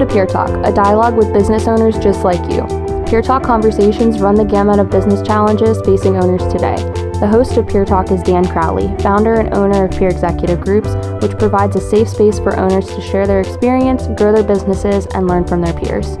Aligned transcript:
to 0.00 0.06
Peer 0.06 0.24
Talk, 0.24 0.48
a 0.66 0.72
dialogue 0.72 1.14
with 1.14 1.30
business 1.30 1.68
owners 1.68 1.98
just 1.98 2.24
like 2.24 2.40
you. 2.50 2.66
Peer 3.06 3.20
Talk 3.20 3.42
conversations 3.42 4.18
run 4.18 4.34
the 4.34 4.46
gamut 4.46 4.78
of 4.78 4.88
business 4.88 5.20
challenges 5.20 5.78
facing 5.84 6.16
owners 6.16 6.42
today. 6.50 6.76
The 7.20 7.28
host 7.30 7.58
of 7.58 7.68
Peer 7.68 7.84
Talk 7.84 8.10
is 8.10 8.22
Dan 8.22 8.46
Crowley, 8.46 8.88
founder 9.02 9.34
and 9.34 9.52
owner 9.52 9.84
of 9.84 9.90
Peer 9.90 10.08
Executive 10.08 10.62
Groups, 10.62 10.94
which 11.20 11.38
provides 11.38 11.76
a 11.76 11.80
safe 11.82 12.08
space 12.08 12.38
for 12.38 12.58
owners 12.58 12.86
to 12.86 13.02
share 13.02 13.26
their 13.26 13.40
experience, 13.40 14.06
grow 14.16 14.32
their 14.32 14.42
businesses, 14.42 15.06
and 15.12 15.26
learn 15.26 15.46
from 15.46 15.60
their 15.60 15.74
peers. 15.74 16.16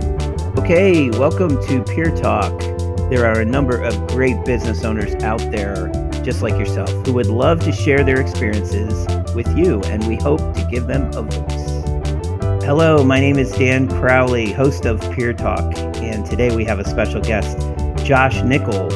Okay, 0.58 1.08
welcome 1.12 1.58
to 1.66 1.82
Peer 1.82 2.14
Talk. 2.14 2.60
There 3.08 3.24
are 3.24 3.40
a 3.40 3.46
number 3.46 3.82
of 3.82 4.06
great 4.08 4.44
business 4.44 4.84
owners 4.84 5.14
out 5.22 5.40
there, 5.50 5.90
just 6.22 6.42
like 6.42 6.58
yourself, 6.58 6.90
who 7.06 7.14
would 7.14 7.28
love 7.28 7.60
to 7.60 7.72
share 7.72 8.04
their 8.04 8.20
experiences 8.20 9.06
with 9.34 9.48
you, 9.56 9.80
and 9.84 10.06
we 10.06 10.16
hope 10.16 10.40
to 10.54 10.68
give 10.70 10.86
them 10.86 11.10
a 11.14 11.22
voice. 11.22 11.59
Hello, 12.70 13.02
my 13.02 13.18
name 13.18 13.36
is 13.36 13.50
Dan 13.50 13.88
Crowley, 13.88 14.52
host 14.52 14.86
of 14.86 15.00
Peer 15.10 15.32
Talk, 15.32 15.76
and 15.96 16.24
today 16.24 16.54
we 16.54 16.64
have 16.66 16.78
a 16.78 16.88
special 16.88 17.20
guest, 17.20 17.58
Josh 18.06 18.44
Nickel. 18.44 18.92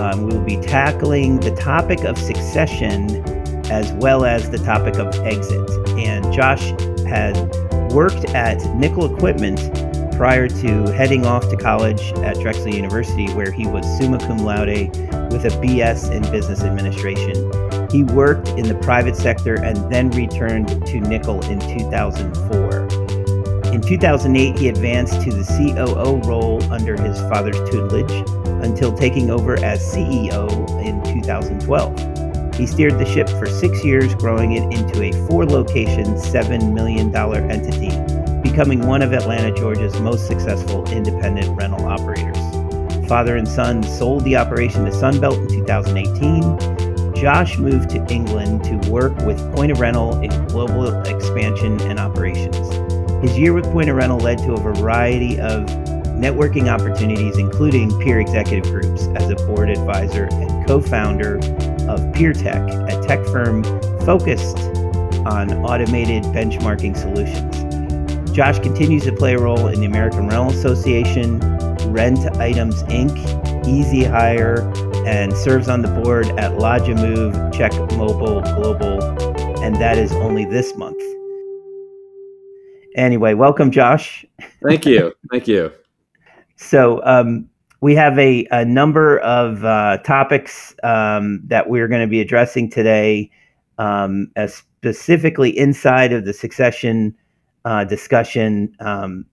Um, 0.00 0.22
we 0.22 0.36
will 0.36 0.44
be 0.44 0.56
tackling 0.56 1.40
the 1.40 1.50
topic 1.56 2.04
of 2.04 2.16
succession 2.16 3.24
as 3.72 3.90
well 3.94 4.24
as 4.24 4.50
the 4.50 4.58
topic 4.58 5.00
of 5.00 5.12
exit. 5.26 5.68
And 5.98 6.32
Josh 6.32 6.68
had 7.08 7.34
worked 7.92 8.26
at 8.26 8.64
Nickel 8.76 9.12
Equipment 9.12 9.58
prior 10.16 10.46
to 10.46 10.92
heading 10.92 11.26
off 11.26 11.48
to 11.50 11.56
college 11.56 12.12
at 12.18 12.38
Drexel 12.38 12.68
University, 12.68 13.26
where 13.34 13.50
he 13.50 13.66
was 13.66 13.84
summa 13.98 14.20
cum 14.20 14.38
laude 14.38 14.68
with 15.32 15.44
a 15.44 15.50
BS 15.60 16.12
in 16.12 16.22
business 16.30 16.62
administration. 16.62 17.50
He 17.90 18.04
worked 18.04 18.50
in 18.50 18.68
the 18.68 18.78
private 18.80 19.16
sector 19.16 19.56
and 19.56 19.76
then 19.90 20.10
returned 20.10 20.68
to 20.86 21.00
Nickel 21.00 21.42
in 21.46 21.58
2004. 21.58 22.87
In 23.78 23.84
2008, 23.84 24.58
he 24.58 24.68
advanced 24.68 25.22
to 25.22 25.30
the 25.30 25.44
COO 25.44 26.16
role 26.28 26.60
under 26.64 27.00
his 27.00 27.16
father's 27.30 27.54
tutelage 27.70 28.10
until 28.64 28.92
taking 28.92 29.30
over 29.30 29.54
as 29.64 29.80
CEO 29.80 30.50
in 30.84 31.00
2012. 31.04 32.56
He 32.56 32.66
steered 32.66 32.98
the 32.98 33.06
ship 33.06 33.28
for 33.28 33.46
six 33.46 33.84
years, 33.84 34.16
growing 34.16 34.54
it 34.54 34.64
into 34.76 35.04
a 35.04 35.12
four 35.28 35.46
location, 35.46 36.06
$7 36.16 36.72
million 36.72 37.14
entity, 37.14 37.90
becoming 38.42 38.84
one 38.84 39.00
of 39.00 39.12
Atlanta, 39.12 39.54
Georgia's 39.54 40.00
most 40.00 40.26
successful 40.26 40.84
independent 40.90 41.56
rental 41.56 41.86
operators. 41.86 42.36
Father 43.06 43.36
and 43.36 43.46
son 43.46 43.84
sold 43.84 44.24
the 44.24 44.34
operation 44.34 44.86
to 44.86 44.90
Sunbelt 44.90 45.38
in 45.40 45.48
2018. 45.64 47.14
Josh 47.14 47.58
moved 47.58 47.90
to 47.90 48.04
England 48.12 48.64
to 48.64 48.90
work 48.90 49.16
with 49.18 49.38
Point 49.54 49.70
of 49.70 49.78
Rental 49.78 50.20
in 50.20 50.30
global 50.48 51.00
expansion 51.02 51.80
and 51.82 52.00
operations. 52.00 52.87
His 53.22 53.36
year 53.36 53.52
with 53.52 53.64
Point 53.72 53.90
of 53.90 53.96
Rental 53.96 54.18
led 54.18 54.38
to 54.38 54.52
a 54.52 54.60
variety 54.60 55.40
of 55.40 55.66
networking 56.18 56.68
opportunities, 56.68 57.36
including 57.36 57.96
peer 57.98 58.20
executive 58.20 58.70
groups, 58.72 59.06
as 59.16 59.28
a 59.30 59.34
board 59.46 59.70
advisor 59.70 60.28
and 60.30 60.66
co 60.66 60.80
founder 60.80 61.36
of 61.88 62.00
PeerTech, 62.12 62.88
a 62.88 63.06
tech 63.06 63.24
firm 63.26 63.64
focused 64.04 64.58
on 65.26 65.52
automated 65.64 66.22
benchmarking 66.24 66.96
solutions. 66.96 68.30
Josh 68.32 68.60
continues 68.60 69.02
to 69.04 69.12
play 69.12 69.34
a 69.34 69.38
role 69.38 69.66
in 69.66 69.80
the 69.80 69.86
American 69.86 70.28
Rental 70.28 70.50
Association, 70.50 71.40
Rent 71.92 72.20
Items 72.36 72.84
Inc., 72.84 73.66
Easy 73.66 74.04
Hire, 74.04 74.60
and 75.06 75.36
serves 75.36 75.68
on 75.68 75.82
the 75.82 75.88
board 75.88 76.26
at 76.38 76.58
Lodge 76.58 76.88
Move, 76.88 77.34
Check 77.52 77.72
Mobile 77.96 78.42
Global, 78.42 79.02
and 79.62 79.74
that 79.76 79.98
is 79.98 80.12
only 80.12 80.44
this 80.44 80.76
month. 80.76 81.07
Anyway, 82.98 83.32
welcome, 83.32 83.70
Josh. 83.70 84.26
Thank 84.66 84.84
you. 84.84 85.12
Thank 85.30 85.46
you. 85.46 85.70
So, 86.56 87.00
um, 87.04 87.48
we 87.80 87.94
have 87.94 88.18
a, 88.18 88.44
a 88.50 88.64
number 88.64 89.20
of 89.20 89.64
uh, 89.64 89.98
topics 89.98 90.74
um, 90.82 91.40
that 91.46 91.70
we're 91.70 91.86
going 91.86 92.00
to 92.00 92.08
be 92.08 92.20
addressing 92.20 92.68
today, 92.68 93.30
um, 93.78 94.32
specifically 94.48 95.56
inside 95.56 96.12
of 96.12 96.24
the 96.24 96.32
succession 96.32 97.14
uh, 97.64 97.84
discussion. 97.84 98.74
Um, 98.80 99.24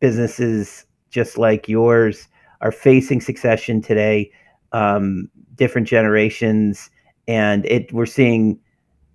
businesses 0.00 0.84
just 1.08 1.38
like 1.38 1.66
yours 1.66 2.28
are 2.60 2.72
facing 2.72 3.22
succession 3.22 3.80
today, 3.80 4.30
um, 4.72 5.30
different 5.54 5.88
generations, 5.88 6.90
and 7.26 7.64
it 7.64 7.90
we're 7.90 8.04
seeing 8.04 8.60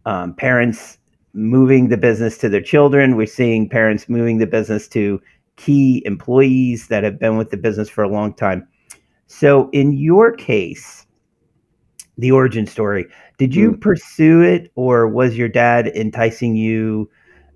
um, 0.05 0.33
parents 0.33 0.97
moving 1.33 1.89
the 1.89 1.97
business 1.97 2.37
to 2.39 2.49
their 2.49 2.61
children. 2.61 3.15
We're 3.15 3.27
seeing 3.27 3.69
parents 3.69 4.09
moving 4.09 4.37
the 4.37 4.47
business 4.47 4.87
to 4.89 5.21
key 5.55 6.01
employees 6.05 6.87
that 6.87 7.03
have 7.03 7.19
been 7.19 7.37
with 7.37 7.49
the 7.49 7.57
business 7.57 7.89
for 7.89 8.03
a 8.03 8.09
long 8.09 8.33
time. 8.33 8.67
So, 9.27 9.69
in 9.71 9.93
your 9.93 10.31
case, 10.35 11.05
the 12.17 12.31
origin 12.31 12.65
story, 12.65 13.05
did 13.37 13.53
you 13.53 13.73
mm. 13.73 13.81
pursue 13.81 14.41
it 14.41 14.71
or 14.75 15.07
was 15.07 15.37
your 15.37 15.47
dad 15.47 15.87
enticing 15.87 16.55
you 16.55 17.09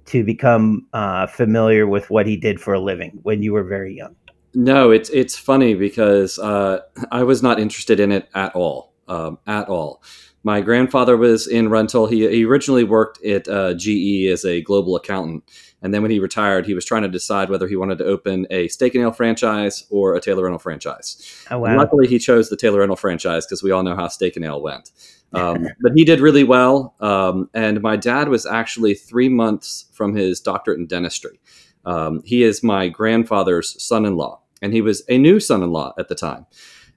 to 0.05 0.23
become 0.23 0.87
uh, 0.93 1.27
familiar 1.27 1.87
with 1.87 2.09
what 2.09 2.27
he 2.27 2.37
did 2.37 2.59
for 2.59 2.73
a 2.73 2.79
living 2.79 3.19
when 3.23 3.41
you 3.41 3.53
were 3.53 3.63
very 3.63 3.95
young? 3.95 4.15
No, 4.53 4.91
it's 4.91 5.09
it's 5.09 5.35
funny 5.35 5.73
because 5.73 6.37
uh, 6.37 6.79
I 7.11 7.23
was 7.23 7.41
not 7.41 7.59
interested 7.59 7.99
in 7.99 8.11
it 8.11 8.29
at 8.35 8.55
all, 8.55 8.93
um, 9.07 9.39
at 9.47 9.67
all. 9.67 10.03
My 10.43 10.59
grandfather 10.59 11.15
was 11.15 11.47
in 11.47 11.69
rental. 11.69 12.07
He, 12.07 12.27
he 12.29 12.45
originally 12.45 12.83
worked 12.83 13.23
at 13.23 13.47
uh, 13.47 13.73
GE 13.75 14.25
as 14.25 14.43
a 14.43 14.61
global 14.61 14.95
accountant, 14.95 15.43
and 15.81 15.93
then 15.93 16.01
when 16.01 16.11
he 16.11 16.19
retired, 16.19 16.65
he 16.65 16.73
was 16.73 16.85
trying 16.85 17.03
to 17.03 17.09
decide 17.09 17.49
whether 17.49 17.67
he 17.67 17.75
wanted 17.75 17.97
to 17.99 18.05
open 18.05 18.47
a 18.49 18.67
steak 18.69 18.95
and 18.95 19.03
ale 19.03 19.11
franchise 19.11 19.85
or 19.89 20.15
a 20.15 20.21
Taylor 20.21 20.43
Rental 20.43 20.59
franchise. 20.59 21.45
Oh, 21.51 21.59
wow. 21.59 21.77
luckily, 21.77 22.07
he 22.07 22.19
chose 22.19 22.49
the 22.49 22.57
Taylor 22.57 22.79
Rental 22.79 22.95
franchise 22.95 23.45
because 23.45 23.63
we 23.63 23.71
all 23.71 23.83
know 23.83 23.95
how 23.95 24.07
steak 24.07 24.35
and 24.35 24.45
ale 24.45 24.61
went. 24.61 24.91
Um, 25.33 25.67
but 25.81 25.91
he 25.95 26.05
did 26.05 26.19
really 26.21 26.43
well. 26.43 26.95
Um, 26.99 27.49
and 27.53 27.81
my 27.81 27.95
dad 27.97 28.29
was 28.29 28.45
actually 28.45 28.93
three 28.93 29.29
months 29.29 29.85
from 29.93 30.15
his 30.15 30.39
doctorate 30.39 30.79
in 30.79 30.87
dentistry. 30.87 31.39
Um, 31.85 32.21
he 32.23 32.43
is 32.43 32.63
my 32.63 32.87
grandfather's 32.87 33.81
son 33.83 34.05
in 34.05 34.15
law, 34.15 34.41
and 34.61 34.73
he 34.73 34.81
was 34.81 35.03
a 35.09 35.17
new 35.17 35.39
son 35.39 35.63
in 35.63 35.71
law 35.71 35.93
at 35.97 36.07
the 36.07 36.15
time. 36.15 36.45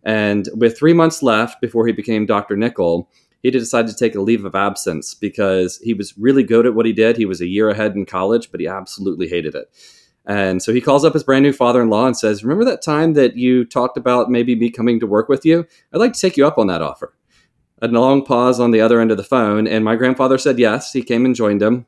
And 0.05 0.49
with 0.55 0.79
three 0.79 0.93
months 0.93 1.25
left 1.25 1.61
before 1.61 1.89
he 1.89 1.93
became 1.93 2.27
Dr. 2.27 2.57
Nickel, 2.57 3.11
he 3.53 3.59
decided 3.59 3.91
to 3.91 3.97
take 3.97 4.15
a 4.15 4.21
leave 4.21 4.45
of 4.45 4.55
absence 4.55 5.15
because 5.15 5.79
he 5.79 5.95
was 5.95 6.17
really 6.19 6.43
good 6.43 6.67
at 6.67 6.75
what 6.75 6.87
he 6.87 6.93
did. 6.93 7.17
He 7.17 7.27
was 7.27 7.41
a 7.41 7.47
year 7.47 7.69
ahead 7.69 7.95
in 7.95 8.07
college, 8.07 8.51
but 8.51 8.61
he 8.61 8.67
absolutely 8.67 9.29
hated 9.29 9.55
it. 9.55 9.71
And 10.27 10.61
so 10.61 10.73
he 10.73 10.81
calls 10.81 11.05
up 11.05 11.13
his 11.13 11.23
brand 11.23 11.45
new 11.45 11.53
father 11.53 11.81
in 11.81 11.89
law 11.89 12.07
and 12.07 12.17
says, 12.17 12.43
Remember 12.43 12.65
that 12.65 12.83
time 12.83 13.13
that 13.15 13.37
you 13.37 13.65
talked 13.65 13.97
about 13.97 14.31
maybe 14.31 14.57
me 14.57 14.71
coming 14.71 14.99
to 14.99 15.07
work 15.07 15.29
with 15.29 15.45
you? 15.45 15.67
I'd 15.93 15.99
like 15.99 16.13
to 16.15 16.21
take 16.21 16.37
you 16.37 16.47
up 16.47 16.59
on 16.59 16.67
that 16.67 16.83
offer. 16.83 17.15
A 17.81 17.89
long 17.89 18.25
pause 18.25 18.59
on 18.59 18.73
the 18.73 18.81
other 18.81 19.01
end 19.01 19.11
of 19.11 19.19
the 19.19 19.23
phone, 19.23 19.69
and 19.69 19.85
my 19.85 19.95
grandfather 19.95 20.39
said 20.39 20.59
yes. 20.59 20.93
He 20.93 21.03
came 21.03 21.25
and 21.25 21.35
joined 21.35 21.63
him 21.63 21.87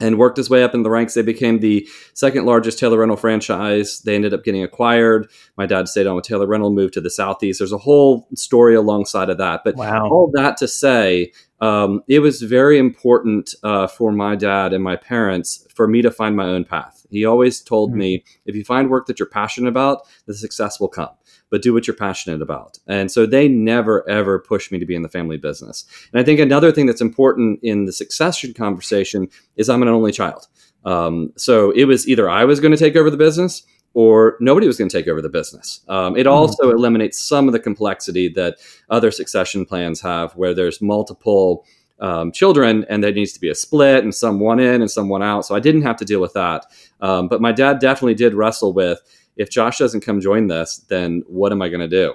and 0.00 0.18
worked 0.18 0.36
his 0.36 0.50
way 0.50 0.62
up 0.62 0.74
in 0.74 0.82
the 0.82 0.90
ranks. 0.90 1.14
They 1.14 1.22
became 1.22 1.60
the 1.60 1.88
second 2.14 2.44
largest 2.46 2.78
Taylor 2.78 2.98
Rental 2.98 3.16
franchise. 3.16 4.00
They 4.00 4.14
ended 4.14 4.34
up 4.34 4.44
getting 4.44 4.62
acquired. 4.62 5.30
My 5.56 5.66
dad 5.66 5.88
stayed 5.88 6.06
on 6.06 6.16
with 6.16 6.24
Taylor 6.24 6.46
Rental, 6.46 6.70
moved 6.70 6.94
to 6.94 7.00
the 7.00 7.10
Southeast. 7.10 7.58
There's 7.58 7.72
a 7.72 7.78
whole 7.78 8.28
story 8.34 8.74
alongside 8.74 9.30
of 9.30 9.38
that. 9.38 9.62
But 9.64 9.76
wow. 9.76 10.08
all 10.08 10.30
that 10.34 10.56
to 10.58 10.68
say, 10.68 11.32
um, 11.60 12.02
it 12.06 12.20
was 12.20 12.42
very 12.42 12.78
important 12.78 13.54
uh, 13.62 13.86
for 13.86 14.12
my 14.12 14.36
dad 14.36 14.72
and 14.72 14.84
my 14.84 14.96
parents 14.96 15.66
for 15.74 15.88
me 15.88 16.02
to 16.02 16.10
find 16.10 16.36
my 16.36 16.46
own 16.46 16.64
path. 16.64 17.06
He 17.10 17.24
always 17.24 17.60
told 17.60 17.90
mm-hmm. 17.90 17.98
me 17.98 18.24
if 18.46 18.54
you 18.54 18.64
find 18.64 18.90
work 18.90 19.06
that 19.06 19.18
you're 19.18 19.28
passionate 19.28 19.68
about, 19.68 20.06
the 20.26 20.34
success 20.34 20.78
will 20.78 20.88
come 20.88 21.10
but 21.50 21.62
do 21.62 21.72
what 21.72 21.86
you're 21.86 21.96
passionate 21.96 22.42
about. 22.42 22.78
And 22.86 23.10
so 23.10 23.26
they 23.26 23.48
never, 23.48 24.08
ever 24.08 24.38
pushed 24.38 24.70
me 24.72 24.78
to 24.78 24.86
be 24.86 24.94
in 24.94 25.02
the 25.02 25.08
family 25.08 25.36
business. 25.36 25.84
And 26.12 26.20
I 26.20 26.24
think 26.24 26.40
another 26.40 26.72
thing 26.72 26.86
that's 26.86 27.00
important 27.00 27.60
in 27.62 27.86
the 27.86 27.92
succession 27.92 28.54
conversation 28.54 29.28
is 29.56 29.68
I'm 29.68 29.82
an 29.82 29.88
only 29.88 30.12
child. 30.12 30.46
Um, 30.84 31.32
so 31.36 31.70
it 31.72 31.84
was 31.84 32.08
either 32.08 32.28
I 32.30 32.44
was 32.44 32.60
going 32.60 32.72
to 32.72 32.78
take 32.78 32.96
over 32.96 33.10
the 33.10 33.16
business 33.16 33.62
or 33.94 34.36
nobody 34.40 34.66
was 34.66 34.78
going 34.78 34.88
to 34.88 34.96
take 34.96 35.08
over 35.08 35.22
the 35.22 35.28
business. 35.28 35.80
Um, 35.88 36.16
it 36.16 36.20
mm-hmm. 36.20 36.32
also 36.32 36.70
eliminates 36.70 37.20
some 37.20 37.48
of 37.48 37.52
the 37.52 37.58
complexity 37.58 38.28
that 38.30 38.58
other 38.90 39.10
succession 39.10 39.64
plans 39.64 40.00
have, 40.02 40.32
where 40.36 40.54
there's 40.54 40.80
multiple 40.80 41.64
um, 42.00 42.30
children 42.30 42.86
and 42.88 43.02
there 43.02 43.12
needs 43.12 43.32
to 43.32 43.40
be 43.40 43.48
a 43.48 43.54
split 43.54 44.04
and 44.04 44.14
some 44.14 44.38
one 44.38 44.60
in 44.60 44.80
and 44.80 44.90
some 44.90 45.08
one 45.08 45.22
out. 45.22 45.46
So 45.46 45.54
I 45.54 45.60
didn't 45.60 45.82
have 45.82 45.96
to 45.96 46.04
deal 46.04 46.20
with 46.20 46.32
that. 46.34 46.66
Um, 47.00 47.28
but 47.28 47.40
my 47.40 47.52
dad 47.52 47.80
definitely 47.80 48.14
did 48.14 48.34
wrestle 48.34 48.72
with 48.72 49.00
if 49.38 49.48
Josh 49.48 49.78
doesn't 49.78 50.00
come 50.00 50.20
join 50.20 50.48
this, 50.48 50.84
then 50.88 51.22
what 51.26 51.52
am 51.52 51.62
I 51.62 51.68
going 51.68 51.80
to 51.80 51.88
do? 51.88 52.14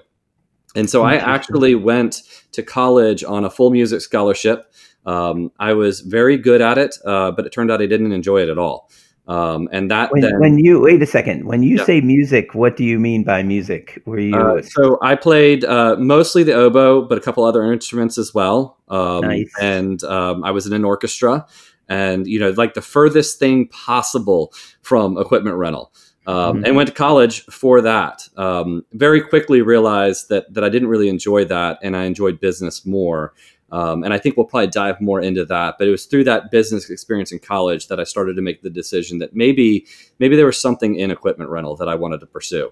And 0.75 0.89
so 0.89 1.03
I 1.03 1.15
actually 1.15 1.75
went 1.75 2.23
to 2.51 2.63
college 2.63 3.23
on 3.23 3.45
a 3.45 3.49
full 3.49 3.69
music 3.69 4.01
scholarship. 4.01 4.73
Um, 5.05 5.51
I 5.59 5.73
was 5.73 6.01
very 6.01 6.37
good 6.37 6.61
at 6.61 6.77
it, 6.77 6.97
uh, 7.05 7.31
but 7.31 7.45
it 7.45 7.51
turned 7.51 7.71
out 7.71 7.81
I 7.81 7.85
didn't 7.85 8.11
enjoy 8.11 8.41
it 8.41 8.49
at 8.49 8.57
all. 8.57 8.89
Um, 9.25 9.69
and 9.71 9.89
that 9.89 10.11
when, 10.11 10.21
then, 10.21 10.39
when, 10.39 10.59
you 10.59 10.81
wait 10.81 11.01
a 11.01 11.05
second, 11.05 11.45
when 11.45 11.63
you 11.63 11.77
yeah. 11.77 11.85
say 11.85 12.01
music, 12.01 12.53
what 12.53 12.75
do 12.75 12.83
you 12.83 12.99
mean 12.99 13.23
by 13.23 13.41
music? 13.41 14.01
Were 14.05 14.19
you 14.19 14.35
uh, 14.35 14.61
so 14.61 14.97
I 15.01 15.15
played 15.15 15.63
uh, 15.63 15.95
mostly 15.97 16.43
the 16.43 16.53
oboe, 16.53 17.03
but 17.03 17.17
a 17.17 17.21
couple 17.21 17.45
other 17.45 17.71
instruments 17.71 18.17
as 18.17 18.33
well. 18.33 18.77
Um, 18.89 19.21
nice. 19.21 19.49
And 19.61 20.03
um, 20.03 20.43
I 20.43 20.51
was 20.51 20.67
in 20.67 20.73
an 20.73 20.83
orchestra, 20.83 21.45
and 21.87 22.27
you 22.27 22.37
know, 22.37 22.49
like 22.57 22.73
the 22.73 22.81
furthest 22.81 23.39
thing 23.39 23.69
possible 23.69 24.53
from 24.81 25.17
equipment 25.17 25.55
rental. 25.55 25.93
Um, 26.27 26.57
mm-hmm. 26.57 26.65
and 26.65 26.75
went 26.75 26.89
to 26.89 26.95
college 26.95 27.43
for 27.45 27.81
that. 27.81 28.27
Um, 28.37 28.85
very 28.93 29.21
quickly 29.21 29.61
realized 29.61 30.29
that 30.29 30.53
that 30.53 30.63
I 30.63 30.69
didn't 30.69 30.87
really 30.87 31.09
enjoy 31.09 31.45
that, 31.45 31.79
and 31.81 31.95
I 31.95 32.05
enjoyed 32.05 32.39
business 32.39 32.85
more. 32.85 33.33
Um, 33.71 34.03
and 34.03 34.13
I 34.13 34.19
think 34.19 34.37
we'll 34.37 34.45
probably 34.45 34.67
dive 34.67 35.01
more 35.01 35.19
into 35.19 35.45
that. 35.45 35.75
But 35.79 35.87
it 35.87 35.91
was 35.91 36.05
through 36.05 36.25
that 36.25 36.51
business 36.51 36.91
experience 36.91 37.31
in 37.31 37.39
college 37.39 37.87
that 37.87 37.99
I 37.99 38.03
started 38.03 38.35
to 38.35 38.41
make 38.41 38.61
the 38.61 38.69
decision 38.69 39.17
that 39.17 39.35
maybe 39.35 39.87
maybe 40.19 40.35
there 40.35 40.45
was 40.45 40.61
something 40.61 40.95
in 40.95 41.09
equipment 41.09 41.49
rental 41.49 41.75
that 41.77 41.89
I 41.89 41.95
wanted 41.95 42.19
to 42.19 42.27
pursue. 42.27 42.71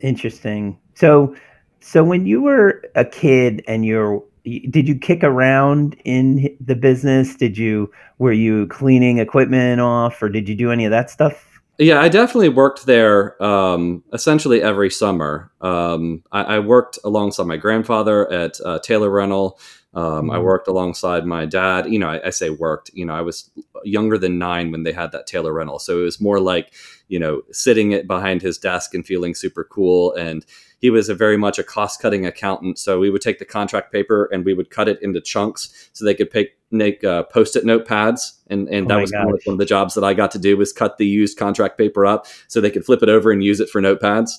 Interesting. 0.00 0.78
So 0.94 1.34
so 1.80 2.04
when 2.04 2.26
you 2.26 2.42
were 2.42 2.82
a 2.94 3.04
kid 3.04 3.64
and 3.66 3.84
you're 3.84 4.22
did 4.44 4.88
you 4.88 4.98
kick 4.98 5.22
around 5.22 5.96
in 6.04 6.56
the 6.60 6.74
business? 6.74 7.34
Did 7.36 7.56
you 7.56 7.90
were 8.18 8.32
you 8.32 8.66
cleaning 8.66 9.18
equipment 9.18 9.80
off 9.80 10.22
or 10.22 10.28
did 10.28 10.48
you 10.48 10.54
do 10.54 10.70
any 10.70 10.84
of 10.84 10.90
that 10.90 11.10
stuff? 11.10 11.51
Yeah, 11.82 12.00
I 12.00 12.08
definitely 12.08 12.48
worked 12.48 12.86
there 12.86 13.42
um, 13.42 14.04
essentially 14.12 14.62
every 14.62 14.88
summer. 14.88 15.50
Um, 15.60 16.22
I, 16.30 16.42
I, 16.42 16.58
worked 16.60 17.00
alongside 17.02 17.48
my 17.48 17.56
grandfather 17.56 18.30
at 18.32 18.60
uh, 18.64 18.78
Taylor 18.78 19.10
Rental. 19.10 19.58
Um, 19.92 20.04
mm-hmm. 20.04 20.30
I 20.30 20.38
worked 20.38 20.68
alongside 20.68 21.26
my 21.26 21.44
dad. 21.44 21.92
You 21.92 21.98
know, 21.98 22.08
I, 22.08 22.28
I, 22.28 22.30
say 22.30 22.50
worked. 22.50 22.92
You 22.94 23.04
know, 23.04 23.14
I 23.14 23.20
was 23.22 23.50
younger 23.82 24.16
than 24.16 24.38
nine 24.38 24.70
when 24.70 24.84
they 24.84 24.92
had 24.92 25.10
that 25.10 25.26
Taylor 25.26 25.52
rental, 25.52 25.80
so 25.80 25.98
it 25.98 26.04
was 26.04 26.20
more 26.20 26.38
like 26.38 26.72
you 27.08 27.18
know 27.18 27.42
sitting 27.50 27.90
it 27.90 28.06
behind 28.06 28.42
his 28.42 28.58
desk 28.58 28.94
and 28.94 29.04
feeling 29.04 29.34
super 29.34 29.64
cool. 29.64 30.14
And 30.14 30.46
he 30.78 30.90
was 30.90 31.08
a 31.08 31.16
very 31.16 31.36
much 31.36 31.58
a 31.58 31.64
cost 31.64 32.00
cutting 32.00 32.24
accountant, 32.24 32.78
so 32.78 33.00
we 33.00 33.10
would 33.10 33.22
take 33.22 33.40
the 33.40 33.44
contract 33.44 33.92
paper 33.92 34.28
and 34.32 34.44
we 34.44 34.54
would 34.54 34.70
cut 34.70 34.88
it 34.88 35.02
into 35.02 35.20
chunks 35.20 35.90
so 35.92 36.04
they 36.04 36.14
could 36.14 36.30
pick, 36.30 36.58
make 36.72 37.04
uh, 37.04 37.24
post 37.24 37.56
it 37.56 37.64
notepads, 37.64 38.32
and 38.48 38.68
and 38.68 38.90
oh 38.90 38.96
that 38.96 39.02
was 39.02 39.12
one 39.44 39.54
of 39.54 39.58
the 39.58 39.64
jobs 39.64 39.94
that 39.94 40.04
I 40.04 40.14
got 40.14 40.30
to 40.32 40.38
do 40.38 40.56
was 40.56 40.72
cut 40.72 40.98
the 40.98 41.06
used 41.06 41.38
contract 41.38 41.78
paper 41.78 42.06
up 42.06 42.26
so 42.48 42.60
they 42.60 42.70
could 42.70 42.84
flip 42.84 43.02
it 43.02 43.08
over 43.08 43.30
and 43.30 43.42
use 43.42 43.60
it 43.60 43.68
for 43.68 43.80
notepads. 43.80 44.30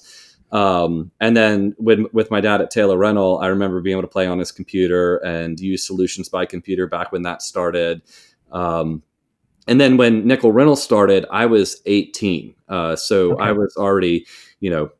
Um, 0.53 1.11
and 1.19 1.35
then 1.35 1.73
when, 1.79 2.05
with 2.13 2.29
my 2.29 2.39
dad 2.39 2.61
at 2.61 2.69
Taylor 2.69 2.95
Rental, 2.95 3.39
I 3.39 3.47
remember 3.47 3.81
being 3.81 3.97
able 3.97 4.07
to 4.07 4.11
play 4.11 4.27
on 4.27 4.37
his 4.37 4.51
computer 4.51 5.17
and 5.17 5.59
use 5.59 5.85
Solutions 5.85 6.29
by 6.29 6.45
Computer 6.45 6.85
back 6.85 7.11
when 7.11 7.23
that 7.23 7.41
started. 7.41 8.03
Um, 8.51 9.01
and 9.67 9.81
then 9.81 9.97
when 9.97 10.27
Nickel 10.27 10.51
Rental 10.51 10.75
started, 10.75 11.25
I 11.31 11.47
was 11.47 11.81
18. 11.87 12.53
Uh, 12.69 12.95
so 12.95 13.33
okay. 13.33 13.45
I 13.45 13.51
was 13.51 13.75
already, 13.77 14.27
you 14.59 14.69
know, 14.69 14.91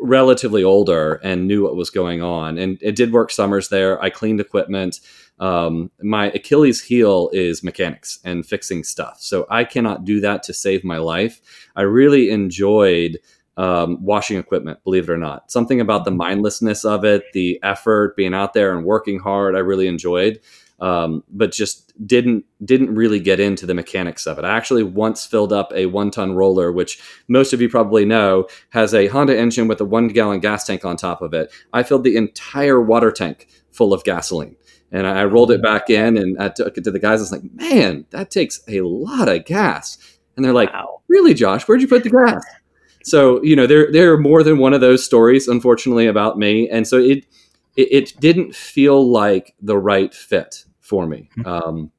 relatively 0.00 0.64
older 0.64 1.14
and 1.22 1.46
knew 1.46 1.64
what 1.64 1.76
was 1.76 1.90
going 1.90 2.22
on. 2.22 2.58
And 2.58 2.78
it 2.80 2.96
did 2.96 3.12
work 3.12 3.30
summers 3.30 3.68
there. 3.68 4.02
I 4.02 4.10
cleaned 4.10 4.40
equipment. 4.40 5.00
Um, 5.40 5.90
my 6.02 6.26
Achilles 6.30 6.82
heel 6.82 7.30
is 7.32 7.62
mechanics 7.62 8.18
and 8.24 8.44
fixing 8.44 8.84
stuff. 8.84 9.18
So 9.20 9.46
I 9.50 9.64
cannot 9.64 10.04
do 10.04 10.20
that 10.20 10.42
to 10.44 10.54
save 10.54 10.84
my 10.84 10.98
life. 10.98 11.40
I 11.76 11.82
really 11.82 12.30
enjoyed 12.30 13.18
um, 13.56 14.02
washing 14.04 14.38
equipment, 14.38 14.82
believe 14.84 15.08
it 15.08 15.12
or 15.12 15.16
not. 15.16 15.50
Something 15.50 15.80
about 15.80 16.04
the 16.04 16.12
mindlessness 16.12 16.84
of 16.84 17.04
it, 17.04 17.24
the 17.32 17.58
effort, 17.62 18.16
being 18.16 18.32
out 18.32 18.52
there 18.54 18.76
and 18.76 18.84
working 18.84 19.18
hard, 19.18 19.56
I 19.56 19.58
really 19.58 19.88
enjoyed. 19.88 20.40
Um, 20.80 21.24
but 21.28 21.50
just 21.50 21.92
didn't 22.06 22.44
didn't 22.64 22.94
really 22.94 23.18
get 23.18 23.40
into 23.40 23.66
the 23.66 23.74
mechanics 23.74 24.28
of 24.28 24.38
it. 24.38 24.44
I 24.44 24.56
actually 24.56 24.84
once 24.84 25.26
filled 25.26 25.52
up 25.52 25.72
a 25.74 25.86
one 25.86 26.12
ton 26.12 26.34
roller, 26.34 26.70
which 26.70 27.00
most 27.26 27.52
of 27.52 27.60
you 27.60 27.68
probably 27.68 28.04
know 28.04 28.46
has 28.68 28.94
a 28.94 29.08
Honda 29.08 29.36
engine 29.36 29.66
with 29.66 29.80
a 29.80 29.84
one 29.84 30.06
gallon 30.06 30.38
gas 30.38 30.64
tank 30.64 30.84
on 30.84 30.96
top 30.96 31.20
of 31.20 31.34
it. 31.34 31.52
I 31.72 31.82
filled 31.82 32.04
the 32.04 32.16
entire 32.16 32.80
water 32.80 33.10
tank 33.10 33.48
full 33.72 33.92
of 33.92 34.04
gasoline. 34.04 34.54
And 34.90 35.06
I 35.06 35.24
rolled 35.24 35.50
it 35.50 35.62
back 35.62 35.90
in 35.90 36.16
and 36.16 36.40
I 36.40 36.48
took 36.48 36.78
it 36.78 36.84
to 36.84 36.90
the 36.90 36.98
guys. 36.98 37.20
I 37.20 37.22
was 37.22 37.32
like, 37.32 37.52
man, 37.54 38.06
that 38.10 38.30
takes 38.30 38.60
a 38.68 38.80
lot 38.80 39.28
of 39.28 39.44
gas. 39.44 39.98
And 40.34 40.44
they're 40.44 40.54
like, 40.54 40.72
wow. 40.72 41.02
really, 41.08 41.34
Josh, 41.34 41.68
where'd 41.68 41.82
you 41.82 41.88
put 41.88 42.04
the 42.04 42.10
gas? 42.10 42.42
so 43.08 43.42
you 43.42 43.56
know 43.56 43.66
there 43.66 43.90
there 43.90 44.12
are 44.12 44.18
more 44.18 44.42
than 44.42 44.58
one 44.58 44.74
of 44.74 44.80
those 44.80 45.04
stories 45.04 45.48
unfortunately 45.48 46.06
about 46.06 46.38
me 46.38 46.68
and 46.68 46.86
so 46.86 46.98
it 46.98 47.24
it, 47.76 47.92
it 47.92 48.20
didn't 48.20 48.54
feel 48.54 49.10
like 49.10 49.54
the 49.60 49.78
right 49.78 50.14
fit 50.14 50.64
for 50.80 51.06
me 51.06 51.28
mm-hmm. 51.38 51.48
um, 51.48 51.90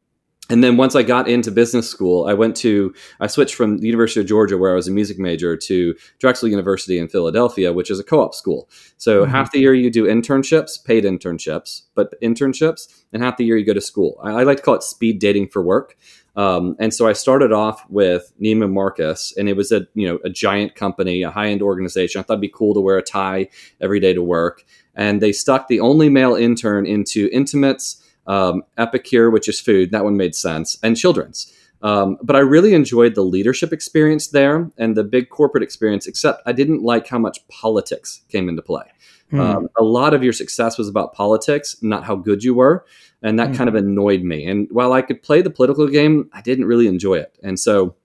and 0.49 0.63
then 0.63 0.77
once 0.77 0.95
I 0.95 1.03
got 1.03 1.27
into 1.27 1.51
business 1.51 1.87
school, 1.87 2.25
I 2.25 2.33
went 2.33 2.55
to 2.57 2.93
I 3.19 3.27
switched 3.27 3.55
from 3.55 3.77
the 3.77 3.85
University 3.85 4.19
of 4.19 4.25
Georgia, 4.25 4.57
where 4.57 4.71
I 4.71 4.75
was 4.75 4.87
a 4.87 4.91
music 4.91 5.19
major, 5.19 5.55
to 5.55 5.95
Drexel 6.19 6.49
University 6.49 6.97
in 6.97 7.07
Philadelphia, 7.07 7.71
which 7.71 7.91
is 7.91 7.99
a 7.99 8.03
co-op 8.03 8.33
school. 8.33 8.69
So 8.97 9.21
mm-hmm. 9.23 9.31
half 9.31 9.51
the 9.51 9.59
year 9.59 9.73
you 9.73 9.91
do 9.91 10.05
internships, 10.05 10.83
paid 10.83 11.03
internships, 11.03 11.83
but 11.93 12.19
internships, 12.21 12.87
and 13.13 13.21
half 13.21 13.37
the 13.37 13.45
year 13.45 13.57
you 13.57 13.65
go 13.65 13.73
to 13.73 13.81
school. 13.81 14.19
I, 14.23 14.31
I 14.31 14.43
like 14.43 14.57
to 14.57 14.63
call 14.63 14.75
it 14.75 14.83
speed 14.83 15.19
dating 15.19 15.49
for 15.49 15.61
work. 15.61 15.95
Um, 16.35 16.75
and 16.79 16.93
so 16.93 17.07
I 17.07 17.13
started 17.13 17.51
off 17.51 17.83
with 17.89 18.31
Neiman 18.41 18.71
Marcus, 18.71 19.33
and 19.37 19.49
it 19.49 19.57
was 19.57 19.71
a 19.71 19.85
you 19.93 20.07
know 20.07 20.19
a 20.23 20.29
giant 20.29 20.75
company, 20.75 21.21
a 21.21 21.31
high 21.31 21.49
end 21.49 21.61
organization. 21.61 22.19
I 22.19 22.23
thought 22.23 22.35
it'd 22.35 22.41
be 22.41 22.49
cool 22.49 22.73
to 22.73 22.81
wear 22.81 22.97
a 22.97 23.03
tie 23.03 23.49
every 23.81 23.99
day 23.99 24.13
to 24.13 24.23
work. 24.23 24.63
And 24.95 25.21
they 25.21 25.31
stuck 25.31 25.67
the 25.67 25.79
only 25.79 26.09
male 26.09 26.35
intern 26.35 26.85
into 26.85 27.29
Intimates, 27.31 28.03
um, 28.29 28.63
Epicure, 28.77 29.29
which 29.29 29.49
is 29.49 29.59
food. 29.59 29.91
That 29.91 30.05
one 30.05 30.15
made 30.15 30.35
sense, 30.35 30.77
and 30.81 30.95
Children's. 30.95 31.53
Um, 31.81 32.17
but 32.21 32.35
I 32.35 32.39
really 32.39 32.73
enjoyed 32.73 33.15
the 33.15 33.21
leadership 33.21 33.71
experience 33.71 34.27
there 34.27 34.69
and 34.77 34.95
the 34.95 35.03
big 35.03 35.29
corporate 35.29 35.63
experience, 35.63 36.07
except 36.07 36.41
I 36.45 36.51
didn't 36.51 36.83
like 36.83 37.07
how 37.07 37.19
much 37.19 37.45
politics 37.47 38.21
came 38.29 38.49
into 38.49 38.61
play. 38.61 38.83
Hmm. 39.31 39.39
Um, 39.39 39.69
a 39.77 39.83
lot 39.83 40.13
of 40.13 40.23
your 40.23 40.33
success 40.33 40.77
was 40.77 40.89
about 40.89 41.13
politics, 41.13 41.77
not 41.81 42.03
how 42.03 42.15
good 42.15 42.43
you 42.43 42.53
were. 42.53 42.85
And 43.21 43.39
that 43.39 43.49
hmm. 43.49 43.55
kind 43.55 43.69
of 43.69 43.75
annoyed 43.75 44.23
me. 44.23 44.45
And 44.45 44.67
while 44.71 44.93
I 44.93 45.01
could 45.01 45.21
play 45.23 45.41
the 45.41 45.49
political 45.49 45.87
game, 45.87 46.29
I 46.33 46.41
didn't 46.41 46.65
really 46.65 46.87
enjoy 46.87 47.15
it. 47.15 47.37
And 47.43 47.59
so 47.59 47.95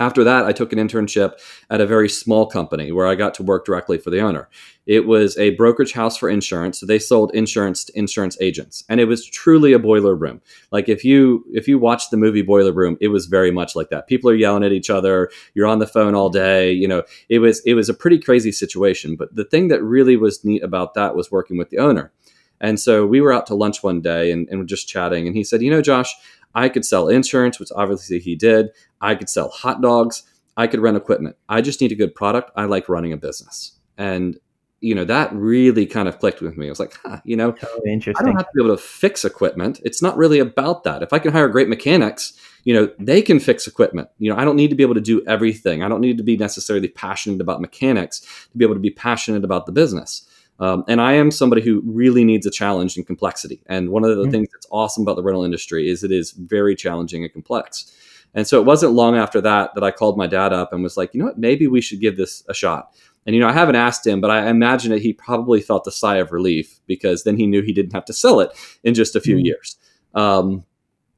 after 0.00 0.24
that, 0.24 0.44
I 0.44 0.52
took 0.52 0.72
an 0.72 0.78
internship 0.78 1.34
at 1.70 1.80
a 1.80 1.86
very 1.86 2.08
small 2.08 2.46
company 2.46 2.90
where 2.90 3.06
I 3.06 3.14
got 3.14 3.32
to 3.34 3.42
work 3.44 3.64
directly 3.64 3.96
for 3.96 4.10
the 4.10 4.20
owner. 4.20 4.48
It 4.86 5.06
was 5.06 5.38
a 5.38 5.50
brokerage 5.50 5.92
house 5.92 6.16
for 6.16 6.28
insurance. 6.28 6.80
So 6.80 6.86
they 6.86 6.98
sold 6.98 7.32
insurance 7.32 7.84
to 7.84 7.98
insurance 7.98 8.36
agents. 8.40 8.84
And 8.88 9.00
it 9.00 9.04
was 9.04 9.24
truly 9.24 9.72
a 9.72 9.78
boiler 9.78 10.14
room. 10.14 10.42
Like 10.72 10.88
if 10.88 11.04
you 11.04 11.44
if 11.52 11.68
you 11.68 11.78
watch 11.78 12.10
the 12.10 12.16
movie 12.16 12.42
Boiler 12.42 12.72
Room, 12.72 12.98
it 13.00 13.08
was 13.08 13.26
very 13.26 13.50
much 13.50 13.76
like 13.76 13.88
that. 13.90 14.08
People 14.08 14.30
are 14.30 14.34
yelling 14.34 14.64
at 14.64 14.72
each 14.72 14.90
other, 14.90 15.30
you're 15.54 15.66
on 15.66 15.78
the 15.78 15.86
phone 15.86 16.14
all 16.14 16.28
day, 16.28 16.72
you 16.72 16.88
know, 16.88 17.04
it 17.28 17.38
was 17.38 17.60
it 17.60 17.74
was 17.74 17.88
a 17.88 17.94
pretty 17.94 18.18
crazy 18.18 18.52
situation. 18.52 19.16
But 19.16 19.34
the 19.34 19.44
thing 19.44 19.68
that 19.68 19.82
really 19.82 20.16
was 20.16 20.44
neat 20.44 20.62
about 20.62 20.94
that 20.94 21.14
was 21.14 21.30
working 21.30 21.56
with 21.56 21.70
the 21.70 21.78
owner. 21.78 22.12
And 22.60 22.80
so 22.80 23.06
we 23.06 23.20
were 23.20 23.32
out 23.32 23.46
to 23.46 23.54
lunch 23.54 23.82
one 23.82 24.00
day 24.00 24.30
and, 24.30 24.48
and 24.48 24.66
just 24.68 24.88
chatting. 24.88 25.26
And 25.26 25.36
he 25.36 25.44
said, 25.44 25.62
You 25.62 25.70
know, 25.70 25.82
Josh, 25.82 26.14
I 26.54 26.68
could 26.68 26.84
sell 26.84 27.08
insurance, 27.08 27.58
which 27.58 27.70
obviously 27.74 28.20
he 28.20 28.36
did. 28.36 28.70
I 29.04 29.14
could 29.14 29.28
sell 29.28 29.48
hot 29.48 29.80
dogs. 29.80 30.22
I 30.56 30.66
could 30.66 30.80
rent 30.80 30.96
equipment. 30.96 31.36
I 31.48 31.60
just 31.60 31.80
need 31.80 31.92
a 31.92 31.96
good 31.96 32.14
product. 32.14 32.50
I 32.56 32.64
like 32.64 32.88
running 32.88 33.12
a 33.12 33.16
business. 33.16 33.72
And 33.98 34.38
you 34.80 34.94
know 34.94 35.04
that 35.06 35.32
really 35.32 35.86
kind 35.86 36.08
of 36.08 36.18
clicked 36.18 36.42
with 36.42 36.58
me. 36.58 36.66
I 36.66 36.68
was 36.68 36.78
like, 36.78 36.94
huh, 37.02 37.20
you 37.24 37.36
know, 37.36 37.52
totally 37.52 37.90
interesting. 37.90 38.22
I 38.22 38.28
don't 38.28 38.36
have 38.36 38.46
to 38.46 38.52
be 38.54 38.62
able 38.62 38.76
to 38.76 38.82
fix 38.82 39.24
equipment. 39.24 39.80
It's 39.82 40.02
not 40.02 40.16
really 40.16 40.38
about 40.38 40.84
that. 40.84 41.02
If 41.02 41.12
I 41.12 41.18
can 41.18 41.32
hire 41.32 41.48
great 41.48 41.68
mechanics, 41.68 42.38
you 42.64 42.74
know, 42.74 42.90
they 42.98 43.22
can 43.22 43.40
fix 43.40 43.66
equipment. 43.66 44.08
You 44.18 44.30
know, 44.30 44.38
I 44.38 44.44
don't 44.44 44.56
need 44.56 44.68
to 44.68 44.76
be 44.76 44.82
able 44.82 44.94
to 44.94 45.00
do 45.00 45.24
everything. 45.26 45.82
I 45.82 45.88
don't 45.88 46.02
need 46.02 46.18
to 46.18 46.22
be 46.22 46.36
necessarily 46.36 46.88
passionate 46.88 47.40
about 47.40 47.62
mechanics 47.62 48.20
to 48.52 48.58
be 48.58 48.64
able 48.64 48.74
to 48.74 48.80
be 48.80 48.90
passionate 48.90 49.42
about 49.42 49.64
the 49.64 49.72
business. 49.72 50.28
Um, 50.60 50.84
and 50.86 51.00
I 51.00 51.14
am 51.14 51.30
somebody 51.30 51.62
who 51.62 51.82
really 51.84 52.24
needs 52.24 52.46
a 52.46 52.50
challenge 52.50 52.96
and 52.96 53.06
complexity. 53.06 53.60
And 53.66 53.88
one 53.88 54.04
of 54.04 54.10
the 54.10 54.22
mm-hmm. 54.22 54.30
things 54.30 54.48
that's 54.52 54.66
awesome 54.70 55.02
about 55.02 55.16
the 55.16 55.22
rental 55.22 55.44
industry 55.44 55.88
is 55.88 56.04
it 56.04 56.12
is 56.12 56.32
very 56.32 56.76
challenging 56.76 57.24
and 57.24 57.32
complex. 57.32 57.90
And 58.34 58.46
so 58.46 58.60
it 58.60 58.66
wasn't 58.66 58.92
long 58.92 59.16
after 59.16 59.40
that 59.40 59.74
that 59.74 59.84
I 59.84 59.90
called 59.90 60.18
my 60.18 60.26
dad 60.26 60.52
up 60.52 60.72
and 60.72 60.82
was 60.82 60.96
like, 60.96 61.14
you 61.14 61.20
know 61.20 61.26
what, 61.26 61.38
maybe 61.38 61.66
we 61.66 61.80
should 61.80 62.00
give 62.00 62.16
this 62.16 62.44
a 62.48 62.54
shot. 62.54 62.92
And 63.26 63.34
you 63.34 63.40
know, 63.40 63.48
I 63.48 63.52
haven't 63.52 63.76
asked 63.76 64.06
him, 64.06 64.20
but 64.20 64.30
I 64.30 64.48
imagine 64.48 64.90
that 64.90 65.02
he 65.02 65.12
probably 65.12 65.60
felt 65.60 65.86
a 65.86 65.90
sigh 65.90 66.16
of 66.16 66.32
relief 66.32 66.80
because 66.86 67.24
then 67.24 67.36
he 67.36 67.46
knew 67.46 67.62
he 67.62 67.72
didn't 67.72 67.92
have 67.92 68.04
to 68.06 68.12
sell 68.12 68.40
it 68.40 68.50
in 68.82 68.94
just 68.94 69.16
a 69.16 69.20
few 69.20 69.36
mm-hmm. 69.36 69.46
years. 69.46 69.76
Um, 70.14 70.64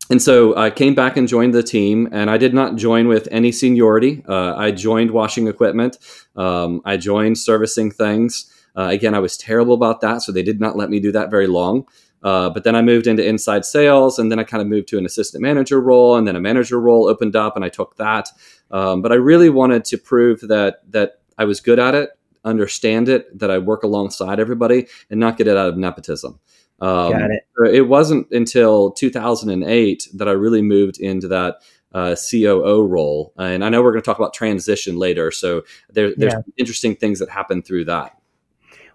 and 0.09 0.23
so 0.23 0.57
I 0.57 0.71
came 0.71 0.95
back 0.95 1.17
and 1.17 1.27
joined 1.27 1.53
the 1.53 1.65
team, 1.65 2.09
and 2.13 2.31
I 2.31 2.37
did 2.37 2.55
not 2.55 2.77
join 2.77 3.09
with 3.09 3.27
any 3.33 3.51
seniority. 3.51 4.23
Uh, 4.29 4.55
I 4.55 4.71
joined 4.71 5.11
washing 5.11 5.49
equipment. 5.49 5.99
Um, 6.37 6.81
I 6.85 6.97
joined 6.97 7.39
servicing 7.39 7.91
things. 7.91 8.53
Uh, 8.77 8.89
again, 8.89 9.15
I 9.15 9.19
was 9.19 9.37
terrible 9.37 9.75
about 9.75 10.03
that, 10.03 10.23
so 10.23 10.31
they 10.31 10.45
did 10.45 10.61
not 10.61 10.77
let 10.77 10.91
me 10.91 11.01
do 11.01 11.11
that 11.11 11.31
very 11.31 11.49
long. 11.49 11.87
Uh, 12.27 12.51
but 12.51 12.65
then 12.65 12.75
I 12.75 12.83
moved 12.83 13.07
into 13.07 13.25
inside 13.25 13.65
sales, 13.65 14.19
and 14.19 14.33
then 14.33 14.41
I 14.41 14.43
kind 14.43 14.61
of 14.61 14.67
moved 14.67 14.89
to 14.89 14.99
an 14.99 15.07
assistant 15.07 15.43
manager 15.43 15.81
role, 15.81 16.17
and 16.17 16.27
then 16.27 16.35
a 16.35 16.41
manager 16.41 16.81
role 16.81 17.09
opened 17.09 17.37
up, 17.37 17.55
and 17.55 17.65
I 17.65 17.69
took 17.69 17.97
that. 17.99 18.29
Um, 18.73 19.01
but 19.01 19.13
I 19.13 19.15
really 19.15 19.49
wanted 19.49 19.85
to 19.85 19.97
prove 19.97 20.41
that 20.41 20.81
that 20.91 21.21
I 21.39 21.45
was 21.45 21.61
good 21.61 21.79
at 21.79 21.95
it, 21.95 22.11
understand 22.45 23.09
it, 23.09 23.39
that 23.39 23.53
I 23.53 23.59
work 23.59 23.85
alongside 23.85 24.41
everybody, 24.41 24.89
and 25.09 25.21
not 25.21 25.37
get 25.37 25.47
it 25.47 25.57
out 25.57 25.69
of 25.69 25.77
nepotism. 25.77 26.41
Um, 26.81 27.13
Got 27.13 27.31
it. 27.31 27.45
It 27.73 27.89
wasn't 27.89 28.29
until 28.33 28.91
2008 28.91 30.09
that 30.15 30.29
I 30.29 30.33
really 30.33 30.63
moved 30.63 30.99
into 30.99 31.29
that 31.29 31.63
uh, 31.93 32.17
COO 32.29 32.89
role, 32.89 33.35
and 33.39 33.65
I 33.65 33.69
know 33.69 33.83
we're 33.83 33.93
going 33.93 34.03
to 34.03 34.05
talk 34.05 34.19
about 34.19 34.35
transition 34.35 34.99
later. 34.99 35.31
So 35.31 35.63
there, 35.91 36.13
there's 36.17 36.33
yeah. 36.33 36.41
interesting 36.57 36.97
things 36.97 37.21
that 37.21 37.31
happen 37.31 37.63
through 37.63 37.85
that. 37.85 38.16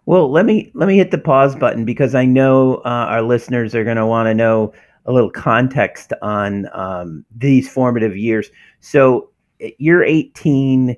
Well, 0.05 0.31
let 0.31 0.45
me 0.45 0.71
let 0.73 0.87
me 0.87 0.97
hit 0.97 1.11
the 1.11 1.17
pause 1.17 1.55
button 1.55 1.85
because 1.85 2.15
I 2.15 2.25
know 2.25 2.77
uh, 2.77 3.05
our 3.09 3.21
listeners 3.21 3.75
are 3.75 3.83
going 3.83 3.97
to 3.97 4.05
want 4.05 4.27
to 4.27 4.33
know 4.33 4.73
a 5.05 5.11
little 5.11 5.29
context 5.29 6.13
on 6.21 6.67
um, 6.73 7.25
these 7.35 7.71
formative 7.71 8.15
years. 8.15 8.49
So 8.79 9.29
you're 9.77 10.03
18, 10.03 10.95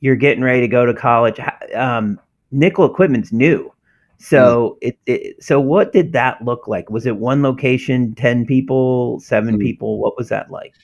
you're 0.00 0.16
getting 0.16 0.42
ready 0.42 0.60
to 0.60 0.68
go 0.68 0.86
to 0.86 0.94
college. 0.94 1.38
Um, 1.74 2.20
nickel 2.50 2.84
equipment's 2.84 3.32
new. 3.32 3.72
So 4.18 4.78
mm. 4.82 4.88
it, 4.88 4.98
it, 5.06 5.42
so 5.42 5.60
what 5.60 5.92
did 5.92 6.12
that 6.12 6.42
look 6.44 6.66
like? 6.68 6.90
Was 6.90 7.06
it 7.06 7.16
one 7.16 7.42
location, 7.42 8.14
10 8.14 8.46
people, 8.46 9.20
7 9.20 9.56
mm. 9.56 9.60
people? 9.60 9.98
What 9.98 10.16
was 10.16 10.28
that 10.28 10.50
like? 10.50 10.74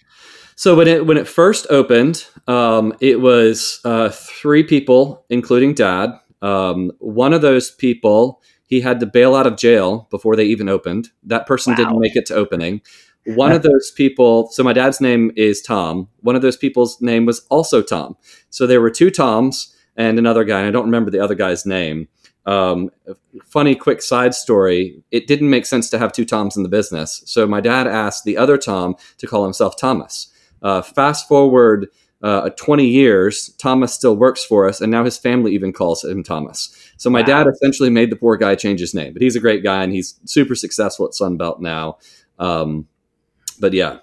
So 0.56 0.76
when 0.76 0.88
it 0.88 1.06
when 1.06 1.16
it 1.16 1.26
first 1.26 1.66
opened, 1.70 2.26
um, 2.46 2.92
it 3.00 3.20
was 3.22 3.80
uh, 3.86 4.10
three 4.10 4.62
people, 4.62 5.24
including 5.30 5.72
dad. 5.72 6.10
Um, 6.42 6.92
one 6.98 7.32
of 7.32 7.42
those 7.42 7.70
people 7.70 8.40
he 8.70 8.80
had 8.80 9.00
to 9.00 9.06
bail 9.06 9.34
out 9.34 9.48
of 9.48 9.56
jail 9.56 10.06
before 10.10 10.36
they 10.36 10.44
even 10.44 10.68
opened. 10.68 11.10
That 11.24 11.44
person 11.44 11.72
wow. 11.72 11.76
didn't 11.76 11.98
make 11.98 12.14
it 12.14 12.24
to 12.26 12.36
opening. 12.36 12.82
One 13.26 13.50
of 13.50 13.62
those 13.64 13.90
people, 13.90 14.48
so 14.52 14.62
my 14.62 14.72
dad's 14.72 15.00
name 15.00 15.32
is 15.36 15.60
Tom. 15.60 16.08
One 16.20 16.36
of 16.36 16.42
those 16.42 16.56
people's 16.56 17.00
name 17.02 17.26
was 17.26 17.44
also 17.50 17.82
Tom. 17.82 18.16
So 18.48 18.68
there 18.68 18.80
were 18.80 18.90
two 18.90 19.10
Toms 19.10 19.76
and 19.96 20.20
another 20.20 20.44
guy, 20.44 20.60
and 20.60 20.68
I 20.68 20.70
don't 20.70 20.84
remember 20.84 21.10
the 21.10 21.18
other 21.18 21.34
guy's 21.34 21.66
name. 21.66 22.06
Um, 22.46 22.90
funny, 23.44 23.74
quick 23.74 24.02
side 24.02 24.34
story. 24.34 25.02
It 25.10 25.26
didn't 25.26 25.50
make 25.50 25.66
sense 25.66 25.90
to 25.90 25.98
have 25.98 26.12
two 26.12 26.24
Toms 26.24 26.56
in 26.56 26.62
the 26.62 26.68
business. 26.68 27.22
So 27.26 27.48
my 27.48 27.60
dad 27.60 27.88
asked 27.88 28.22
the 28.22 28.36
other 28.36 28.56
Tom 28.56 28.94
to 29.18 29.26
call 29.26 29.42
himself 29.42 29.76
Thomas. 29.76 30.32
Uh, 30.62 30.80
fast 30.80 31.26
forward 31.26 31.88
uh, 32.22 32.50
20 32.50 32.86
years, 32.86 33.48
Thomas 33.58 33.94
still 33.94 34.16
works 34.16 34.44
for 34.44 34.68
us, 34.68 34.80
and 34.80 34.90
now 34.90 35.04
his 35.04 35.16
family 35.16 35.54
even 35.54 35.72
calls 35.72 36.04
him 36.04 36.22
Thomas. 36.22 36.74
So 36.96 37.08
my 37.08 37.20
wow. 37.20 37.26
dad 37.26 37.46
essentially 37.48 37.90
made 37.90 38.10
the 38.10 38.16
poor 38.16 38.36
guy 38.36 38.54
change 38.54 38.80
his 38.80 38.94
name, 38.94 39.12
but 39.12 39.22
he's 39.22 39.36
a 39.36 39.40
great 39.40 39.64
guy 39.64 39.82
and 39.82 39.92
he's 39.92 40.20
super 40.24 40.54
successful 40.54 41.06
at 41.06 41.12
Sunbelt 41.12 41.60
now. 41.60 41.98
Um, 42.38 42.86
but 43.58 43.72
yeah, 43.72 43.98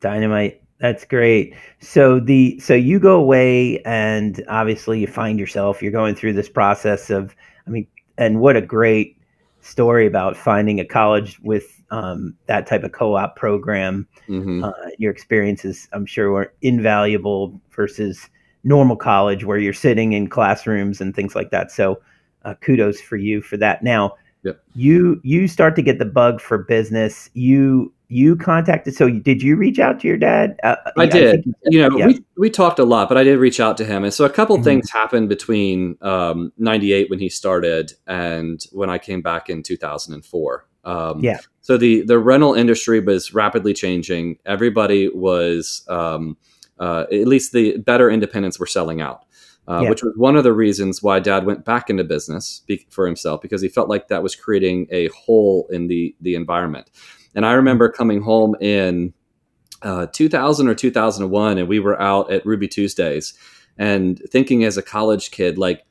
dynamite. 0.00 0.62
That's 0.80 1.04
great. 1.04 1.54
So 1.80 2.20
the 2.20 2.60
so 2.60 2.74
you 2.74 3.00
go 3.00 3.16
away 3.16 3.82
and 3.82 4.44
obviously 4.48 5.00
you 5.00 5.08
find 5.08 5.38
yourself. 5.38 5.82
You're 5.82 5.92
going 5.92 6.14
through 6.14 6.34
this 6.34 6.48
process 6.48 7.10
of, 7.10 7.34
I 7.66 7.70
mean, 7.70 7.86
and 8.16 8.40
what 8.40 8.56
a 8.56 8.62
great 8.62 9.16
story 9.60 10.06
about 10.06 10.36
finding 10.36 10.78
a 10.78 10.84
college 10.84 11.40
with 11.40 11.77
um, 11.90 12.34
that 12.46 12.66
type 12.66 12.84
of 12.84 12.92
co-op 12.92 13.36
program. 13.36 14.06
Mm-hmm. 14.28 14.64
Uh, 14.64 14.72
your 14.98 15.10
experiences, 15.10 15.88
I'm 15.92 16.06
sure, 16.06 16.30
were 16.30 16.52
invaluable 16.62 17.60
versus 17.70 18.28
normal 18.64 18.96
college 18.96 19.44
where 19.44 19.58
you're 19.58 19.72
sitting 19.72 20.12
in 20.12 20.28
classrooms 20.28 21.00
and 21.00 21.14
things 21.14 21.34
like 21.34 21.50
that. 21.50 21.70
So, 21.70 22.00
uh, 22.44 22.54
kudos 22.60 23.00
for 23.00 23.16
you 23.16 23.40
for 23.40 23.56
that. 23.56 23.82
Now, 23.82 24.14
yep. 24.42 24.62
you 24.74 25.20
you 25.24 25.48
start 25.48 25.76
to 25.76 25.82
get 25.82 25.98
the 25.98 26.04
bug 26.04 26.40
for 26.40 26.58
business. 26.58 27.30
You 27.34 27.92
you 28.08 28.36
contacted. 28.36 28.94
So, 28.94 29.10
did 29.10 29.42
you 29.42 29.56
reach 29.56 29.78
out 29.78 30.00
to 30.00 30.08
your 30.08 30.16
dad? 30.16 30.58
Uh, 30.62 30.76
I 30.96 31.06
did. 31.06 31.44
I 31.46 31.52
you, 31.70 31.88
know, 31.88 31.96
yeah. 31.96 32.06
we 32.06 32.24
we 32.36 32.50
talked 32.50 32.78
a 32.78 32.84
lot, 32.84 33.08
but 33.08 33.18
I 33.18 33.24
did 33.24 33.38
reach 33.38 33.60
out 33.60 33.76
to 33.78 33.84
him, 33.84 34.04
and 34.04 34.12
so 34.12 34.24
a 34.24 34.30
couple 34.30 34.56
mm-hmm. 34.56 34.64
things 34.64 34.90
happened 34.90 35.28
between 35.28 35.96
um, 36.00 36.52
'98 36.58 37.10
when 37.10 37.18
he 37.18 37.28
started 37.28 37.92
and 38.06 38.62
when 38.72 38.90
I 38.90 38.98
came 38.98 39.22
back 39.22 39.48
in 39.48 39.62
2004. 39.62 40.67
Um, 40.84 41.20
yeah. 41.20 41.38
So 41.60 41.76
the 41.76 42.02
the 42.02 42.18
rental 42.18 42.54
industry 42.54 43.00
was 43.00 43.34
rapidly 43.34 43.74
changing. 43.74 44.38
Everybody 44.46 45.08
was, 45.08 45.84
um, 45.88 46.36
uh, 46.78 47.04
at 47.12 47.26
least 47.26 47.52
the 47.52 47.78
better 47.78 48.10
independents 48.10 48.58
were 48.58 48.66
selling 48.66 49.00
out. 49.00 49.24
Uh, 49.66 49.82
yeah. 49.82 49.90
Which 49.90 50.02
was 50.02 50.14
one 50.16 50.34
of 50.34 50.44
the 50.44 50.52
reasons 50.54 51.02
why 51.02 51.20
Dad 51.20 51.44
went 51.44 51.66
back 51.66 51.90
into 51.90 52.02
business 52.02 52.62
be- 52.66 52.86
for 52.88 53.04
himself 53.04 53.42
because 53.42 53.60
he 53.60 53.68
felt 53.68 53.90
like 53.90 54.08
that 54.08 54.22
was 54.22 54.34
creating 54.34 54.86
a 54.90 55.08
hole 55.08 55.68
in 55.70 55.88
the 55.88 56.16
the 56.22 56.34
environment. 56.34 56.90
And 57.34 57.44
I 57.44 57.52
remember 57.52 57.90
coming 57.90 58.22
home 58.22 58.56
in 58.62 59.12
uh, 59.82 60.06
2000 60.06 60.68
or 60.68 60.74
2001, 60.74 61.58
and 61.58 61.68
we 61.68 61.80
were 61.80 62.00
out 62.00 62.32
at 62.32 62.44
Ruby 62.46 62.66
Tuesdays, 62.66 63.34
and 63.76 64.18
thinking 64.30 64.64
as 64.64 64.76
a 64.76 64.82
college 64.82 65.30
kid, 65.30 65.58
like 65.58 65.84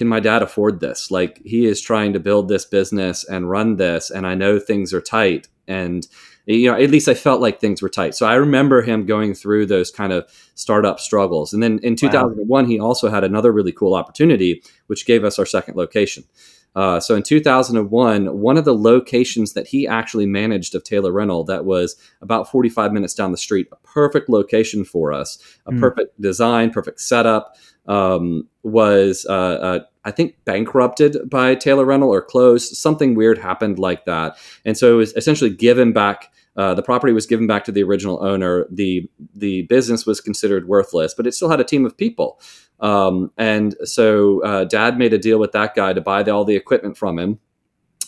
can 0.00 0.08
my 0.08 0.18
dad 0.18 0.40
afford 0.40 0.80
this? 0.80 1.10
Like 1.10 1.42
he 1.44 1.66
is 1.66 1.78
trying 1.78 2.14
to 2.14 2.18
build 2.18 2.48
this 2.48 2.64
business 2.64 3.22
and 3.22 3.50
run 3.50 3.76
this, 3.76 4.10
and 4.10 4.26
I 4.26 4.34
know 4.34 4.58
things 4.58 4.94
are 4.94 5.00
tight. 5.02 5.46
And 5.68 6.08
you 6.46 6.72
know, 6.72 6.80
at 6.80 6.88
least 6.88 7.06
I 7.06 7.12
felt 7.12 7.42
like 7.42 7.60
things 7.60 7.82
were 7.82 7.90
tight. 7.90 8.14
So 8.14 8.24
I 8.24 8.32
remember 8.36 8.80
him 8.80 9.04
going 9.04 9.34
through 9.34 9.66
those 9.66 9.90
kind 9.90 10.10
of 10.10 10.26
startup 10.54 11.00
struggles. 11.00 11.52
And 11.52 11.62
then 11.62 11.80
in 11.82 11.96
2001, 11.96 12.48
wow. 12.48 12.66
he 12.66 12.80
also 12.80 13.10
had 13.10 13.24
another 13.24 13.52
really 13.52 13.72
cool 13.72 13.94
opportunity, 13.94 14.62
which 14.86 15.04
gave 15.04 15.22
us 15.22 15.38
our 15.38 15.44
second 15.44 15.76
location. 15.76 16.24
Uh, 16.74 16.98
so 16.98 17.14
in 17.14 17.22
2001, 17.22 18.38
one 18.38 18.56
of 18.56 18.64
the 18.64 18.74
locations 18.74 19.52
that 19.52 19.66
he 19.66 19.86
actually 19.86 20.24
managed 20.24 20.74
of 20.74 20.82
Taylor 20.82 21.12
Rental 21.12 21.44
that 21.44 21.66
was 21.66 21.94
about 22.22 22.50
45 22.50 22.90
minutes 22.90 23.12
down 23.12 23.32
the 23.32 23.36
street, 23.36 23.68
a 23.70 23.76
perfect 23.86 24.30
location 24.30 24.82
for 24.82 25.12
us, 25.12 25.38
a 25.66 25.72
mm. 25.72 25.78
perfect 25.78 26.18
design, 26.18 26.70
perfect 26.70 27.00
setup, 27.00 27.56
um, 27.86 28.48
was 28.62 29.26
uh, 29.28 29.32
uh, 29.32 29.78
I 30.04 30.10
think 30.10 30.36
bankrupted 30.44 31.28
by 31.28 31.54
Taylor 31.54 31.84
Rental 31.84 32.12
or 32.12 32.22
closed. 32.22 32.76
Something 32.76 33.14
weird 33.14 33.38
happened 33.38 33.78
like 33.78 34.04
that, 34.06 34.36
and 34.64 34.76
so 34.76 34.94
it 34.94 34.96
was 34.96 35.12
essentially 35.14 35.50
given 35.50 35.92
back. 35.92 36.32
Uh, 36.56 36.74
the 36.74 36.82
property 36.82 37.12
was 37.12 37.26
given 37.26 37.46
back 37.46 37.64
to 37.64 37.72
the 37.72 37.82
original 37.82 38.22
owner. 38.24 38.66
the 38.70 39.08
The 39.34 39.62
business 39.62 40.06
was 40.06 40.20
considered 40.20 40.68
worthless, 40.68 41.14
but 41.14 41.26
it 41.26 41.32
still 41.32 41.50
had 41.50 41.60
a 41.60 41.64
team 41.64 41.86
of 41.86 41.96
people. 41.96 42.40
Um, 42.80 43.30
and 43.36 43.76
so, 43.84 44.42
uh, 44.42 44.64
Dad 44.64 44.98
made 44.98 45.12
a 45.12 45.18
deal 45.18 45.38
with 45.38 45.52
that 45.52 45.74
guy 45.74 45.92
to 45.92 46.00
buy 46.00 46.22
the, 46.22 46.30
all 46.30 46.46
the 46.46 46.56
equipment 46.56 46.96
from 46.96 47.18
him 47.18 47.38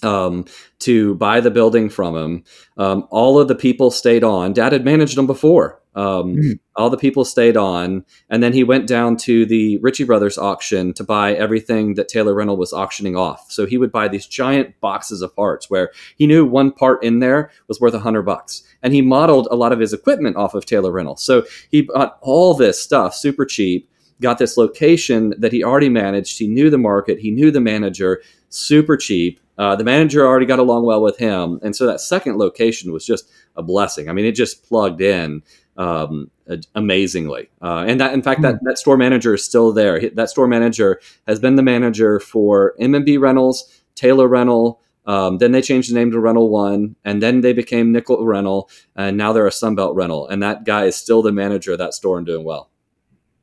um, 0.02 0.44
to 0.80 1.14
buy 1.16 1.40
the 1.40 1.50
building 1.50 1.88
from 1.88 2.16
him. 2.16 2.44
Um, 2.76 3.06
all 3.10 3.38
of 3.38 3.48
the 3.48 3.54
people 3.54 3.90
stayed 3.90 4.24
on. 4.24 4.52
Dad 4.52 4.72
had 4.72 4.84
managed 4.84 5.16
them 5.16 5.26
before. 5.26 5.80
Um, 5.94 6.36
mm. 6.36 6.58
All 6.74 6.88
the 6.88 6.96
people 6.96 7.24
stayed 7.24 7.56
on, 7.56 8.06
and 8.30 8.42
then 8.42 8.54
he 8.54 8.64
went 8.64 8.86
down 8.86 9.18
to 9.18 9.44
the 9.44 9.76
Ritchie 9.78 10.04
Brothers 10.04 10.38
auction 10.38 10.94
to 10.94 11.04
buy 11.04 11.34
everything 11.34 11.94
that 11.94 12.08
Taylor 12.08 12.34
Rental 12.34 12.56
was 12.56 12.72
auctioning 12.72 13.14
off. 13.14 13.52
So 13.52 13.66
he 13.66 13.76
would 13.76 13.92
buy 13.92 14.08
these 14.08 14.26
giant 14.26 14.80
boxes 14.80 15.20
of 15.20 15.36
parts 15.36 15.68
where 15.68 15.90
he 16.16 16.26
knew 16.26 16.46
one 16.46 16.72
part 16.72 17.04
in 17.04 17.18
there 17.18 17.50
was 17.68 17.78
worth 17.78 17.92
a 17.92 17.98
hundred 17.98 18.22
bucks, 18.22 18.62
and 18.82 18.94
he 18.94 19.02
modeled 19.02 19.48
a 19.50 19.56
lot 19.56 19.72
of 19.72 19.80
his 19.80 19.92
equipment 19.92 20.36
off 20.36 20.54
of 20.54 20.64
Taylor 20.64 20.90
Rental. 20.90 21.16
So 21.16 21.44
he 21.70 21.82
bought 21.82 22.16
all 22.22 22.54
this 22.54 22.82
stuff 22.82 23.14
super 23.14 23.44
cheap. 23.44 23.88
Got 24.22 24.38
this 24.38 24.56
location 24.56 25.34
that 25.38 25.52
he 25.52 25.62
already 25.62 25.90
managed. 25.90 26.38
He 26.38 26.48
knew 26.48 26.70
the 26.70 26.78
market. 26.78 27.18
He 27.18 27.30
knew 27.30 27.50
the 27.50 27.60
manager 27.60 28.22
super 28.48 28.96
cheap 28.96 29.40
uh, 29.58 29.76
the 29.76 29.84
manager 29.84 30.26
already 30.26 30.46
got 30.46 30.58
along 30.58 30.84
well 30.84 31.02
with 31.02 31.18
him, 31.18 31.60
and 31.62 31.76
so 31.76 31.86
that 31.86 32.00
second 32.00 32.38
location 32.38 32.92
was 32.92 33.04
just 33.04 33.30
a 33.56 33.62
blessing. 33.62 34.08
I 34.08 34.12
mean, 34.12 34.24
it 34.24 34.32
just 34.32 34.66
plugged 34.66 35.00
in 35.00 35.42
um, 35.76 36.30
amazingly, 36.74 37.50
uh, 37.60 37.84
and 37.86 38.00
that 38.00 38.14
in 38.14 38.22
fact 38.22 38.42
that 38.42 38.56
hmm. 38.56 38.66
that 38.66 38.78
store 38.78 38.96
manager 38.96 39.34
is 39.34 39.44
still 39.44 39.72
there. 39.72 40.10
That 40.10 40.30
store 40.30 40.46
manager 40.46 41.00
has 41.26 41.38
been 41.38 41.56
the 41.56 41.62
manager 41.62 42.18
for 42.18 42.74
M&B 42.78 43.18
Rentals, 43.18 43.82
Taylor 43.94 44.28
Rental. 44.28 44.80
Um, 45.04 45.38
then 45.38 45.50
they 45.50 45.62
changed 45.62 45.90
the 45.90 45.94
name 45.94 46.12
to 46.12 46.20
Rental 46.20 46.48
One, 46.48 46.94
and 47.04 47.22
then 47.22 47.40
they 47.40 47.52
became 47.52 47.92
Nickel 47.92 48.24
Rental, 48.24 48.70
and 48.94 49.16
now 49.16 49.32
they're 49.32 49.46
a 49.46 49.50
Sunbelt 49.50 49.96
Rental. 49.96 50.28
And 50.28 50.42
that 50.42 50.64
guy 50.64 50.84
is 50.84 50.96
still 50.96 51.22
the 51.22 51.32
manager 51.32 51.72
of 51.72 51.78
that 51.78 51.92
store 51.92 52.18
and 52.18 52.26
doing 52.26 52.44
well. 52.44 52.70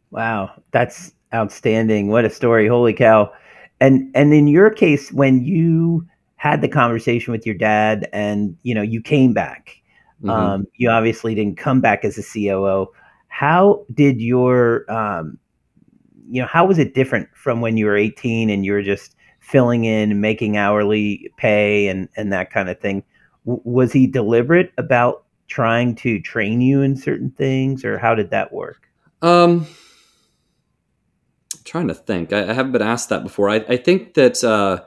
Wow, 0.09 0.51
that's 0.71 1.13
outstanding! 1.33 2.07
What 2.07 2.25
a 2.25 2.29
story! 2.29 2.67
Holy 2.67 2.93
cow! 2.93 3.31
And 3.79 4.11
and 4.15 4.33
in 4.33 4.47
your 4.47 4.69
case 4.69 5.11
when 5.11 5.43
you 5.43 6.05
had 6.35 6.61
the 6.61 6.67
conversation 6.67 7.31
with 7.31 7.45
your 7.45 7.55
dad 7.55 8.07
and 8.13 8.57
you 8.63 8.73
know 8.73 8.81
you 8.81 9.01
came 9.01 9.33
back 9.33 9.81
mm-hmm. 10.21 10.29
um, 10.29 10.65
you 10.75 10.89
obviously 10.89 11.35
didn't 11.35 11.57
come 11.57 11.81
back 11.81 12.05
as 12.05 12.17
a 12.17 12.23
coo 12.23 12.87
how 13.29 13.85
did 13.93 14.19
your 14.19 14.91
um, 14.91 15.37
you 16.29 16.41
know 16.41 16.47
how 16.47 16.65
was 16.65 16.77
it 16.77 16.93
different 16.93 17.27
from 17.33 17.61
when 17.61 17.77
you 17.77 17.85
were 17.85 17.95
18 17.95 18.49
and 18.49 18.65
you 18.65 18.73
were 18.73 18.83
just 18.83 19.15
filling 19.39 19.85
in 19.85 20.21
making 20.21 20.57
hourly 20.57 21.31
pay 21.37 21.87
and 21.87 22.09
and 22.17 22.31
that 22.33 22.51
kind 22.51 22.69
of 22.69 22.79
thing? 22.79 23.03
W- 23.45 23.61
was 23.63 23.91
he 23.91 24.05
deliberate 24.05 24.71
about 24.77 25.23
trying 25.47 25.95
to 25.95 26.19
train 26.19 26.61
you 26.61 26.81
in 26.81 26.95
certain 26.95 27.31
things 27.31 27.83
or 27.83 27.97
how 27.97 28.13
did 28.13 28.29
that 28.29 28.53
work? 28.53 28.89
Um 29.21 29.65
trying 31.69 31.87
to 31.87 31.93
think. 31.93 32.33
I, 32.33 32.49
I, 32.49 32.53
haven't 32.53 32.71
been 32.71 32.81
asked 32.81 33.09
that 33.09 33.23
before. 33.23 33.49
I, 33.49 33.57
I 33.67 33.77
think 33.77 34.15
that 34.15 34.43
uh, 34.43 34.83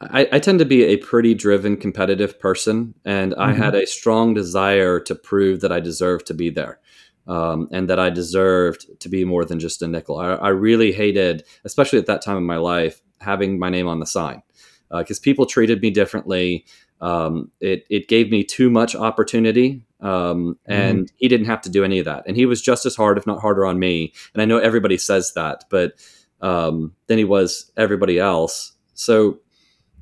I, 0.00 0.28
I, 0.32 0.38
tend 0.38 0.58
to 0.58 0.64
be 0.64 0.84
a 0.84 0.96
pretty 0.96 1.34
driven, 1.34 1.76
competitive 1.76 2.40
person, 2.40 2.94
and 3.04 3.32
mm-hmm. 3.32 3.40
I 3.40 3.52
had 3.52 3.74
a 3.74 3.86
strong 3.86 4.34
desire 4.34 4.98
to 5.00 5.14
prove 5.14 5.60
that 5.60 5.72
I 5.72 5.80
deserved 5.80 6.26
to 6.26 6.34
be 6.34 6.50
there. 6.50 6.80
Um, 7.24 7.68
and 7.70 7.88
that 7.88 8.00
I 8.00 8.10
deserved 8.10 8.98
to 8.98 9.08
be 9.08 9.24
more 9.24 9.44
than 9.44 9.60
just 9.60 9.80
a 9.80 9.86
nickel. 9.86 10.18
I, 10.18 10.32
I, 10.32 10.48
really 10.48 10.90
hated, 10.90 11.44
especially 11.64 12.00
at 12.00 12.06
that 12.06 12.20
time 12.20 12.36
in 12.36 12.42
my 12.42 12.56
life, 12.56 13.00
having 13.20 13.60
my 13.60 13.70
name 13.70 13.86
on 13.86 14.00
the 14.00 14.06
sign 14.06 14.42
because 14.90 15.18
uh, 15.20 15.22
people 15.22 15.46
treated 15.46 15.80
me 15.80 15.90
differently. 15.90 16.66
Um, 17.00 17.52
it, 17.60 17.86
it 17.88 18.08
gave 18.08 18.32
me 18.32 18.42
too 18.42 18.70
much 18.70 18.96
opportunity 18.96 19.84
um, 20.02 20.58
and 20.66 21.04
mm-hmm. 21.04 21.14
he 21.16 21.28
didn't 21.28 21.46
have 21.46 21.62
to 21.62 21.70
do 21.70 21.84
any 21.84 22.00
of 22.00 22.04
that. 22.04 22.24
And 22.26 22.36
he 22.36 22.44
was 22.44 22.60
just 22.60 22.84
as 22.84 22.96
hard, 22.96 23.16
if 23.18 23.26
not 23.26 23.40
harder, 23.40 23.64
on 23.64 23.78
me. 23.78 24.12
And 24.34 24.42
I 24.42 24.44
know 24.44 24.58
everybody 24.58 24.98
says 24.98 25.32
that, 25.34 25.64
but 25.70 25.94
um, 26.42 26.94
than 27.06 27.18
he 27.18 27.24
was 27.24 27.70
everybody 27.76 28.18
else. 28.18 28.72
So, 28.94 29.38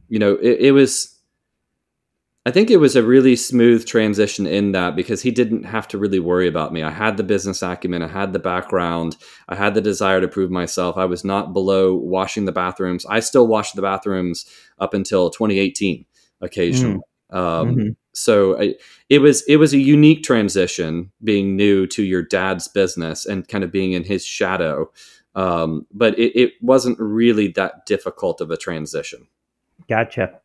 you 0.08 0.18
know, 0.18 0.34
it, 0.36 0.58
it 0.60 0.72
was 0.72 1.20
I 2.46 2.50
think 2.50 2.70
it 2.70 2.78
was 2.78 2.96
a 2.96 3.02
really 3.02 3.36
smooth 3.36 3.86
transition 3.86 4.46
in 4.46 4.72
that 4.72 4.96
because 4.96 5.20
he 5.20 5.30
didn't 5.30 5.64
have 5.64 5.86
to 5.88 5.98
really 5.98 6.20
worry 6.20 6.48
about 6.48 6.72
me. 6.72 6.82
I 6.82 6.90
had 6.90 7.18
the 7.18 7.22
business 7.22 7.62
acumen, 7.62 8.02
I 8.02 8.08
had 8.08 8.32
the 8.32 8.38
background, 8.38 9.16
I 9.48 9.56
had 9.56 9.74
the 9.74 9.82
desire 9.82 10.22
to 10.22 10.28
prove 10.28 10.50
myself. 10.50 10.96
I 10.96 11.04
was 11.04 11.22
not 11.22 11.52
below 11.52 11.94
washing 11.94 12.46
the 12.46 12.52
bathrooms. 12.52 13.04
I 13.06 13.20
still 13.20 13.46
washed 13.46 13.76
the 13.76 13.82
bathrooms 13.82 14.46
up 14.78 14.94
until 14.94 15.28
2018 15.28 16.06
occasionally. 16.40 17.00
Mm. 17.30 17.36
Um, 17.36 17.68
mm-hmm. 17.68 17.88
So 18.14 18.60
I, 18.60 18.74
it 19.08 19.18
was 19.18 19.42
it 19.42 19.56
was 19.56 19.74
a 19.74 19.78
unique 19.78 20.24
transition 20.24 21.12
being 21.22 21.56
new 21.56 21.86
to 21.88 22.02
your 22.02 22.22
dad's 22.22 22.68
business 22.68 23.26
and 23.26 23.46
kind 23.46 23.62
of 23.62 23.70
being 23.70 23.92
in 23.92 24.02
his 24.02 24.24
shadow. 24.24 24.90
Um, 25.34 25.86
but 25.92 26.18
it, 26.18 26.36
it 26.38 26.52
wasn't 26.60 26.98
really 26.98 27.48
that 27.48 27.86
difficult 27.86 28.40
of 28.40 28.50
a 28.50 28.56
transition. 28.56 29.26
Gotcha. 29.88 30.40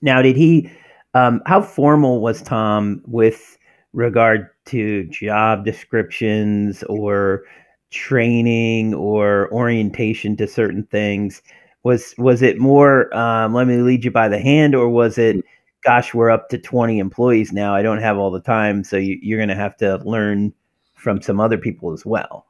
Now, 0.00 0.22
did 0.22 0.36
he? 0.36 0.70
Um, 1.14 1.42
how 1.46 1.62
formal 1.62 2.20
was 2.20 2.42
Tom 2.42 3.02
with 3.06 3.58
regard 3.92 4.48
to 4.66 5.04
job 5.04 5.64
descriptions 5.64 6.82
or 6.84 7.42
training 7.90 8.94
or 8.94 9.52
orientation 9.52 10.36
to 10.36 10.46
certain 10.46 10.84
things? 10.84 11.42
Was 11.82 12.14
was 12.18 12.42
it 12.42 12.58
more 12.58 13.14
um, 13.16 13.54
let 13.54 13.66
me 13.66 13.78
lead 13.78 14.04
you 14.04 14.10
by 14.10 14.28
the 14.28 14.38
hand, 14.38 14.74
or 14.74 14.88
was 14.88 15.18
it, 15.18 15.36
mm. 15.36 15.42
gosh, 15.82 16.12
we're 16.14 16.30
up 16.30 16.48
to 16.50 16.58
twenty 16.58 16.98
employees 16.98 17.52
now. 17.52 17.74
I 17.74 17.82
don't 17.82 18.02
have 18.02 18.18
all 18.18 18.30
the 18.30 18.40
time, 18.40 18.84
so 18.84 18.96
you, 18.96 19.18
you're 19.22 19.38
going 19.38 19.48
to 19.48 19.54
have 19.54 19.76
to 19.78 19.96
learn 20.04 20.52
from 20.94 21.22
some 21.22 21.40
other 21.40 21.56
people 21.58 21.92
as 21.92 22.04
well. 22.04 22.46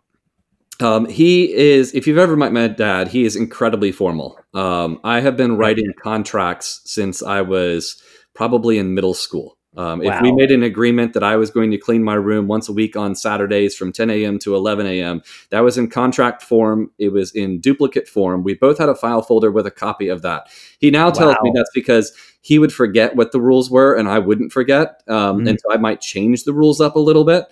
Um, 0.80 1.08
he 1.08 1.52
is, 1.52 1.92
if 1.94 2.06
you've 2.06 2.18
ever 2.18 2.36
met 2.36 2.52
my 2.52 2.68
dad, 2.68 3.08
he 3.08 3.24
is 3.24 3.34
incredibly 3.34 3.90
formal. 3.90 4.38
Um, 4.54 5.00
I 5.02 5.20
have 5.20 5.36
been 5.36 5.56
writing 5.56 5.92
contracts 6.00 6.80
since 6.84 7.22
I 7.22 7.42
was 7.42 8.00
probably 8.34 8.78
in 8.78 8.94
middle 8.94 9.14
school. 9.14 9.58
Um, 9.76 10.00
wow. 10.00 10.16
If 10.16 10.22
we 10.22 10.32
made 10.32 10.50
an 10.50 10.64
agreement 10.64 11.12
that 11.12 11.22
I 11.22 11.36
was 11.36 11.50
going 11.50 11.70
to 11.70 11.78
clean 11.78 12.02
my 12.02 12.14
room 12.14 12.48
once 12.48 12.68
a 12.68 12.72
week 12.72 12.96
on 12.96 13.14
Saturdays 13.14 13.76
from 13.76 13.92
10 13.92 14.10
a.m. 14.10 14.38
to 14.40 14.56
11 14.56 14.86
a.m., 14.86 15.22
that 15.50 15.60
was 15.60 15.78
in 15.78 15.88
contract 15.88 16.42
form. 16.42 16.90
It 16.98 17.10
was 17.10 17.32
in 17.32 17.60
duplicate 17.60 18.08
form. 18.08 18.42
We 18.42 18.54
both 18.54 18.78
had 18.78 18.88
a 18.88 18.94
file 18.94 19.22
folder 19.22 19.52
with 19.52 19.66
a 19.66 19.70
copy 19.70 20.08
of 20.08 20.22
that. 20.22 20.48
He 20.80 20.90
now 20.90 21.10
tells 21.10 21.36
wow. 21.36 21.42
me 21.42 21.52
that's 21.54 21.70
because 21.72 22.12
he 22.40 22.58
would 22.58 22.72
forget 22.72 23.14
what 23.14 23.30
the 23.30 23.40
rules 23.40 23.70
were 23.70 23.94
and 23.94 24.08
I 24.08 24.18
wouldn't 24.18 24.52
forget. 24.52 25.02
Um, 25.06 25.38
mm-hmm. 25.38 25.48
And 25.48 25.60
so 25.60 25.72
I 25.72 25.76
might 25.76 26.00
change 26.00 26.42
the 26.42 26.54
rules 26.54 26.80
up 26.80 26.96
a 26.96 27.00
little 27.00 27.24
bit. 27.24 27.44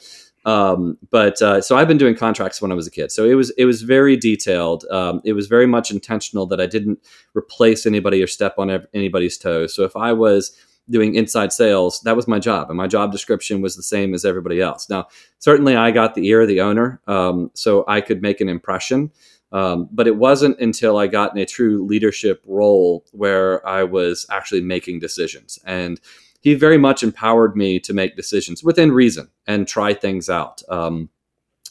Um, 0.47 0.97
but 1.11 1.43
uh, 1.43 1.61
so 1.61 1.77
I've 1.77 1.89
been 1.89 1.99
doing 1.99 2.15
contracts 2.15 2.63
when 2.63 2.71
I 2.71 2.77
was 2.77 2.87
a 2.87 2.91
kid. 2.91 3.11
So 3.11 3.25
it 3.25 3.35
was 3.35 3.51
it 3.59 3.65
was 3.65 3.83
very 3.83 4.17
detailed. 4.17 4.85
Um, 4.91 5.21
it 5.25 5.33
was 5.33 5.49
very 5.49 5.67
much 5.67 5.91
intentional 5.91 6.47
that 6.47 6.61
I 6.61 6.67
didn't 6.67 7.01
replace 7.35 7.85
anybody 7.85 8.23
or 8.23 8.29
step 8.29 8.55
on 8.57 8.71
anybody's 8.95 9.37
toes. 9.37 9.75
So 9.75 9.83
if 9.83 9.97
I 9.97 10.13
was 10.13 10.57
doing 10.89 11.17
inside 11.17 11.53
sales, 11.53 12.01
that 12.03 12.15
was 12.15 12.29
my 12.29 12.39
job, 12.39 12.71
and 12.71 12.77
my 12.77 12.87
job 12.87 13.11
description 13.11 13.61
was 13.61 13.75
the 13.75 13.83
same 13.83 14.15
as 14.15 14.25
everybody 14.25 14.61
else. 14.61 14.89
Now, 14.89 15.09
certainly, 15.41 15.75
I 15.75 15.91
got 15.91 16.15
the 16.15 16.27
ear 16.29 16.43
of 16.43 16.49
the 16.49 16.61
owner, 16.61 17.01
um, 17.09 17.51
so 17.55 17.85
I 17.89 18.01
could 18.01 18.23
make 18.23 18.41
an 18.41 18.49
impression. 18.49 19.11
Um, 19.53 19.89
but 19.93 20.07
it 20.07 20.17
wasn't 20.17 20.61
until 20.61 20.99
I 20.99 21.07
got 21.07 21.35
in 21.35 21.43
a 21.43 21.47
true 21.47 21.85
leadership 21.85 22.43
role 22.47 23.05
where 23.13 23.67
I 23.67 23.85
was 23.85 24.27
actually 24.31 24.61
making 24.61 24.99
decisions 24.99 25.59
and 25.65 26.01
he 26.47 26.55
very 26.55 26.79
much 26.79 27.03
empowered 27.03 27.57
me 27.57 27.81
to 27.81 27.93
make 27.93 28.15
decisions 28.15 28.63
within 28.63 28.93
reason 28.93 29.29
and 29.49 29.67
try 29.67 29.93
things 29.93 30.31
out. 30.31 30.63
Um, 30.69 31.09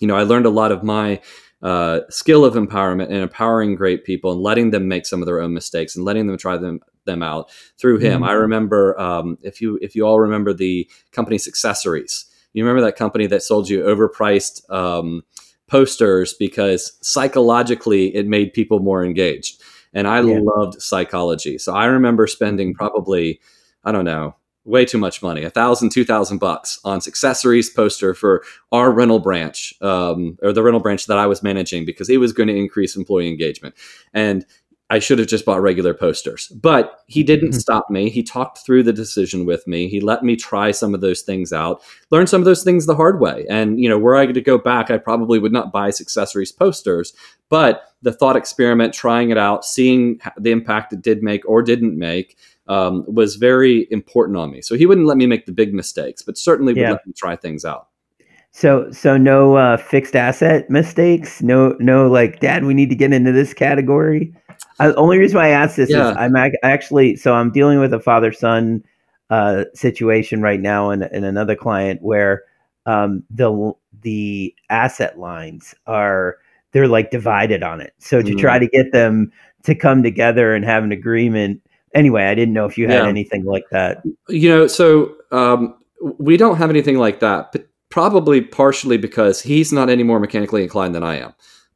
you 0.02 0.08
know, 0.08 0.18
I 0.18 0.24
learned 0.24 0.46
a 0.46 0.50
lot 0.50 0.74
of 0.74 0.84
my 0.84 1.22
uh, 1.62 2.02
skill 2.10 2.44
of 2.44 2.56
empowerment 2.56 3.06
and 3.06 3.20
empowering 3.20 3.76
great 3.76 4.04
people 4.04 4.34
and 4.34 4.42
letting 4.42 4.72
them 4.72 4.90
make 4.90 5.06
some 5.06 5.22
of 5.22 5.28
their 5.28 5.40
own 5.40 5.54
mistakes 5.54 5.96
and 5.96 6.04
letting 6.04 6.28
them 6.28 6.38
try 6.38 6.58
them 6.58 6.82
them 7.06 7.24
out 7.24 7.50
through 7.78 8.00
him. 8.00 8.16
Mm-hmm. 8.16 8.30
I 8.30 8.34
remember 8.34 9.00
um, 9.00 9.38
if 9.44 9.62
you 9.62 9.80
if 9.82 9.96
you 9.96 10.06
all 10.06 10.20
remember 10.20 10.52
the 10.52 10.90
company 11.14 11.38
Successories. 11.38 12.26
You 12.52 12.66
remember 12.66 12.86
that 12.86 12.98
company 12.98 13.28
that 13.28 13.44
sold 13.44 13.70
you 13.70 13.82
overpriced 13.82 14.70
um, 14.70 15.24
posters 15.68 16.34
because 16.34 16.98
psychologically 17.00 18.14
it 18.14 18.28
made 18.28 18.52
people 18.52 18.80
more 18.80 19.06
engaged. 19.06 19.62
And 19.94 20.06
I 20.06 20.20
yeah. 20.20 20.42
loved 20.44 20.82
psychology. 20.82 21.60
So 21.60 21.74
I 21.74 21.86
remember 21.86 22.28
spending 22.28 22.74
probably, 22.74 23.40
I 23.86 23.94
don't 23.94 24.04
know, 24.04 24.36
way 24.66 24.84
too 24.84 24.98
much 24.98 25.22
money. 25.22 25.44
A 25.44 25.50
thousand 25.50 25.92
two 25.92 26.04
thousand 26.04 26.40
bucks 26.40 26.80
on 26.84 27.00
Successories 27.00 27.74
poster 27.74 28.14
for 28.14 28.44
our 28.72 28.92
rental 28.92 29.20
branch 29.20 29.74
um, 29.82 30.38
or 30.42 30.52
the 30.52 30.64
rental 30.64 30.82
branch 30.82 31.06
that 31.06 31.18
i 31.18 31.28
was 31.28 31.44
managing 31.44 31.86
because 31.86 32.10
it 32.10 32.18
was 32.18 32.34
going 32.34 32.48
to 32.48 32.56
increase 32.56 32.96
employee 32.96 33.30
engagement. 33.30 33.76
And 34.14 34.46
i 34.90 35.00
should 35.00 35.18
have 35.18 35.28
just 35.28 35.46
bought 35.46 35.62
regular 35.62 35.94
posters. 35.94 36.48
But 36.48 37.00
he 37.08 37.24
didn't 37.24 37.50
mm-hmm. 37.50 37.60
stop 37.60 37.90
me. 37.90 38.10
He 38.10 38.24
talked 38.24 38.60
through 38.66 38.84
the 38.84 38.94
decision 38.94 39.46
with 39.46 39.66
me. 39.68 39.88
He 39.88 40.00
let 40.00 40.24
me 40.24 40.36
try 40.36 40.72
some 40.72 40.94
of 40.94 41.02
those 41.02 41.22
things 41.22 41.54
out 41.54 41.82
learn 42.12 42.28
some 42.28 42.42
of 42.42 42.46
those 42.46 42.64
things 42.64 42.86
the 42.86 42.96
hard 42.96 43.20
way. 43.20 43.46
And 43.50 43.80
you 43.80 43.88
know 43.88 44.00
were 44.00 44.16
i 44.16 44.26
to 44.26 44.42
go 44.42 44.58
back 44.58 44.90
i 44.90 44.98
probably 44.98 45.40
would 45.40 45.54
not 45.54 45.72
buy 45.72 45.90
Successories 45.90 46.56
posters. 46.56 47.14
But 47.50 47.84
the 48.02 48.12
thought 48.12 48.36
experiment 48.36 48.94
trying 48.94 49.30
it 49.30 49.38
out 49.38 49.64
seeing 49.64 50.20
the 50.38 50.52
impact 50.52 50.94
it 50.94 51.02
did 51.02 51.22
make 51.22 51.48
or 51.48 51.62
didn't 51.62 51.98
make 51.98 52.38
um, 52.68 53.06
was 53.08 53.36
very 53.36 53.88
important 53.92 54.38
on 54.38 54.52
me. 54.52 54.62
So 54.62 54.76
he 54.76 54.86
wouldn't 54.86 55.08
let 55.08 55.18
me 55.18 55.28
make 55.28 55.46
the 55.46 55.52
big 55.52 55.74
mistakes, 55.74 56.22
but 56.22 56.38
certainly 56.38 56.74
would 56.74 56.82
yeah. 56.82 56.92
let 56.92 57.06
me 57.06 57.14
try 57.14 57.36
things 57.36 57.66
out. 57.66 57.90
So 58.52 58.90
so 58.92 59.18
no 59.18 59.56
uh, 59.56 59.78
fixed 59.78 60.16
asset 60.16 60.70
mistakes. 60.70 61.42
No 61.42 61.76
no 61.80 62.08
like 62.08 62.40
Dad, 62.40 62.64
we 62.64 62.74
need 62.74 62.90
to 62.90 62.96
get 62.96 63.12
into 63.12 63.32
this 63.32 63.54
category. 63.54 64.34
Uh, 64.80 64.94
only 64.96 65.18
reason 65.18 65.38
why 65.38 65.48
I 65.48 65.50
asked 65.50 65.76
this 65.76 65.90
yeah. 65.90 66.12
is 66.12 66.18
I'm 66.18 66.36
ac- 66.38 66.58
actually 66.64 67.18
so 67.18 67.34
I'm 67.34 67.52
dealing 67.52 67.80
with 67.80 67.94
a 67.94 68.00
father 68.00 68.32
son 68.32 68.82
uh, 69.30 69.66
situation 69.74 70.42
right 70.42 70.62
now 70.62 70.90
and, 70.90 71.04
and 71.04 71.26
another 71.26 71.56
client 71.56 72.02
where 72.02 72.44
um, 72.86 73.24
the 73.30 73.74
the 74.02 74.56
asset 74.70 75.20
lines 75.20 75.76
are 75.86 76.38
they're 76.72 76.88
like 76.88 77.12
divided 77.12 77.64
on 77.64 77.82
it. 77.82 77.94
So 77.98 78.22
to 78.22 78.32
mm. 78.32 78.40
try 78.40 78.60
to 78.60 78.68
get 78.68 78.92
them 78.92 79.32
to 79.64 79.76
come 79.76 80.04
together 80.04 80.54
and 80.54 80.64
have 80.64 80.84
an 80.84 80.92
agreement 80.92 81.62
anyway, 81.96 82.26
I 82.26 82.36
didn't 82.36 82.54
know 82.54 82.66
if 82.66 82.78
you 82.78 82.88
had 82.88 83.04
yeah. 83.04 83.10
anything 83.10 83.46
like 83.46 83.64
that. 83.72 84.04
You 84.30 84.50
know, 84.50 84.68
so 84.68 85.16
um, 85.32 85.76
we 86.20 86.38
don't 86.38 86.58
have 86.58 86.70
anything 86.70 86.98
like 86.98 87.22
that, 87.22 87.52
but 87.52 87.68
probably 87.90 88.42
partially 88.42 88.98
because 88.98 89.42
he's 89.42 89.72
not 89.72 89.90
any 89.90 90.04
more 90.04 90.20
mechanically 90.20 90.62
inclined 90.62 90.94
than 90.94 91.04
I 91.04 91.18
am. 91.18 91.34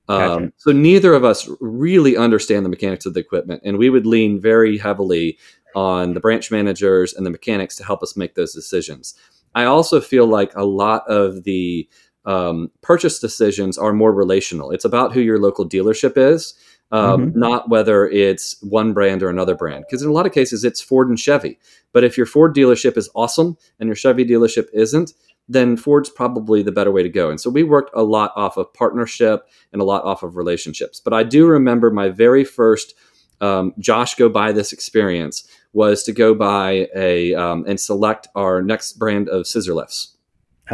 Um, 0.10 0.20
gotcha. 0.20 0.54
So 0.58 0.72
neither 0.72 1.14
of 1.14 1.24
us 1.24 1.50
really 1.60 2.18
understand 2.18 2.66
the 2.66 2.70
mechanics 2.70 3.06
of 3.06 3.14
the 3.14 3.20
equipment, 3.20 3.62
and 3.64 3.78
we 3.78 3.90
would 3.90 4.06
lean 4.06 4.40
very 4.40 4.78
heavily 4.78 5.38
on 5.76 6.14
the 6.14 6.20
branch 6.20 6.52
managers 6.52 7.14
and 7.14 7.26
the 7.26 7.30
mechanics 7.30 7.76
to 7.78 7.86
help 7.86 8.04
us 8.04 8.18
make 8.18 8.36
those 8.36 8.54
decisions. 8.54 9.16
I 9.56 9.66
also 9.66 10.02
feel 10.02 10.26
like 10.26 10.54
a 10.56 10.66
lot 10.66 11.08
of 11.08 11.44
the 11.44 11.88
um, 12.26 12.72
purchase 12.82 13.20
decisions 13.20 13.78
are 13.78 13.94
more 13.94 14.12
relational. 14.12 14.72
It's 14.72 14.86
about 14.86 15.14
who 15.14 15.22
your 15.22 15.40
local 15.40 15.68
dealership 15.68 16.18
is 16.18 16.56
um, 16.92 17.28
mm-hmm. 17.28 17.40
not 17.40 17.70
whether 17.70 18.08
it's 18.08 18.56
one 18.62 18.94
brand 18.94 19.24
or 19.24 19.30
another 19.30 19.56
brand. 19.56 19.86
Because 19.88 20.02
in 20.02 20.10
a 20.10 20.14
lot 20.14 20.26
of 20.26 20.32
cases, 20.32 20.64
it's 20.64 20.82
Ford 20.82 21.10
and 21.10 21.20
Chevy. 21.20 21.60
But 21.94 22.04
if 22.04 22.18
your 22.18 22.26
Ford 22.26 22.56
dealership 22.56 22.98
is 22.98 23.10
awesome 23.16 23.58
and 23.80 23.88
your 23.88 23.96
Chevy 23.96 24.26
dealership 24.26 24.68
isn't, 24.74 25.14
then 25.48 25.76
Ford's 25.76 26.10
probably 26.10 26.62
the 26.62 26.72
better 26.72 26.92
way 26.92 27.02
to 27.02 27.10
go. 27.10 27.30
And 27.30 27.42
so 27.42 27.50
we 27.50 27.64
worked 27.64 27.90
a 27.96 28.04
lot 28.04 28.32
off 28.36 28.58
of 28.58 28.72
partnership 28.74 29.48
and 29.74 29.82
a 29.82 29.86
lot 29.86 30.04
off 30.04 30.22
of 30.22 30.36
relationships. 30.36 31.00
But 31.00 31.14
I 31.14 31.24
do 31.24 31.48
remember 31.48 31.90
my 31.90 32.10
very 32.10 32.44
first 32.44 32.94
um, 33.42 33.74
Josh 33.80 34.16
go 34.16 34.30
buy 34.30 34.52
this 34.52 34.74
experience 34.74 35.48
was 35.74 36.04
to 36.04 36.12
go 36.12 36.34
buy 36.34 36.88
a 36.96 37.34
um, 37.36 37.66
and 37.68 37.80
select 37.80 38.28
our 38.36 38.62
next 38.62 38.94
brand 38.94 39.30
of 39.30 39.48
scissor 39.48 39.74
lifts. 39.74 40.16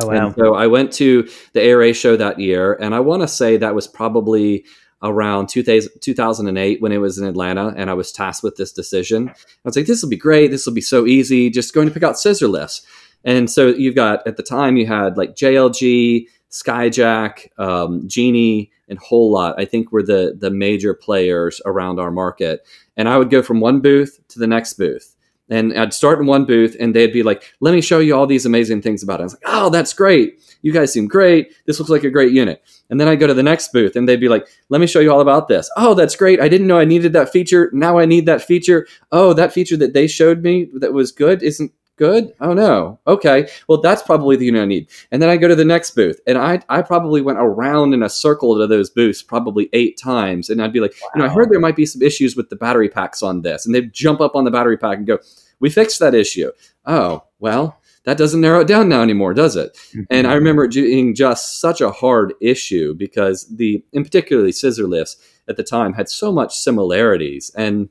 Oh 0.02 0.08
wow! 0.08 0.28
And 0.28 0.36
so 0.36 0.56
I 0.56 0.68
went 0.68 0.92
to 0.94 1.30
the 1.54 1.62
ARA 1.62 1.94
show 1.94 2.18
that 2.18 2.40
year, 2.40 2.74
and 2.74 2.96
I 2.96 3.00
want 3.00 3.22
to 3.22 3.28
say 3.28 3.58
that 3.58 3.76
was 3.76 3.88
probably 3.88 4.66
around 5.06 5.48
2008 5.48 6.82
when 6.82 6.92
it 6.92 6.98
was 6.98 7.18
in 7.18 7.28
Atlanta 7.28 7.74
and 7.78 7.90
I 7.90 7.94
was 7.94 8.12
tasked 8.12 8.44
with 8.44 8.58
this 8.58 8.74
decision. 8.74 9.30
I 9.30 9.34
was 9.64 9.76
like, 9.76 9.86
this 9.86 10.02
will 10.02 10.10
be 10.10 10.18
great. 10.18 10.52
This 10.52 10.66
will 10.66 10.74
be 10.74 10.82
so 10.82 11.06
easy. 11.06 11.50
Just 11.50 11.74
going 11.74 11.88
to 11.88 11.94
pick 11.94 12.04
out 12.04 12.20
scissor 12.20 12.48
lifts. 12.48 12.86
And 13.24 13.50
so 13.50 13.68
you've 13.68 13.96
got, 13.96 14.26
at 14.28 14.38
the 14.38 14.44
time, 14.44 14.78
you 14.78 14.88
had 14.88 15.18
like 15.18 15.36
JLG, 15.36 16.28
Skyjack, 16.52 17.48
um, 17.60 18.08
Genie, 18.08 18.72
and 18.88 19.00
Haulotte, 19.00 19.56
I 19.58 19.66
think 19.66 19.92
were 19.92 20.04
the, 20.04 20.36
the 20.38 20.52
major 20.52 20.94
players 20.94 21.62
around 21.66 22.00
our 22.00 22.12
market. 22.12 22.68
And 22.98 23.08
I 23.08 23.18
would 23.18 23.30
go 23.30 23.42
from 23.42 23.60
one 23.60 23.82
booth 23.82 24.20
to 24.30 24.40
the 24.40 24.48
next 24.48 24.74
booth 24.74 25.16
and 25.50 25.78
I'd 25.78 25.94
start 25.94 26.20
in 26.20 26.26
one 26.26 26.46
booth 26.46 26.76
and 26.80 26.96
they'd 26.96 27.14
be 27.14 27.24
like, 27.24 27.54
let 27.60 27.74
me 27.74 27.82
show 27.82 28.00
you 28.00 28.16
all 28.16 28.26
these 28.26 28.46
amazing 28.46 28.82
things 28.82 29.04
about 29.04 29.20
it. 29.20 29.24
I 29.24 29.26
was 29.26 29.34
like, 29.34 29.44
oh, 29.46 29.70
that's 29.70 29.94
great. 29.94 30.40
You 30.66 30.74
guys 30.74 30.92
seem 30.92 31.08
great. 31.08 31.54
This 31.68 31.78
looks 31.78 31.92
like 31.92 32.04
a 32.04 32.10
great 32.10 32.32
unit. 32.32 32.64
And 32.90 33.00
then 33.00 33.08
I 33.08 33.16
go 33.16 33.28
to 33.28 33.36
the 33.36 33.44
next 33.44 33.72
booth 33.72 33.96
and 33.96 34.10
they'd 34.10 34.20
be 34.20 34.30
like, 34.30 34.48
let 34.70 34.82
me 34.82 34.88
show 34.88 35.00
you 35.00 35.14
all 35.14 35.22
about 35.22 35.48
this. 35.48 35.70
Oh, 35.78 35.94
that's 35.94 36.16
great. 36.16 36.42
I 36.42 36.48
didn't 36.48 36.66
know 36.66 36.80
I 36.80 36.86
needed 36.86 37.14
that 37.14 37.32
feature. 37.32 37.70
Now 37.72 38.00
I 38.00 38.06
need 38.06 38.26
that 38.26 38.42
feature. 38.42 38.88
Oh, 39.12 39.34
that 39.34 39.54
feature 39.54 39.78
that 39.78 39.94
they 39.94 40.08
showed 40.08 40.42
me 40.42 40.68
that 40.74 40.92
was 40.92 41.12
good 41.12 41.44
isn't 41.44 41.72
good. 41.98 42.34
Oh 42.42 42.56
no. 42.56 43.00
Okay. 43.06 43.48
Well, 43.70 43.80
that's 43.80 44.02
probably 44.02 44.38
the 44.38 44.46
unit 44.46 44.64
I 44.64 44.66
need. 44.66 44.90
And 45.12 45.22
then 45.22 45.30
I 45.30 45.38
go 45.38 45.48
to 45.48 45.54
the 45.54 45.64
next 45.64 45.92
booth 45.92 46.20
and 46.26 46.36
I, 46.36 46.60
I 46.68 46.82
probably 46.82 47.22
went 47.22 47.38
around 47.38 47.94
in 47.94 48.02
a 48.02 48.10
circle 48.10 48.58
to 48.58 48.66
those 48.66 48.90
booths 48.90 49.22
probably 49.22 49.70
eight 49.74 50.00
times. 50.00 50.50
And 50.50 50.64
I'd 50.64 50.74
be 50.74 50.80
like, 50.80 50.96
wow. 51.00 51.10
you 51.14 51.22
know, 51.22 51.28
I 51.28 51.30
heard 51.30 51.52
there 51.52 51.60
might 51.60 51.76
be 51.76 51.86
some 51.86 52.02
issues 52.02 52.36
with 52.36 52.50
the 52.50 52.56
battery 52.56 52.90
packs 52.90 53.22
on 53.22 53.44
this. 53.44 53.68
And 53.68 53.76
they'd 53.76 53.94
jump 53.94 54.20
up 54.20 54.36
on 54.36 54.46
the 54.46 54.52
battery 54.52 54.80
pack 54.80 54.98
and 54.98 55.06
go, 55.06 55.20
we 55.60 55.70
fixed 55.70 56.00
that 56.00 56.16
issue. 56.16 56.52
oh, 56.88 57.24
well, 57.40 57.80
that 58.06 58.18
doesn't 58.18 58.42
narrow 58.42 58.62
it 58.62 58.68
down 58.68 58.88
now 58.88 59.02
anymore, 59.02 59.34
does 59.34 59.56
it? 59.56 59.74
Mm-hmm. 59.74 60.02
And 60.10 60.28
I 60.28 60.34
remember 60.34 60.64
it 60.64 60.74
being 60.74 61.16
just 61.16 61.60
such 61.60 61.82
a 61.82 61.92
hard 61.92 62.34
issue 62.40 62.94
because 62.94 63.48
the, 63.56 63.84
in 63.94 64.04
particularly 64.04 64.52
scissor 64.52 64.88
lifts 64.88 65.18
at 65.48 65.58
the 65.58 65.64
time 65.64 65.94
had 65.94 66.10
so 66.10 66.32
much 66.32 66.56
similarities. 66.56 67.52
And, 67.56 67.90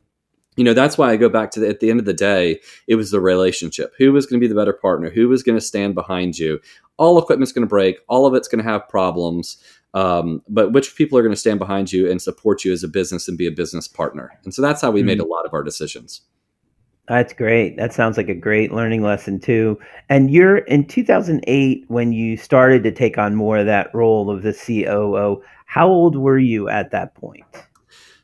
you 0.56 0.64
know, 0.64 0.74
that's 0.74 0.96
why 0.96 1.10
I 1.10 1.16
go 1.16 1.28
back 1.28 1.50
to 1.52 1.60
the, 1.60 1.68
at 1.68 1.80
the 1.80 1.90
end 1.90 1.98
of 1.98 2.06
the 2.06 2.14
day, 2.14 2.60
it 2.86 2.94
was 2.94 3.10
the 3.10 3.20
relationship. 3.20 3.92
Who 3.98 4.12
was 4.12 4.26
going 4.26 4.40
to 4.40 4.44
be 4.44 4.48
the 4.48 4.58
better 4.58 4.72
partner? 4.72 5.10
Who 5.10 5.28
was 5.28 5.42
going 5.42 5.58
to 5.58 5.64
stand 5.64 5.94
behind 5.94 6.38
you? 6.38 6.60
All 6.96 7.18
equipment's 7.18 7.52
going 7.52 7.66
to 7.66 7.68
break. 7.68 7.98
All 8.08 8.24
of 8.24 8.34
it's 8.34 8.48
going 8.48 8.64
to 8.64 8.70
have 8.70 8.88
problems. 8.88 9.58
Um, 9.94 10.42
but 10.48 10.72
which 10.72 10.96
people 10.96 11.16
are 11.18 11.22
going 11.22 11.34
to 11.34 11.40
stand 11.40 11.60
behind 11.60 11.92
you 11.92 12.10
and 12.10 12.20
support 12.20 12.64
you 12.64 12.72
as 12.72 12.82
a 12.82 12.88
business 12.88 13.28
and 13.28 13.38
be 13.38 13.46
a 13.46 13.52
business 13.52 13.86
partner. 13.86 14.32
And 14.44 14.52
so 14.52 14.60
that's 14.60 14.82
how 14.82 14.90
we 14.90 15.00
mm-hmm. 15.00 15.06
made 15.06 15.20
a 15.20 15.26
lot 15.26 15.46
of 15.46 15.54
our 15.54 15.62
decisions. 15.62 16.20
That's 17.06 17.34
great. 17.34 17.76
That 17.76 17.92
sounds 17.92 18.16
like 18.16 18.28
a 18.28 18.34
great 18.34 18.72
learning 18.72 19.02
lesson 19.02 19.38
too. 19.38 19.78
And 20.08 20.30
you're 20.30 20.58
in 20.58 20.86
2008 20.86 21.84
when 21.88 22.12
you 22.12 22.36
started 22.36 22.82
to 22.84 22.92
take 22.92 23.18
on 23.18 23.34
more 23.34 23.58
of 23.58 23.66
that 23.66 23.94
role 23.94 24.30
of 24.30 24.42
the 24.42 24.54
COO. 24.54 25.42
How 25.66 25.88
old 25.88 26.16
were 26.16 26.38
you 26.38 26.68
at 26.68 26.90
that 26.92 27.14
point? 27.14 27.44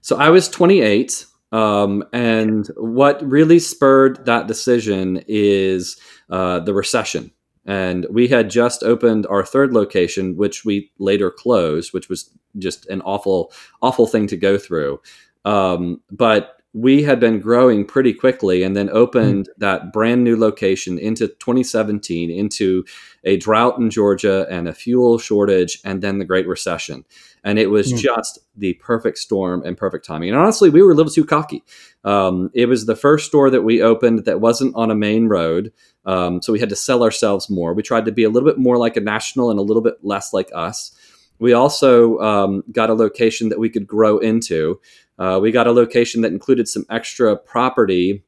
So 0.01 0.17
I 0.17 0.31
was 0.31 0.49
28. 0.49 1.27
Um, 1.53 2.05
and 2.13 2.69
what 2.77 3.23
really 3.29 3.59
spurred 3.59 4.25
that 4.25 4.47
decision 4.47 5.23
is 5.27 5.99
uh, 6.31 6.61
the 6.61 6.73
recession. 6.73 7.33
And 7.67 8.07
we 8.11 8.29
had 8.29 8.49
just 8.49 8.83
opened 8.83 9.27
our 9.27 9.45
third 9.45 9.73
location, 9.73 10.37
which 10.37 10.65
we 10.65 10.91
later 10.99 11.31
closed, 11.31 11.93
which 11.93 12.09
was 12.09 12.31
just 12.59 12.87
an 12.87 13.03
awful, 13.03 13.53
awful 13.83 14.07
thing 14.07 14.27
to 14.29 14.37
go 14.37 14.57
through. 14.57 15.01
Um, 15.45 16.01
but 16.11 16.60
we 16.73 17.03
had 17.03 17.19
been 17.19 17.41
growing 17.41 17.85
pretty 17.85 18.13
quickly 18.13 18.63
and 18.63 18.77
then 18.77 18.89
opened 18.91 19.49
mm. 19.49 19.59
that 19.59 19.93
brand 19.93 20.23
new 20.23 20.37
location 20.37 20.99
into 20.99 21.27
2017 21.27 22.31
into 22.31 22.85
a 23.25 23.37
drought 23.39 23.79
in 23.79 23.91
Georgia 23.91 24.47
and 24.49 24.69
a 24.69 24.73
fuel 24.73 25.19
shortage 25.19 25.81
and 25.85 26.01
then 26.01 26.19
the 26.19 26.25
Great 26.25 26.47
Recession. 26.47 27.05
And 27.43 27.59
it 27.59 27.71
was 27.71 27.93
mm. 27.93 27.99
just 27.99 28.39
the 28.57 28.75
perfect 28.75 29.19
storm 29.19 29.63
and 29.65 29.77
perfect 29.77 30.05
timing. 30.05 30.29
And 30.29 30.39
honestly, 30.39 30.71
we 30.71 30.83
were 30.83 30.93
a 30.93 30.95
little 30.95 31.13
too 31.13 31.25
cocky. 31.25 31.65
Um, 32.05 32.51
it 32.55 32.67
was 32.67 32.87
the 32.87 32.97
first 32.97 33.27
store 33.27 33.51
that 33.51 33.63
we 33.63 33.83
opened 33.83 34.25
that 34.27 34.41
wasn't 34.41 34.77
on 34.77 34.91
a 34.91 34.95
main 34.95 35.27
road. 35.27 35.73
Um, 36.05 36.41
so 36.41 36.53
we 36.53 36.61
had 36.61 36.69
to 36.69 36.77
sell 36.77 37.03
ourselves 37.03 37.51
more. 37.51 37.75
We 37.75 37.83
tried 37.83 38.05
to 38.05 38.13
be 38.13 38.25
a 38.25 38.31
little 38.31 38.49
bit 38.49 38.59
more 38.59 38.77
like 38.77 38.97
a 38.97 39.01
national 39.01 39.51
and 39.51 39.59
a 39.59 39.63
little 39.63 39.83
bit 39.83 39.95
less 40.03 40.33
like 40.33 40.51
us. 40.55 40.93
We 41.41 41.55
also 41.55 42.19
um, 42.19 42.63
got 42.71 42.91
a 42.91 42.95
location 42.95 43.49
that 43.49 43.59
we 43.59 43.71
could 43.71 43.87
grow 43.87 44.19
into. 44.19 44.79
Uh, 45.21 45.39
we 45.41 45.53
got 45.53 45.67
a 45.67 45.73
location 45.73 46.23
that 46.23 46.33
included 46.33 46.67
some 46.67 46.85
extra 46.91 47.37
property 47.37 48.25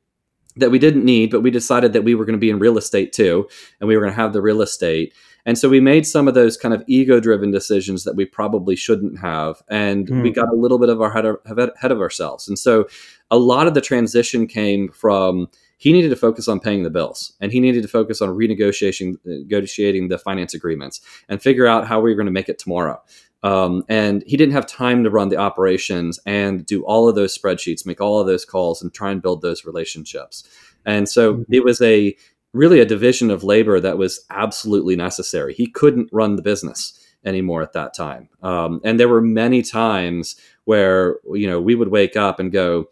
that 0.56 0.70
we 0.70 0.78
didn't 0.78 1.04
need, 1.04 1.30
but 1.30 1.40
we 1.40 1.50
decided 1.50 1.94
that 1.94 2.04
we 2.04 2.14
were 2.14 2.26
going 2.26 2.36
to 2.36 2.40
be 2.40 2.50
in 2.50 2.58
real 2.58 2.76
estate 2.76 3.12
too, 3.12 3.48
and 3.80 3.88
we 3.88 3.96
were 3.96 4.02
going 4.02 4.12
to 4.12 4.20
have 4.20 4.34
the 4.34 4.42
real 4.42 4.60
estate. 4.60 5.14
And 5.44 5.58
so 5.58 5.68
we 5.68 5.80
made 5.80 6.06
some 6.06 6.28
of 6.28 6.34
those 6.34 6.56
kind 6.56 6.72
of 6.72 6.84
ego 6.86 7.18
driven 7.18 7.50
decisions 7.50 8.04
that 8.04 8.14
we 8.14 8.24
probably 8.24 8.76
shouldn't 8.76 9.18
have. 9.18 9.62
And 9.68 10.06
mm. 10.06 10.22
we 10.22 10.30
got 10.30 10.48
a 10.48 10.54
little 10.54 10.78
bit 10.78 10.88
of 10.88 11.00
our 11.00 11.10
head 11.10 11.24
of, 11.24 11.38
head 11.46 11.90
of 11.90 12.00
ourselves. 12.00 12.46
And 12.46 12.58
so 12.58 12.86
a 13.30 13.38
lot 13.38 13.66
of 13.66 13.74
the 13.74 13.80
transition 13.80 14.46
came 14.46 14.88
from 14.90 15.48
he 15.78 15.92
needed 15.92 16.10
to 16.10 16.16
focus 16.16 16.46
on 16.46 16.60
paying 16.60 16.84
the 16.84 16.90
bills 16.90 17.32
and 17.40 17.50
he 17.50 17.58
needed 17.58 17.82
to 17.82 17.88
focus 17.88 18.22
on 18.22 18.28
renegotiating 18.28 19.16
negotiating 19.24 20.08
the 20.08 20.18
finance 20.18 20.54
agreements 20.54 21.00
and 21.28 21.42
figure 21.42 21.66
out 21.66 21.88
how 21.88 22.00
we 22.00 22.10
were 22.10 22.14
going 22.14 22.26
to 22.26 22.32
make 22.32 22.48
it 22.48 22.60
tomorrow. 22.60 23.02
Um, 23.42 23.84
and 23.88 24.22
he 24.26 24.36
didn't 24.36 24.54
have 24.54 24.66
time 24.66 25.02
to 25.04 25.10
run 25.10 25.28
the 25.28 25.36
operations 25.36 26.20
and 26.26 26.64
do 26.64 26.84
all 26.84 27.08
of 27.08 27.16
those 27.16 27.36
spreadsheets, 27.36 27.84
make 27.84 28.00
all 28.00 28.20
of 28.20 28.26
those 28.26 28.44
calls, 28.44 28.82
and 28.82 28.92
try 28.94 29.10
and 29.10 29.20
build 29.20 29.42
those 29.42 29.64
relationships. 29.64 30.48
And 30.84 31.08
so 31.08 31.34
mm-hmm. 31.34 31.52
it 31.52 31.64
was 31.64 31.80
a 31.82 32.16
really 32.52 32.80
a 32.80 32.84
division 32.84 33.30
of 33.30 33.44
labor 33.44 33.80
that 33.80 33.98
was 33.98 34.24
absolutely 34.30 34.94
necessary. 34.94 35.54
He 35.54 35.66
couldn't 35.66 36.08
run 36.12 36.36
the 36.36 36.42
business 36.42 36.98
anymore 37.24 37.62
at 37.62 37.72
that 37.72 37.94
time. 37.94 38.28
Um, 38.42 38.80
and 38.84 38.98
there 38.98 39.08
were 39.08 39.22
many 39.22 39.62
times 39.62 40.36
where 40.64 41.16
you 41.32 41.48
know 41.48 41.60
we 41.60 41.74
would 41.74 41.88
wake 41.88 42.16
up 42.16 42.38
and 42.38 42.52
go, 42.52 42.90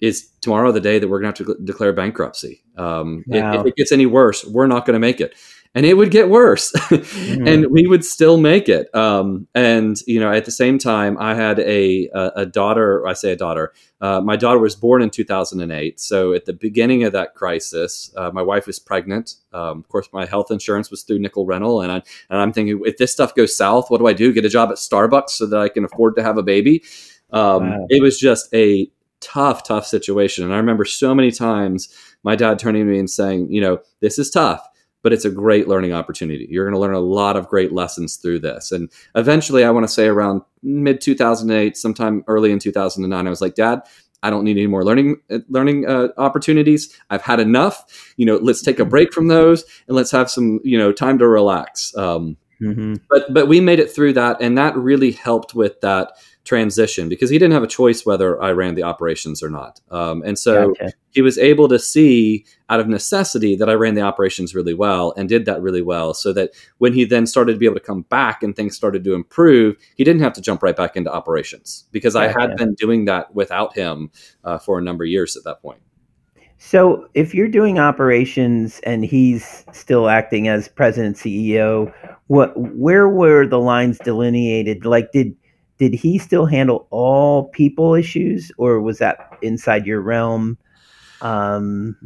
"Is 0.00 0.28
tomorrow 0.40 0.72
the 0.72 0.80
day 0.80 0.98
that 0.98 1.08
we're 1.08 1.20
going 1.20 1.32
to 1.32 1.44
have 1.44 1.56
to 1.56 1.64
declare 1.64 1.92
bankruptcy? 1.92 2.62
Um, 2.76 3.24
wow. 3.26 3.54
if, 3.54 3.60
if, 3.60 3.66
it 3.66 3.76
gets 3.76 3.92
any 3.92 4.06
worse, 4.06 4.44
we're 4.44 4.66
not 4.66 4.86
going 4.86 4.94
to 4.94 5.00
make 5.00 5.20
it." 5.20 5.34
And 5.76 5.84
it 5.84 5.94
would 5.94 6.10
get 6.10 6.28
worse. 6.28 6.72
Mm-hmm. 6.96 7.46
and 7.46 7.66
we 7.70 7.86
would 7.86 8.04
still 8.04 8.36
make 8.36 8.68
it. 8.68 8.92
Um, 8.94 9.46
and 9.54 9.96
you 10.06 10.18
know 10.18 10.32
at 10.32 10.44
the 10.44 10.50
same 10.50 10.78
time 10.78 11.16
i 11.18 11.34
had 11.34 11.58
a, 11.58 12.08
a, 12.14 12.32
a 12.36 12.46
daughter 12.46 13.06
i 13.06 13.12
say 13.12 13.32
a 13.32 13.36
daughter 13.36 13.72
uh, 14.00 14.20
my 14.20 14.36
daughter 14.36 14.58
was 14.58 14.74
born 14.76 15.02
in 15.02 15.10
2008 15.10 15.98
so 16.00 16.32
at 16.32 16.44
the 16.44 16.52
beginning 16.52 17.04
of 17.04 17.12
that 17.12 17.34
crisis 17.34 18.12
uh, 18.16 18.30
my 18.32 18.42
wife 18.42 18.66
was 18.66 18.78
pregnant. 18.78 19.34
Um, 19.52 19.78
of 19.78 19.88
course 19.88 20.08
my 20.12 20.24
health 20.24 20.50
insurance 20.50 20.90
was 20.90 21.02
through 21.02 21.18
nickel 21.18 21.46
rental 21.46 21.82
and, 21.82 21.92
I, 21.92 22.02
and 22.30 22.40
i'm 22.40 22.52
thinking 22.52 22.80
if 22.84 22.96
this 22.96 23.12
stuff 23.12 23.34
goes 23.34 23.56
south 23.56 23.90
what 23.90 23.98
do 23.98 24.06
i 24.06 24.12
do? 24.12 24.32
Get 24.32 24.44
a 24.44 24.48
job 24.48 24.70
at 24.70 24.76
starbucks 24.76 25.30
so 25.30 25.46
that 25.46 25.58
i 25.58 25.68
can 25.68 25.84
afford 25.84 26.16
to 26.16 26.22
have 26.22 26.38
a 26.38 26.42
baby? 26.42 26.84
Um, 27.32 27.70
wow. 27.70 27.86
it 27.88 28.02
was 28.02 28.18
just 28.18 28.52
a 28.54 28.90
tough 29.20 29.64
tough 29.64 29.86
situation. 29.86 30.44
And 30.44 30.54
i 30.54 30.56
remember 30.56 30.84
so 30.84 31.14
many 31.14 31.30
times 31.30 31.88
my 32.22 32.36
dad 32.36 32.58
turning 32.58 32.86
to 32.86 32.90
me 32.90 32.98
and 32.98 33.10
saying 33.10 33.50
you 33.50 33.60
know 33.60 33.78
this 34.00 34.18
is 34.18 34.30
tough 34.30 34.66
but 35.06 35.12
it's 35.12 35.24
a 35.24 35.30
great 35.30 35.68
learning 35.68 35.92
opportunity. 35.92 36.48
You're 36.50 36.64
going 36.64 36.74
to 36.74 36.80
learn 36.80 36.92
a 36.92 36.98
lot 36.98 37.36
of 37.36 37.46
great 37.46 37.70
lessons 37.70 38.16
through 38.16 38.40
this. 38.40 38.72
And 38.72 38.90
eventually, 39.14 39.62
I 39.62 39.70
want 39.70 39.86
to 39.86 39.92
say 39.92 40.08
around 40.08 40.42
mid 40.64 41.00
2008, 41.00 41.76
sometime 41.76 42.24
early 42.26 42.50
in 42.50 42.58
2009, 42.58 43.24
I 43.24 43.30
was 43.30 43.40
like, 43.40 43.54
Dad, 43.54 43.82
I 44.24 44.30
don't 44.30 44.42
need 44.42 44.56
any 44.56 44.66
more 44.66 44.84
learning 44.84 45.18
uh, 45.30 45.38
learning 45.48 45.86
uh, 45.86 46.08
opportunities. 46.18 46.92
I've 47.08 47.22
had 47.22 47.38
enough. 47.38 47.84
You 48.16 48.26
know, 48.26 48.34
let's 48.38 48.62
take 48.62 48.80
a 48.80 48.84
break 48.84 49.12
from 49.12 49.28
those 49.28 49.64
and 49.86 49.96
let's 49.96 50.10
have 50.10 50.28
some 50.28 50.58
you 50.64 50.76
know 50.76 50.90
time 50.90 51.20
to 51.20 51.28
relax. 51.28 51.96
Um, 51.96 52.36
mm-hmm. 52.60 52.94
But 53.08 53.32
but 53.32 53.46
we 53.46 53.60
made 53.60 53.78
it 53.78 53.92
through 53.92 54.14
that, 54.14 54.38
and 54.40 54.58
that 54.58 54.76
really 54.76 55.12
helped 55.12 55.54
with 55.54 55.80
that 55.82 56.14
transition 56.46 57.08
because 57.08 57.28
he 57.28 57.38
didn't 57.38 57.52
have 57.52 57.62
a 57.62 57.68
choice 57.68 58.06
whether 58.06 58.40
I 58.40 58.52
ran 58.52 58.76
the 58.76 58.84
operations 58.84 59.42
or 59.42 59.50
not. 59.50 59.80
Um, 59.90 60.22
and 60.24 60.38
so 60.38 60.68
gotcha. 60.68 60.92
he 61.10 61.20
was 61.20 61.36
able 61.36 61.68
to 61.68 61.78
see 61.78 62.46
out 62.70 62.80
of 62.80 62.88
necessity 62.88 63.56
that 63.56 63.68
I 63.68 63.74
ran 63.74 63.94
the 63.94 64.02
operations 64.02 64.54
really 64.54 64.72
well 64.72 65.12
and 65.16 65.28
did 65.28 65.44
that 65.44 65.60
really 65.60 65.82
well. 65.82 66.14
So 66.14 66.32
that 66.32 66.52
when 66.78 66.94
he 66.94 67.04
then 67.04 67.26
started 67.26 67.52
to 67.52 67.58
be 67.58 67.66
able 67.66 67.74
to 67.74 67.80
come 67.80 68.02
back 68.02 68.42
and 68.42 68.54
things 68.54 68.76
started 68.76 69.04
to 69.04 69.14
improve, 69.14 69.76
he 69.96 70.04
didn't 70.04 70.22
have 70.22 70.32
to 70.34 70.40
jump 70.40 70.62
right 70.62 70.76
back 70.76 70.96
into 70.96 71.12
operations 71.12 71.84
because 71.90 72.14
gotcha. 72.14 72.38
I 72.38 72.40
had 72.40 72.56
been 72.56 72.74
doing 72.74 73.04
that 73.06 73.34
without 73.34 73.74
him 73.74 74.10
uh, 74.44 74.58
for 74.58 74.78
a 74.78 74.82
number 74.82 75.04
of 75.04 75.10
years 75.10 75.36
at 75.36 75.44
that 75.44 75.60
point. 75.60 75.80
So, 76.58 77.06
if 77.12 77.34
you're 77.34 77.48
doing 77.48 77.78
operations 77.78 78.80
and 78.84 79.04
he's 79.04 79.64
still 79.72 80.08
acting 80.08 80.48
as 80.48 80.68
president 80.68 81.16
CEO, 81.16 81.92
what 82.28 82.54
where 82.56 83.10
were 83.10 83.46
the 83.46 83.60
lines 83.60 83.98
delineated? 83.98 84.86
Like, 84.86 85.12
did 85.12 85.36
did 85.78 85.94
he 85.94 86.18
still 86.18 86.46
handle 86.46 86.86
all 86.90 87.48
people 87.48 87.94
issues 87.94 88.50
or 88.58 88.80
was 88.80 88.98
that 88.98 89.38
inside 89.42 89.86
your 89.86 90.00
realm 90.00 90.58
um, 91.22 91.96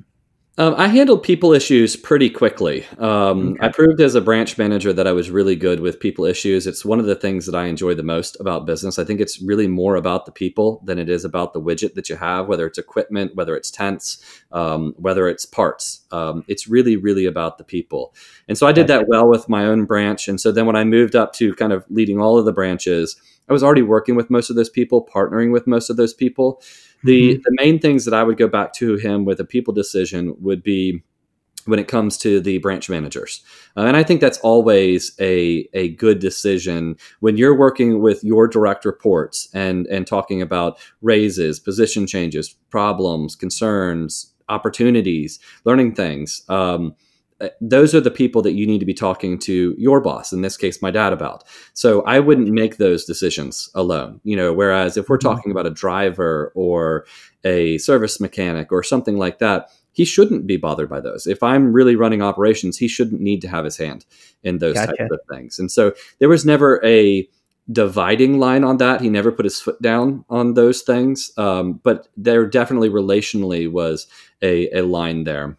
um, 0.60 0.74
I 0.76 0.88
handled 0.88 1.22
people 1.22 1.54
issues 1.54 1.96
pretty 1.96 2.28
quickly. 2.28 2.84
Um, 2.98 3.52
okay. 3.52 3.66
I 3.66 3.68
proved 3.70 3.98
as 4.02 4.14
a 4.14 4.20
branch 4.20 4.58
manager 4.58 4.92
that 4.92 5.06
I 5.06 5.12
was 5.12 5.30
really 5.30 5.56
good 5.56 5.80
with 5.80 5.98
people 5.98 6.26
issues. 6.26 6.66
It's 6.66 6.84
one 6.84 7.00
of 7.00 7.06
the 7.06 7.14
things 7.14 7.46
that 7.46 7.54
I 7.54 7.64
enjoy 7.64 7.94
the 7.94 8.02
most 8.02 8.38
about 8.40 8.66
business. 8.66 8.98
I 8.98 9.04
think 9.04 9.20
it's 9.20 9.40
really 9.40 9.68
more 9.68 9.96
about 9.96 10.26
the 10.26 10.32
people 10.32 10.82
than 10.84 10.98
it 10.98 11.08
is 11.08 11.24
about 11.24 11.54
the 11.54 11.62
widget 11.62 11.94
that 11.94 12.10
you 12.10 12.16
have, 12.16 12.46
whether 12.46 12.66
it's 12.66 12.76
equipment, 12.76 13.36
whether 13.36 13.56
it's 13.56 13.70
tents, 13.70 14.22
um, 14.52 14.92
whether 14.98 15.28
it's 15.28 15.46
parts. 15.46 16.00
Um, 16.10 16.44
it's 16.46 16.68
really, 16.68 16.96
really 16.96 17.24
about 17.24 17.56
the 17.56 17.64
people. 17.64 18.14
And 18.46 18.58
so 18.58 18.66
I 18.66 18.72
did 18.72 18.86
that 18.88 19.08
well 19.08 19.28
with 19.30 19.48
my 19.48 19.64
own 19.64 19.86
branch. 19.86 20.28
And 20.28 20.38
so 20.38 20.52
then 20.52 20.66
when 20.66 20.76
I 20.76 20.84
moved 20.84 21.16
up 21.16 21.32
to 21.34 21.54
kind 21.54 21.72
of 21.72 21.86
leading 21.88 22.20
all 22.20 22.38
of 22.38 22.44
the 22.44 22.52
branches, 22.52 23.16
I 23.50 23.52
was 23.52 23.62
already 23.62 23.82
working 23.82 24.14
with 24.14 24.30
most 24.30 24.48
of 24.48 24.56
those 24.56 24.70
people, 24.70 25.04
partnering 25.04 25.52
with 25.52 25.66
most 25.66 25.90
of 25.90 25.96
those 25.96 26.14
people. 26.14 26.62
The 27.02 27.34
mm-hmm. 27.34 27.42
the 27.42 27.56
main 27.62 27.78
things 27.80 28.04
that 28.04 28.14
I 28.14 28.22
would 28.22 28.38
go 28.38 28.48
back 28.48 28.72
to 28.74 28.96
him 28.96 29.24
with 29.24 29.40
a 29.40 29.44
people 29.44 29.74
decision 29.74 30.34
would 30.40 30.62
be 30.62 31.02
when 31.66 31.78
it 31.78 31.88
comes 31.88 32.16
to 32.18 32.40
the 32.40 32.58
branch 32.58 32.88
managers. 32.88 33.42
Uh, 33.76 33.82
and 33.82 33.96
I 33.96 34.02
think 34.02 34.20
that's 34.20 34.38
always 34.38 35.14
a, 35.20 35.68
a 35.74 35.90
good 35.90 36.18
decision 36.18 36.96
when 37.20 37.36
you're 37.36 37.56
working 37.56 38.00
with 38.00 38.24
your 38.24 38.48
direct 38.48 38.84
reports 38.84 39.48
and, 39.52 39.86
and 39.88 40.06
talking 40.06 40.40
about 40.40 40.78
raises, 41.02 41.60
position 41.60 42.06
changes, 42.06 42.56
problems, 42.70 43.36
concerns, 43.36 44.32
opportunities, 44.48 45.38
learning 45.64 45.94
things. 45.94 46.42
Um, 46.48 46.94
those 47.60 47.94
are 47.94 48.00
the 48.00 48.10
people 48.10 48.42
that 48.42 48.52
you 48.52 48.66
need 48.66 48.80
to 48.80 48.86
be 48.86 48.94
talking 48.94 49.38
to 49.38 49.74
your 49.78 50.00
boss 50.00 50.32
in 50.32 50.42
this 50.42 50.56
case 50.56 50.82
my 50.82 50.90
dad 50.90 51.12
about. 51.12 51.44
So 51.74 52.02
i 52.02 52.20
wouldn't 52.20 52.48
make 52.48 52.76
those 52.76 53.04
decisions 53.04 53.70
alone 53.74 54.20
you 54.24 54.36
know 54.36 54.52
whereas 54.52 54.96
if 54.96 55.08
we're 55.08 55.18
mm-hmm. 55.18 55.28
talking 55.28 55.52
about 55.52 55.66
a 55.66 55.70
driver 55.70 56.52
or 56.54 57.06
a 57.44 57.78
service 57.78 58.20
mechanic 58.20 58.70
or 58.72 58.82
something 58.82 59.16
like 59.16 59.38
that 59.38 59.70
he 59.92 60.04
shouldn't 60.04 60.46
be 60.46 60.56
bothered 60.56 60.88
by 60.88 61.00
those. 61.00 61.26
If 61.26 61.42
i'm 61.42 61.72
really 61.72 61.96
running 61.96 62.22
operations 62.22 62.78
he 62.78 62.88
shouldn't 62.88 63.20
need 63.20 63.40
to 63.42 63.48
have 63.48 63.64
his 63.64 63.76
hand 63.76 64.04
in 64.42 64.58
those 64.58 64.74
gotcha. 64.74 64.96
types 64.96 65.10
of 65.12 65.20
things. 65.30 65.58
And 65.58 65.70
so 65.70 65.92
there 66.18 66.28
was 66.28 66.44
never 66.46 66.84
a 66.84 67.28
dividing 67.70 68.38
line 68.38 68.64
on 68.64 68.78
that. 68.78 69.00
He 69.00 69.08
never 69.08 69.30
put 69.30 69.44
his 69.44 69.60
foot 69.60 69.80
down 69.80 70.24
on 70.28 70.54
those 70.54 70.82
things. 70.82 71.30
Um, 71.36 71.74
but 71.74 72.08
there 72.16 72.46
definitely 72.46 72.90
relationally 72.90 73.70
was 73.70 74.06
a, 74.42 74.68
a 74.70 74.82
line 74.82 75.24
there 75.24 75.56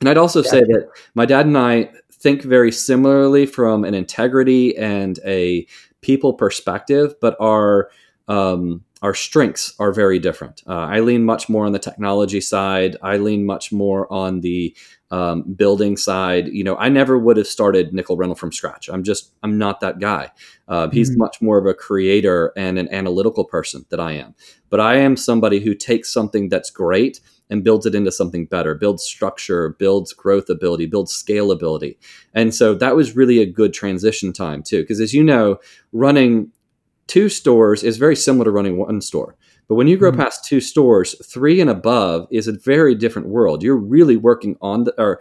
And 0.00 0.08
I'd 0.08 0.18
also 0.18 0.42
gotcha. 0.42 0.50
say 0.50 0.60
that 0.60 0.90
my 1.14 1.26
dad 1.26 1.46
and 1.46 1.58
I 1.58 1.90
think 2.12 2.42
very 2.42 2.72
similarly 2.72 3.46
from 3.46 3.84
an 3.84 3.94
integrity 3.94 4.76
and 4.76 5.18
a 5.24 5.66
people 6.00 6.32
perspective, 6.32 7.14
but 7.20 7.36
our 7.40 7.90
um, 8.28 8.84
our 9.00 9.14
strengths 9.14 9.74
are 9.78 9.92
very 9.92 10.18
different. 10.18 10.62
Uh, 10.66 10.72
I 10.72 11.00
lean 11.00 11.24
much 11.24 11.48
more 11.48 11.64
on 11.64 11.72
the 11.72 11.78
technology 11.78 12.40
side. 12.40 12.96
I 13.02 13.16
lean 13.16 13.46
much 13.46 13.72
more 13.72 14.12
on 14.12 14.40
the 14.40 14.76
um, 15.10 15.54
building 15.54 15.96
side. 15.96 16.48
You 16.48 16.64
know, 16.64 16.76
I 16.76 16.88
never 16.88 17.18
would 17.18 17.36
have 17.36 17.46
started 17.46 17.94
nickel 17.94 18.16
rental 18.16 18.34
from 18.34 18.52
scratch. 18.52 18.88
I'm 18.88 19.04
just, 19.04 19.32
I'm 19.42 19.56
not 19.56 19.80
that 19.80 20.00
guy. 20.00 20.30
Uh, 20.66 20.90
he's 20.90 21.10
mm-hmm. 21.10 21.20
much 21.20 21.40
more 21.40 21.58
of 21.58 21.66
a 21.66 21.74
creator 21.74 22.52
and 22.56 22.78
an 22.78 22.92
analytical 22.92 23.44
person 23.44 23.86
than 23.88 24.00
I 24.00 24.12
am. 24.12 24.34
But 24.68 24.80
I 24.80 24.96
am 24.96 25.16
somebody 25.16 25.60
who 25.60 25.74
takes 25.74 26.12
something 26.12 26.48
that's 26.48 26.70
great 26.70 27.20
and 27.50 27.64
builds 27.64 27.86
it 27.86 27.94
into 27.94 28.12
something 28.12 28.46
better, 28.46 28.74
builds 28.74 29.02
structure, 29.02 29.70
builds 29.78 30.12
growth 30.12 30.48
ability, 30.48 30.86
builds 30.86 31.12
scalability. 31.12 31.96
And 32.34 32.54
so 32.54 32.74
that 32.74 32.96
was 32.96 33.16
really 33.16 33.40
a 33.40 33.46
good 33.46 33.72
transition 33.72 34.32
time 34.32 34.62
too. 34.62 34.82
Because 34.82 35.00
as 35.00 35.14
you 35.14 35.24
know, 35.24 35.58
running 35.92 36.52
two 37.06 37.28
stores 37.28 37.82
is 37.82 37.96
very 37.96 38.16
similar 38.16 38.44
to 38.44 38.50
running 38.50 38.76
one 38.76 39.00
store. 39.00 39.36
But 39.68 39.74
when 39.74 39.86
you 39.86 39.96
grow 39.96 40.10
mm-hmm. 40.10 40.20
past 40.20 40.44
two 40.44 40.60
stores, 40.60 41.14
three 41.26 41.60
and 41.60 41.68
above 41.68 42.26
is 42.30 42.48
a 42.48 42.52
very 42.52 42.94
different 42.94 43.28
world. 43.28 43.62
You're 43.62 43.76
really 43.76 44.16
working 44.16 44.56
on 44.60 44.84
the 44.84 45.00
or 45.00 45.20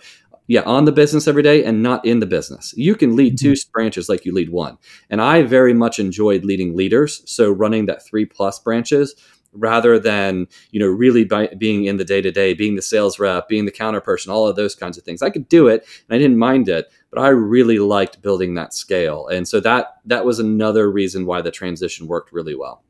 yeah, 0.50 0.62
on 0.62 0.86
the 0.86 0.94
business 0.94 1.28
every 1.28 1.44
day 1.44 1.66
and 1.66 1.84
not 1.84 2.06
in 2.06 2.20
the 2.20 2.26
business. 2.26 2.74
You 2.78 2.96
can 2.96 3.18
lead 3.18 3.34
mm-hmm. 3.36 3.54
two 3.54 3.56
branches 3.74 4.08
like 4.08 4.26
you 4.26 4.34
lead 4.34 4.50
one. 4.50 4.78
And 5.10 5.22
I 5.22 5.44
very 5.44 5.74
much 5.74 6.00
enjoyed 6.00 6.46
leading 6.46 6.76
leaders. 6.76 7.22
So 7.26 7.52
running 7.52 7.86
that 7.88 8.06
three 8.06 8.26
plus 8.26 8.58
branches 8.58 9.14
rather 9.54 9.98
than, 10.00 10.48
you 10.72 10.80
know, 10.80 10.88
really 10.88 11.24
by, 11.24 11.48
being 11.58 11.86
in 11.86 11.98
the 11.98 12.06
day 12.06 12.22
to 12.22 12.32
day, 12.32 12.54
being 12.54 12.76
the 12.76 12.82
sales 12.82 13.20
rep, 13.20 13.48
being 13.48 13.66
the 13.66 13.72
counter 13.72 14.02
person, 14.02 14.32
all 14.32 14.48
of 14.48 14.56
those 14.56 14.76
kinds 14.76 14.98
of 14.98 15.04
things. 15.04 15.22
I 15.22 15.30
could 15.30 15.50
do 15.50 15.68
it 15.68 15.86
and 16.08 16.16
I 16.16 16.20
didn't 16.20 16.38
mind 16.38 16.70
it 16.70 16.92
but 17.12 17.22
I 17.22 17.30
really 17.30 17.80
liked 17.80 18.22
building 18.22 18.56
that 18.56 18.74
scale. 18.74 19.28
And 19.28 19.48
so 19.48 19.60
that 19.62 19.98
that 20.06 20.26
was 20.26 20.40
another 20.40 20.92
reason 20.92 21.26
why 21.26 21.42
the 21.42 21.52
transition 21.52 22.08
worked 22.08 22.32
really 22.32 22.56
well. 22.56 22.84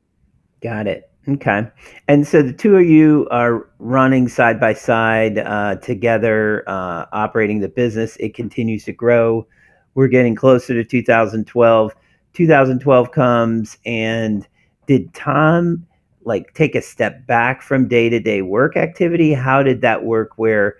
Got 0.61 0.87
it. 0.87 1.09
Okay. 1.27 1.67
And 2.07 2.25
so 2.25 2.41
the 2.41 2.53
two 2.53 2.77
of 2.77 2.85
you 2.85 3.27
are 3.31 3.69
running 3.79 4.29
side 4.29 4.59
by 4.59 4.73
side 4.73 5.39
uh, 5.39 5.75
together, 5.75 6.63
uh, 6.67 7.05
operating 7.11 7.59
the 7.59 7.67
business. 7.67 8.15
It 8.17 8.33
continues 8.33 8.85
to 8.85 8.93
grow. 8.93 9.45
We're 9.93 10.07
getting 10.07 10.35
closer 10.35 10.73
to 10.73 10.83
2012. 10.83 11.93
2012 12.33 13.11
comes, 13.11 13.77
and 13.85 14.47
did 14.85 15.13
Tom 15.13 15.85
like 16.27 16.53
take 16.53 16.75
a 16.75 16.81
step 16.81 17.25
back 17.25 17.61
from 17.61 17.87
day 17.87 18.09
to 18.09 18.19
day 18.19 18.43
work 18.43 18.77
activity? 18.77 19.33
How 19.33 19.63
did 19.63 19.81
that 19.81 20.03
work? 20.03 20.33
Where 20.35 20.77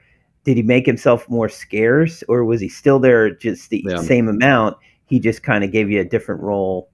did 0.48 0.56
he 0.56 0.64
make 0.64 0.86
himself 0.86 1.30
more 1.30 1.50
scarce 1.50 2.24
or 2.30 2.46
was 2.46 2.62
he 2.62 2.70
still 2.70 3.00
there 3.00 3.30
just 3.30 3.70
the 3.70 3.84
yeah. 3.86 3.98
same 3.98 4.30
amount 4.30 4.78
he 5.06 5.20
just 5.20 5.44
kind 5.44 5.66
of 5.66 5.74
gave 5.74 5.90
you 5.92 6.00
a 6.00 6.06
different 6.06 6.42
role 6.42 6.90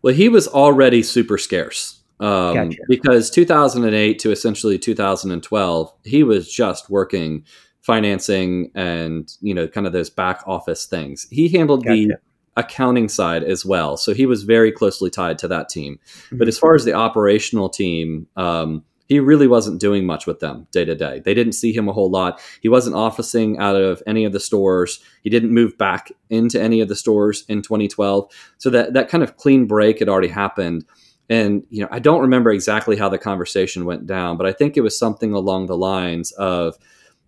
well 0.00 0.14
he 0.14 0.30
was 0.30 0.48
already 0.48 1.02
super 1.02 1.36
scarce 1.36 2.00
um, 2.20 2.54
gotcha. 2.54 2.78
because 2.88 3.28
2008 3.30 4.18
to 4.20 4.30
essentially 4.30 4.78
2012 4.78 5.92
he 6.04 6.22
was 6.22 6.50
just 6.50 6.88
working 6.88 7.44
financing 7.82 8.70
and 8.74 9.34
you 9.42 9.52
know 9.52 9.68
kind 9.68 9.86
of 9.86 9.92
those 9.92 10.08
back 10.08 10.42
office 10.46 10.86
things 10.86 11.26
he 11.30 11.50
handled 11.50 11.84
gotcha. 11.84 11.94
the 11.94 12.14
accounting 12.56 13.08
side 13.08 13.42
as 13.42 13.64
well 13.64 13.96
so 13.96 14.14
he 14.14 14.26
was 14.26 14.44
very 14.44 14.70
closely 14.70 15.10
tied 15.10 15.38
to 15.38 15.48
that 15.48 15.68
team 15.68 15.98
mm-hmm. 16.04 16.38
but 16.38 16.48
as 16.48 16.58
far 16.58 16.74
as 16.74 16.84
the 16.84 16.92
operational 16.92 17.68
team 17.68 18.26
um, 18.36 18.84
he 19.06 19.20
really 19.20 19.46
wasn't 19.46 19.80
doing 19.80 20.06
much 20.06 20.26
with 20.26 20.40
them 20.40 20.66
day 20.70 20.84
to 20.84 20.94
day. 20.94 21.20
They 21.20 21.34
didn't 21.34 21.52
see 21.52 21.72
him 21.72 21.88
a 21.88 21.92
whole 21.92 22.10
lot. 22.10 22.40
He 22.62 22.68
wasn't 22.68 22.96
officing 22.96 23.58
out 23.58 23.76
of 23.76 24.02
any 24.06 24.24
of 24.24 24.32
the 24.32 24.40
stores. 24.40 25.00
He 25.22 25.30
didn't 25.30 25.52
move 25.52 25.76
back 25.76 26.10
into 26.30 26.60
any 26.60 26.80
of 26.80 26.88
the 26.88 26.96
stores 26.96 27.44
in 27.48 27.62
2012. 27.62 28.30
So 28.58 28.70
that 28.70 28.94
that 28.94 29.08
kind 29.08 29.22
of 29.22 29.36
clean 29.36 29.66
break 29.66 29.98
had 29.98 30.08
already 30.08 30.28
happened. 30.28 30.84
And 31.28 31.64
you 31.70 31.82
know, 31.82 31.88
I 31.90 31.98
don't 31.98 32.22
remember 32.22 32.50
exactly 32.50 32.96
how 32.96 33.08
the 33.08 33.18
conversation 33.18 33.84
went 33.84 34.06
down, 34.06 34.36
but 34.36 34.46
I 34.46 34.52
think 34.52 34.76
it 34.76 34.82
was 34.82 34.98
something 34.98 35.32
along 35.32 35.66
the 35.66 35.76
lines 35.76 36.32
of, 36.32 36.76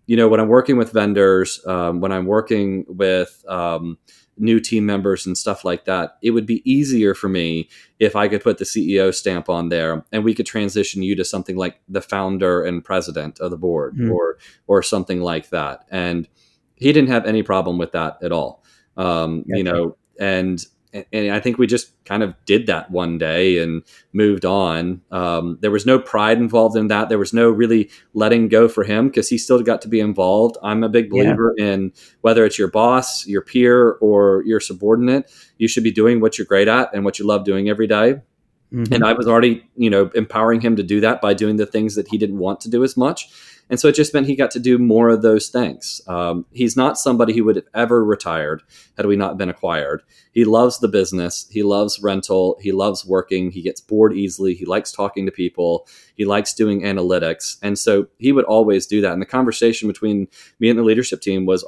you 0.07 0.15
know, 0.15 0.27
when 0.27 0.39
I'm 0.39 0.49
working 0.49 0.77
with 0.77 0.91
vendors, 0.91 1.61
um, 1.67 2.01
when 2.01 2.11
I'm 2.11 2.25
working 2.25 2.85
with 2.87 3.43
um, 3.47 3.97
new 4.37 4.59
team 4.59 4.85
members 4.85 5.25
and 5.25 5.37
stuff 5.37 5.65
like 5.65 5.85
that, 5.85 6.17
it 6.21 6.31
would 6.31 6.45
be 6.45 6.61
easier 6.69 7.13
for 7.13 7.29
me 7.29 7.69
if 7.99 8.15
I 8.15 8.27
could 8.27 8.43
put 8.43 8.57
the 8.57 8.65
CEO 8.65 9.13
stamp 9.13 9.49
on 9.49 9.69
there 9.69 10.05
and 10.11 10.23
we 10.23 10.33
could 10.33 10.45
transition 10.45 11.03
you 11.03 11.15
to 11.15 11.25
something 11.25 11.55
like 11.55 11.79
the 11.87 12.01
founder 12.01 12.63
and 12.63 12.83
president 12.83 13.39
of 13.39 13.51
the 13.51 13.57
board 13.57 13.95
mm. 13.95 14.11
or 14.11 14.37
or 14.67 14.83
something 14.83 15.21
like 15.21 15.49
that. 15.49 15.85
And 15.89 16.27
he 16.75 16.93
didn't 16.93 17.09
have 17.09 17.25
any 17.25 17.43
problem 17.43 17.77
with 17.77 17.91
that 17.93 18.21
at 18.21 18.31
all. 18.31 18.63
Um, 18.95 19.43
you 19.47 19.63
know, 19.63 19.95
and 20.19 20.63
and 21.11 21.31
I 21.31 21.39
think 21.39 21.57
we 21.57 21.67
just 21.67 21.91
kind 22.05 22.23
of 22.23 22.33
did 22.45 22.67
that 22.67 22.91
one 22.91 23.17
day 23.17 23.61
and 23.61 23.83
moved 24.13 24.45
on. 24.45 25.01
Um, 25.11 25.57
there 25.61 25.71
was 25.71 25.85
no 25.85 25.99
pride 25.99 26.37
involved 26.37 26.75
in 26.75 26.87
that. 26.87 27.09
There 27.09 27.19
was 27.19 27.33
no 27.33 27.49
really 27.49 27.89
letting 28.13 28.47
go 28.47 28.67
for 28.67 28.83
him 28.83 29.07
because 29.07 29.29
he 29.29 29.37
still 29.37 29.61
got 29.61 29.81
to 29.83 29.87
be 29.87 29.99
involved. 29.99 30.57
I'm 30.63 30.83
a 30.83 30.89
big 30.89 31.09
believer 31.09 31.53
yeah. 31.57 31.65
in 31.65 31.93
whether 32.21 32.45
it's 32.45 32.57
your 32.57 32.69
boss, 32.69 33.27
your 33.27 33.41
peer, 33.41 33.93
or 33.93 34.43
your 34.45 34.59
subordinate, 34.59 35.31
you 35.57 35.67
should 35.67 35.83
be 35.83 35.91
doing 35.91 36.21
what 36.21 36.37
you're 36.37 36.47
great 36.47 36.67
at 36.67 36.93
and 36.93 37.03
what 37.05 37.19
you 37.19 37.25
love 37.25 37.45
doing 37.45 37.69
every 37.69 37.87
day. 37.87 38.21
Mm-hmm. 38.73 38.93
And 38.93 39.03
I 39.03 39.13
was 39.13 39.27
already, 39.27 39.65
you 39.75 39.89
know, 39.89 40.11
empowering 40.13 40.61
him 40.61 40.75
to 40.75 40.83
do 40.83 40.99
that 41.01 41.21
by 41.21 41.33
doing 41.33 41.55
the 41.55 41.65
things 41.65 41.95
that 41.95 42.07
he 42.09 42.17
didn't 42.17 42.37
want 42.37 42.59
to 42.61 42.69
do 42.69 42.83
as 42.83 42.97
much. 42.97 43.29
And 43.69 43.79
so 43.79 43.87
it 43.89 43.95
just 43.95 44.13
meant 44.13 44.27
he 44.27 44.35
got 44.35 44.51
to 44.51 44.59
do 44.59 44.77
more 44.77 45.09
of 45.09 45.21
those 45.21 45.49
things. 45.49 46.01
Um, 46.07 46.45
he's 46.51 46.77
not 46.77 46.97
somebody 46.97 47.33
who 47.35 47.43
would 47.45 47.57
have 47.57 47.67
ever 47.73 48.03
retired 48.03 48.63
had 48.95 49.05
we 49.05 49.15
not 49.15 49.37
been 49.37 49.49
acquired. 49.49 50.03
He 50.31 50.45
loves 50.45 50.79
the 50.79 50.87
business. 50.87 51.47
He 51.51 51.63
loves 51.63 52.01
rental. 52.01 52.57
He 52.61 52.71
loves 52.71 53.05
working. 53.05 53.51
He 53.51 53.61
gets 53.61 53.81
bored 53.81 54.13
easily. 54.13 54.53
He 54.53 54.65
likes 54.65 54.91
talking 54.91 55.25
to 55.25 55.31
people. 55.31 55.87
He 56.15 56.25
likes 56.25 56.53
doing 56.53 56.81
analytics. 56.81 57.57
And 57.61 57.77
so 57.77 58.07
he 58.17 58.31
would 58.31 58.45
always 58.45 58.87
do 58.87 59.01
that. 59.01 59.13
And 59.13 59.21
the 59.21 59.25
conversation 59.25 59.87
between 59.87 60.27
me 60.59 60.69
and 60.69 60.79
the 60.79 60.83
leadership 60.83 61.21
team 61.21 61.45
was 61.45 61.65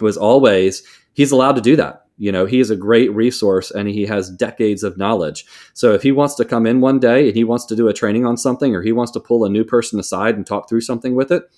was 0.00 0.16
always 0.16 0.82
he's 1.14 1.32
allowed 1.32 1.56
to 1.56 1.62
do 1.62 1.76
that 1.76 2.05
you 2.18 2.32
know 2.32 2.46
he 2.46 2.60
is 2.60 2.70
a 2.70 2.76
great 2.76 3.12
resource 3.14 3.70
and 3.70 3.88
he 3.88 4.06
has 4.06 4.30
decades 4.30 4.82
of 4.82 4.96
knowledge. 4.96 5.44
So 5.74 5.92
if 5.92 6.02
he 6.02 6.12
wants 6.12 6.34
to 6.36 6.44
come 6.44 6.66
in 6.66 6.80
one 6.80 6.98
day 6.98 7.28
and 7.28 7.36
he 7.36 7.44
wants 7.44 7.64
to 7.66 7.76
do 7.76 7.88
a 7.88 7.94
training 7.94 8.26
on 8.26 8.36
something 8.36 8.74
or 8.74 8.82
he 8.82 8.92
wants 8.92 9.12
to 9.12 9.20
pull 9.20 9.44
a 9.44 9.50
new 9.50 9.64
person 9.64 9.98
aside 9.98 10.36
and 10.36 10.46
talk 10.46 10.68
through 10.68 10.82
something 10.82 11.14
with 11.14 11.30
it 11.30 11.50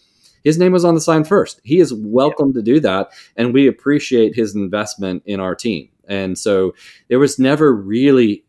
his 0.44 0.58
name 0.58 0.72
was 0.72 0.84
on 0.84 0.94
the 0.94 1.00
sign 1.00 1.24
first. 1.24 1.60
He 1.64 1.80
is 1.80 1.92
welcome 1.92 2.48
yeah. 2.48 2.54
to 2.54 2.62
do 2.62 2.80
that 2.80 3.10
and 3.36 3.52
we 3.52 3.66
appreciate 3.66 4.34
his 4.34 4.54
investment 4.54 5.22
in 5.26 5.40
our 5.40 5.54
team. 5.54 5.88
And 6.08 6.38
so 6.38 6.74
there 7.08 7.18
was 7.18 7.38
never 7.38 7.74
really 7.74 8.44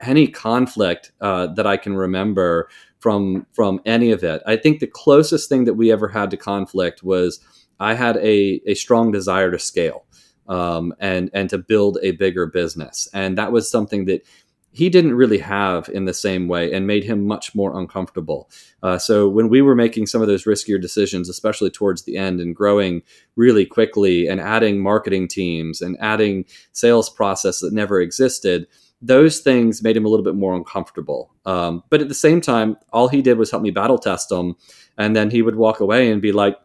any 0.00 0.26
conflict 0.26 1.12
uh, 1.20 1.46
that 1.48 1.66
i 1.66 1.76
can 1.76 1.94
remember 1.94 2.70
from 3.00 3.46
from 3.52 3.80
any 3.84 4.10
of 4.10 4.24
it. 4.24 4.42
I 4.46 4.56
think 4.56 4.80
the 4.80 4.86
closest 4.86 5.48
thing 5.48 5.64
that 5.64 5.74
we 5.74 5.92
ever 5.92 6.08
had 6.08 6.30
to 6.30 6.36
conflict 6.36 7.02
was 7.02 7.40
i 7.78 7.94
had 7.94 8.16
a, 8.16 8.60
a 8.66 8.74
strong 8.74 9.12
desire 9.12 9.50
to 9.50 9.58
scale 9.58 10.04
um, 10.48 10.94
and 10.98 11.30
and 11.32 11.50
to 11.50 11.58
build 11.58 11.98
a 12.02 12.12
bigger 12.12 12.46
business. 12.46 13.08
And 13.12 13.38
that 13.38 13.52
was 13.52 13.70
something 13.70 14.06
that 14.06 14.26
he 14.70 14.88
didn't 14.88 15.14
really 15.14 15.38
have 15.38 15.88
in 15.88 16.04
the 16.04 16.14
same 16.14 16.46
way 16.46 16.72
and 16.72 16.86
made 16.86 17.02
him 17.02 17.26
much 17.26 17.54
more 17.54 17.78
uncomfortable. 17.78 18.50
Uh, 18.82 18.98
so 18.98 19.28
when 19.28 19.48
we 19.48 19.62
were 19.62 19.74
making 19.74 20.06
some 20.06 20.20
of 20.20 20.28
those 20.28 20.44
riskier 20.44 20.80
decisions, 20.80 21.28
especially 21.28 21.70
towards 21.70 22.02
the 22.02 22.16
end 22.16 22.38
and 22.38 22.54
growing 22.54 23.02
really 23.34 23.64
quickly 23.64 24.28
and 24.28 24.40
adding 24.40 24.78
marketing 24.78 25.26
teams 25.26 25.80
and 25.80 25.96
adding 26.00 26.44
sales 26.72 27.08
process 27.08 27.60
that 27.60 27.72
never 27.72 28.00
existed, 28.00 28.66
those 29.00 29.40
things 29.40 29.82
made 29.82 29.96
him 29.96 30.04
a 30.04 30.08
little 30.08 30.24
bit 30.24 30.34
more 30.34 30.54
uncomfortable. 30.54 31.34
Um, 31.46 31.82
but 31.88 32.00
at 32.00 32.08
the 32.08 32.14
same 32.14 32.40
time, 32.40 32.76
all 32.92 33.08
he 33.08 33.22
did 33.22 33.38
was 33.38 33.50
help 33.50 33.62
me 33.62 33.70
battle 33.70 33.98
test 33.98 34.28
them. 34.28 34.54
And 34.96 35.16
then 35.16 35.30
he 35.30 35.42
would 35.42 35.56
walk 35.56 35.80
away 35.80 36.10
and 36.10 36.20
be 36.20 36.32
like, 36.32 36.56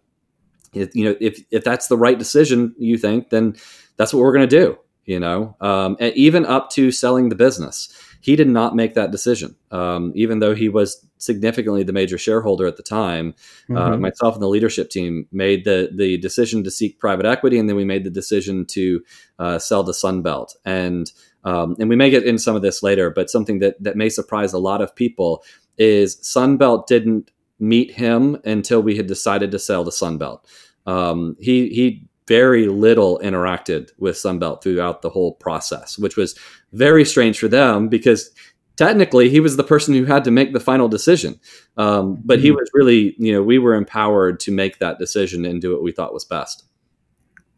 if, 0.74 0.96
you 0.96 1.06
know, 1.06 1.16
if 1.20 1.44
if 1.52 1.64
that's 1.64 1.88
the 1.88 1.98
right 1.98 2.18
decision, 2.18 2.76
you 2.78 2.98
think, 2.98 3.30
then 3.30 3.56
that's 3.98 4.14
what 4.14 4.20
we're 4.20 4.34
going 4.34 4.50
to 4.50 4.60
do. 4.60 4.78
You 5.06 5.20
know, 5.20 5.58
um, 5.60 5.98
even 6.00 6.46
up 6.46 6.70
to 6.72 6.90
selling 6.90 7.28
the 7.28 7.36
business, 7.36 7.94
he 8.22 8.38
did 8.38 8.48
not 8.48 8.74
make 8.74 8.94
that 8.94 9.12
decision. 9.12 9.54
Um, 9.70 10.14
even 10.16 10.40
though 10.40 10.56
he 10.56 10.70
was 10.70 11.06
significantly 11.18 11.84
the 11.84 11.92
major 11.92 12.18
shareholder 12.18 12.66
at 12.68 12.78
the 12.78 12.84
time, 12.84 13.36
uh, 13.70 13.74
mm-hmm. 13.74 13.94
uh, 13.94 13.98
myself 13.98 14.36
and 14.36 14.42
the 14.42 14.48
leadership 14.48 14.90
team 14.90 15.28
made 15.34 15.66
the 15.66 15.90
the 15.94 16.18
decision 16.20 16.64
to 16.64 16.72
seek 16.72 17.00
private 17.00 17.26
equity, 17.26 17.60
and 17.60 17.68
then 17.68 17.76
we 17.76 17.84
made 17.84 18.06
the 18.06 18.10
decision 18.10 18.66
to 18.68 19.04
uh, 19.40 19.60
sell 19.60 19.84
the 19.84 19.92
Sunbelt. 19.92 20.56
And 20.64 21.12
um, 21.44 21.76
and 21.80 21.90
we 21.90 21.98
may 21.98 22.10
get 22.10 22.24
in 22.24 22.38
some 22.38 22.56
of 22.56 22.62
this 22.62 22.82
later, 22.82 23.10
but 23.10 23.30
something 23.30 23.60
that 23.60 23.84
that 23.84 23.98
may 23.98 24.08
surprise 24.08 24.54
a 24.54 24.58
lot 24.58 24.82
of 24.82 24.96
people 24.96 25.44
is 25.78 26.16
Sunbelt 26.22 26.88
didn't 26.88 27.30
meet 27.64 27.92
him 27.92 28.38
until 28.46 28.82
we 28.82 28.98
had 28.98 29.08
decided 29.08 29.52
to 29.52 29.60
sell 29.60 29.84
the 29.84 29.92
Sunbelt. 29.92 30.42
Um, 30.86 31.36
he 31.40 31.70
he 31.70 32.08
very 32.28 32.68
little 32.68 33.20
interacted 33.24 33.90
with 33.98 34.16
Sunbelt 34.16 34.62
throughout 34.62 35.02
the 35.02 35.10
whole 35.10 35.34
process, 35.36 35.98
which 35.98 36.16
was 36.16 36.38
very 36.72 37.06
strange 37.06 37.40
for 37.40 37.48
them 37.48 37.90
because 37.90 38.32
technically 38.76 39.30
he 39.30 39.40
was 39.40 39.58
the 39.58 39.64
person 39.64 39.94
who 39.94 40.06
had 40.06 40.24
to 40.24 40.32
make 40.32 40.54
the 40.54 40.60
final 40.60 40.88
decision. 40.88 41.40
Um, 41.78 42.22
but 42.24 42.40
he 42.40 42.50
mm-hmm. 42.50 42.58
was 42.58 42.70
really, 42.74 43.16
you 43.18 43.34
know, 43.34 43.44
we 43.44 43.60
were 43.60 43.76
empowered 43.76 44.40
to 44.42 44.52
make 44.52 44.80
that 44.80 45.00
decision 45.00 45.46
and 45.46 45.62
do 45.62 45.74
what 45.74 45.84
we 45.84 45.92
thought 45.92 46.14
was 46.14 46.26
best. 46.26 46.64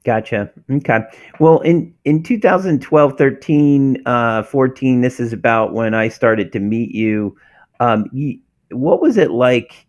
Gotcha. 0.04 0.52
Okay. 0.70 1.00
Well, 1.40 1.62
in, 1.62 1.94
in 2.06 2.22
2012, 2.22 3.18
13, 3.18 4.04
uh, 4.06 4.44
14, 4.44 5.02
this 5.02 5.20
is 5.20 5.34
about 5.34 5.74
when 5.74 5.96
I 5.96 6.10
started 6.10 6.52
to 6.54 6.60
meet 6.60 6.94
you. 6.94 7.36
Um, 7.80 8.06
you, 8.14 8.40
what 8.70 9.02
was 9.02 9.18
it 9.18 9.32
like? 9.32 9.85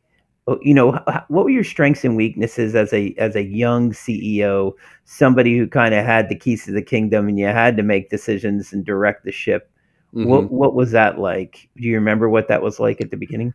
Uh, 0.49 0.57
you 0.63 0.75
know, 0.75 0.93
what 1.29 1.45
were 1.45 1.51
your 1.51 1.65
strengths 1.65 2.05
and 2.05 2.17
weaknesses 2.17 2.75
as 2.75 2.93
a 2.93 3.15
as 3.19 3.35
a 3.35 3.43
young 3.43 3.93
CEO, 3.93 4.73
somebody 5.05 5.57
who 5.59 5.67
kind 5.67 5.95
of 5.95 6.05
had 6.05 6.29
the 6.29 6.37
keys 6.37 6.65
to 6.65 6.73
the 6.73 6.83
kingdom, 6.83 7.29
and 7.29 7.39
you 7.39 7.47
had 7.47 7.77
to 7.77 7.83
make 7.83 8.11
decisions 8.11 8.73
and 8.73 8.85
direct 8.85 9.25
the 9.25 9.33
ship? 9.33 9.71
Mm-hmm. 10.15 10.29
What 10.29 10.51
what 10.53 10.75
was 10.75 10.93
that 10.93 11.19
like? 11.19 11.69
Do 11.77 11.83
you 11.83 11.95
remember 11.97 12.29
what 12.29 12.49
that 12.49 12.63
was 12.63 12.79
like 12.79 13.01
at 13.01 13.11
the 13.11 13.17
beginning? 13.17 13.55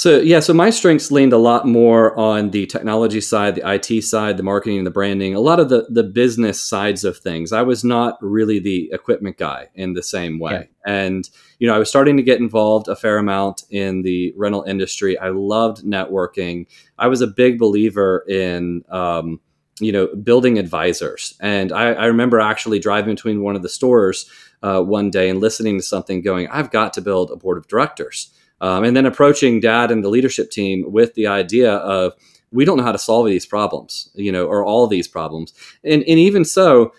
So 0.00 0.18
yeah, 0.18 0.40
so 0.40 0.54
my 0.54 0.70
strengths 0.70 1.10
leaned 1.10 1.34
a 1.34 1.36
lot 1.36 1.66
more 1.66 2.18
on 2.18 2.52
the 2.52 2.64
technology 2.64 3.20
side, 3.20 3.56
the 3.56 3.70
IT 3.70 4.02
side, 4.02 4.38
the 4.38 4.42
marketing, 4.42 4.84
the 4.84 4.90
branding, 4.90 5.34
a 5.34 5.40
lot 5.40 5.60
of 5.60 5.68
the 5.68 5.86
the 5.90 6.04
business 6.04 6.58
sides 6.58 7.04
of 7.04 7.18
things. 7.18 7.52
I 7.52 7.60
was 7.60 7.84
not 7.84 8.16
really 8.22 8.60
the 8.60 8.88
equipment 8.92 9.36
guy 9.36 9.68
in 9.74 9.92
the 9.92 10.02
same 10.02 10.38
way. 10.38 10.70
Yeah. 10.86 10.90
And 10.90 11.28
you 11.58 11.66
know, 11.66 11.74
I 11.74 11.78
was 11.78 11.90
starting 11.90 12.16
to 12.16 12.22
get 12.22 12.40
involved 12.40 12.88
a 12.88 12.96
fair 12.96 13.18
amount 13.18 13.64
in 13.68 14.00
the 14.00 14.32
rental 14.38 14.62
industry. 14.62 15.18
I 15.18 15.28
loved 15.30 15.84
networking. 15.84 16.66
I 16.98 17.08
was 17.08 17.20
a 17.20 17.26
big 17.26 17.58
believer 17.58 18.24
in 18.26 18.82
um, 18.88 19.38
you 19.80 19.92
know 19.92 20.06
building 20.14 20.58
advisors, 20.58 21.36
and 21.40 21.72
I, 21.72 21.92
I 21.92 22.06
remember 22.06 22.40
actually 22.40 22.78
driving 22.78 23.16
between 23.16 23.42
one 23.42 23.54
of 23.54 23.62
the 23.62 23.68
stores 23.68 24.30
uh, 24.62 24.80
one 24.80 25.10
day 25.10 25.28
and 25.28 25.40
listening 25.40 25.78
to 25.78 25.82
something 25.84 26.22
going, 26.22 26.48
"I've 26.48 26.70
got 26.70 26.94
to 26.94 27.02
build 27.02 27.30
a 27.30 27.36
board 27.36 27.58
of 27.58 27.68
directors." 27.68 28.32
Um, 28.60 28.84
and 28.84 28.96
then 28.96 29.06
approaching 29.06 29.60
dad 29.60 29.90
and 29.90 30.04
the 30.04 30.08
leadership 30.08 30.50
team 30.50 30.84
with 30.92 31.14
the 31.14 31.26
idea 31.26 31.72
of 31.72 32.14
we 32.52 32.64
don't 32.64 32.76
know 32.76 32.84
how 32.84 32.92
to 32.92 32.98
solve 32.98 33.26
these 33.26 33.46
problems, 33.46 34.10
you 34.14 34.32
know, 34.32 34.46
or 34.46 34.64
all 34.64 34.86
these 34.86 35.08
problems. 35.08 35.54
And, 35.84 36.02
and 36.02 36.18
even 36.18 36.44
so, 36.44 36.92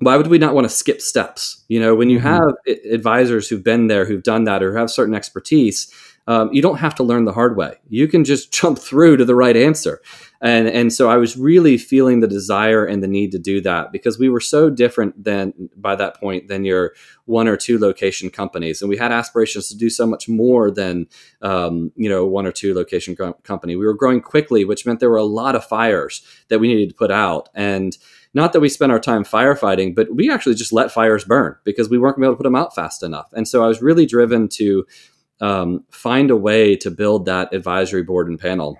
why 0.00 0.16
would 0.16 0.28
we 0.28 0.38
not 0.38 0.54
want 0.54 0.66
to 0.66 0.74
skip 0.74 1.00
steps? 1.00 1.64
You 1.68 1.80
know, 1.80 1.94
when 1.94 2.10
you 2.10 2.18
mm-hmm. 2.18 2.28
have 2.28 2.76
advisors 2.92 3.48
who've 3.48 3.64
been 3.64 3.88
there, 3.88 4.04
who've 4.04 4.22
done 4.22 4.44
that, 4.44 4.62
or 4.62 4.76
have 4.76 4.90
certain 4.90 5.14
expertise, 5.14 5.92
um, 6.28 6.50
you 6.52 6.62
don't 6.62 6.78
have 6.78 6.94
to 6.96 7.02
learn 7.02 7.24
the 7.24 7.32
hard 7.32 7.56
way. 7.56 7.74
You 7.88 8.06
can 8.06 8.24
just 8.24 8.52
jump 8.60 8.78
through 8.78 9.16
to 9.16 9.24
the 9.24 9.34
right 9.34 9.56
answer. 9.56 10.00
And, 10.40 10.68
and 10.68 10.92
so 10.92 11.10
I 11.10 11.16
was 11.16 11.36
really 11.36 11.76
feeling 11.78 12.20
the 12.20 12.28
desire 12.28 12.84
and 12.84 13.02
the 13.02 13.08
need 13.08 13.32
to 13.32 13.38
do 13.38 13.60
that 13.62 13.90
because 13.90 14.18
we 14.18 14.28
were 14.28 14.40
so 14.40 14.70
different 14.70 15.24
than 15.24 15.52
by 15.76 15.96
that 15.96 16.20
point 16.20 16.46
than 16.46 16.64
your 16.64 16.94
one 17.24 17.48
or 17.48 17.56
two 17.56 17.78
location 17.78 18.30
companies. 18.30 18.80
And 18.80 18.88
we 18.88 18.96
had 18.96 19.10
aspirations 19.10 19.68
to 19.68 19.76
do 19.76 19.90
so 19.90 20.06
much 20.06 20.28
more 20.28 20.70
than, 20.70 21.08
um, 21.42 21.90
you 21.96 22.08
know, 22.08 22.24
one 22.24 22.46
or 22.46 22.52
two 22.52 22.72
location 22.72 23.16
co- 23.16 23.32
company. 23.42 23.74
We 23.74 23.86
were 23.86 23.94
growing 23.94 24.20
quickly, 24.20 24.64
which 24.64 24.86
meant 24.86 25.00
there 25.00 25.10
were 25.10 25.16
a 25.16 25.24
lot 25.24 25.56
of 25.56 25.64
fires 25.64 26.22
that 26.48 26.60
we 26.60 26.68
needed 26.68 26.90
to 26.90 26.94
put 26.94 27.10
out. 27.10 27.48
And 27.54 27.98
not 28.32 28.52
that 28.52 28.60
we 28.60 28.68
spent 28.68 28.92
our 28.92 29.00
time 29.00 29.24
firefighting, 29.24 29.94
but 29.96 30.14
we 30.14 30.30
actually 30.30 30.54
just 30.54 30.72
let 30.72 30.92
fires 30.92 31.24
burn 31.24 31.56
because 31.64 31.88
we 31.88 31.98
weren't 31.98 32.16
going 32.16 32.22
to 32.22 32.26
be 32.26 32.28
able 32.28 32.34
to 32.34 32.38
put 32.38 32.44
them 32.44 32.54
out 32.54 32.74
fast 32.74 33.02
enough. 33.02 33.28
And 33.32 33.48
so 33.48 33.64
I 33.64 33.66
was 33.66 33.82
really 33.82 34.06
driven 34.06 34.48
to 34.50 34.86
um, 35.40 35.84
find 35.90 36.30
a 36.30 36.36
way 36.36 36.76
to 36.76 36.90
build 36.90 37.26
that 37.26 37.52
advisory 37.52 38.02
board 38.02 38.28
and 38.28 38.38
panel. 38.38 38.78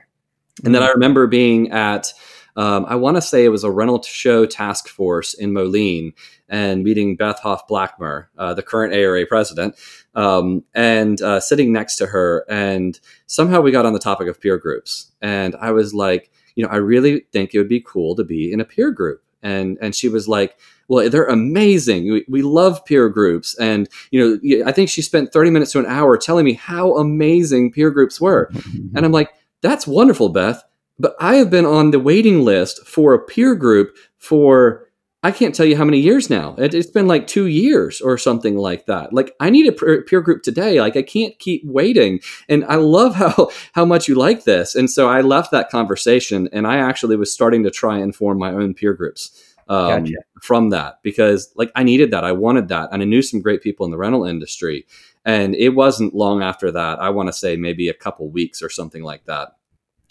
And 0.64 0.74
then 0.74 0.82
I 0.82 0.88
remember 0.88 1.26
being 1.26 1.70
at, 1.70 2.12
um, 2.56 2.86
I 2.88 2.96
want 2.96 3.16
to 3.16 3.22
say 3.22 3.44
it 3.44 3.50
was 3.50 3.64
a 3.64 3.70
rental 3.70 4.02
show 4.02 4.46
task 4.46 4.88
force 4.88 5.34
in 5.34 5.52
Moline 5.52 6.12
and 6.48 6.82
meeting 6.82 7.16
Beth 7.16 7.38
Hoff 7.40 7.68
Blackmer, 7.68 8.26
uh, 8.36 8.54
the 8.54 8.62
current 8.62 8.94
ARA 8.94 9.26
president, 9.26 9.76
um, 10.14 10.64
and 10.74 11.20
uh, 11.22 11.40
sitting 11.40 11.72
next 11.72 11.96
to 11.96 12.06
her. 12.06 12.44
And 12.48 12.98
somehow 13.26 13.60
we 13.60 13.70
got 13.70 13.86
on 13.86 13.92
the 13.92 13.98
topic 13.98 14.28
of 14.28 14.40
peer 14.40 14.58
groups. 14.58 15.12
And 15.20 15.54
I 15.56 15.70
was 15.70 15.94
like, 15.94 16.30
you 16.56 16.64
know, 16.64 16.70
I 16.70 16.76
really 16.76 17.20
think 17.32 17.54
it 17.54 17.58
would 17.58 17.68
be 17.68 17.80
cool 17.80 18.16
to 18.16 18.24
be 18.24 18.52
in 18.52 18.60
a 18.60 18.64
peer 18.64 18.90
group. 18.90 19.22
And, 19.42 19.78
and 19.80 19.94
she 19.94 20.08
was 20.08 20.26
like, 20.26 20.58
well 20.88 21.08
they're 21.08 21.26
amazing 21.26 22.10
we, 22.10 22.24
we 22.28 22.42
love 22.42 22.84
peer 22.84 23.08
groups 23.08 23.54
and 23.58 23.88
you 24.10 24.18
know 24.18 24.66
i 24.66 24.72
think 24.72 24.88
she 24.88 25.02
spent 25.02 25.32
30 25.32 25.50
minutes 25.50 25.72
to 25.72 25.78
an 25.78 25.86
hour 25.86 26.16
telling 26.16 26.44
me 26.44 26.54
how 26.54 26.96
amazing 26.96 27.70
peer 27.70 27.90
groups 27.90 28.20
were 28.20 28.50
and 28.94 29.04
i'm 29.04 29.12
like 29.12 29.30
that's 29.62 29.86
wonderful 29.86 30.28
beth 30.28 30.62
but 30.98 31.14
i 31.20 31.36
have 31.36 31.50
been 31.50 31.66
on 31.66 31.90
the 31.90 32.00
waiting 32.00 32.44
list 32.44 32.86
for 32.86 33.14
a 33.14 33.24
peer 33.24 33.54
group 33.54 33.96
for 34.18 34.88
I 35.24 35.32
can't 35.32 35.52
tell 35.52 35.66
you 35.66 35.76
how 35.76 35.84
many 35.84 35.98
years 35.98 36.30
now. 36.30 36.54
It, 36.58 36.72
has 36.74 36.86
been 36.86 37.08
like 37.08 37.26
two 37.26 37.46
years 37.46 38.00
or 38.00 38.16
something 38.18 38.56
like 38.56 38.86
that. 38.86 39.12
Like 39.12 39.34
I 39.40 39.50
need 39.50 39.66
a 39.66 39.72
peer 39.72 40.20
group 40.20 40.44
today. 40.44 40.80
Like 40.80 40.96
I 40.96 41.02
can't 41.02 41.36
keep 41.40 41.62
waiting. 41.64 42.20
And 42.48 42.64
I 42.66 42.76
love 42.76 43.16
how 43.16 43.50
how 43.72 43.84
much 43.84 44.06
you 44.06 44.14
like 44.14 44.44
this. 44.44 44.76
And 44.76 44.88
so 44.88 45.08
I 45.08 45.20
left 45.20 45.50
that 45.50 45.70
conversation, 45.70 46.48
and 46.52 46.66
I 46.66 46.76
actually 46.76 47.16
was 47.16 47.32
starting 47.32 47.64
to 47.64 47.70
try 47.70 47.98
and 47.98 48.14
form 48.14 48.38
my 48.38 48.52
own 48.52 48.74
peer 48.74 48.94
groups 48.94 49.56
um, 49.68 50.04
gotcha. 50.04 50.16
from 50.40 50.70
that 50.70 51.00
because 51.02 51.52
like 51.56 51.72
I 51.74 51.82
needed 51.82 52.12
that. 52.12 52.22
I 52.22 52.32
wanted 52.32 52.68
that. 52.68 52.90
And 52.92 53.02
I 53.02 53.04
knew 53.04 53.22
some 53.22 53.42
great 53.42 53.60
people 53.60 53.84
in 53.86 53.90
the 53.90 53.98
rental 53.98 54.24
industry. 54.24 54.86
And 55.28 55.54
it 55.56 55.74
wasn't 55.74 56.14
long 56.14 56.42
after 56.42 56.70
that, 56.70 57.00
I 57.00 57.10
want 57.10 57.26
to 57.26 57.34
say 57.34 57.54
maybe 57.54 57.90
a 57.90 57.94
couple 57.94 58.30
weeks 58.30 58.62
or 58.62 58.70
something 58.70 59.02
like 59.02 59.26
that, 59.26 59.50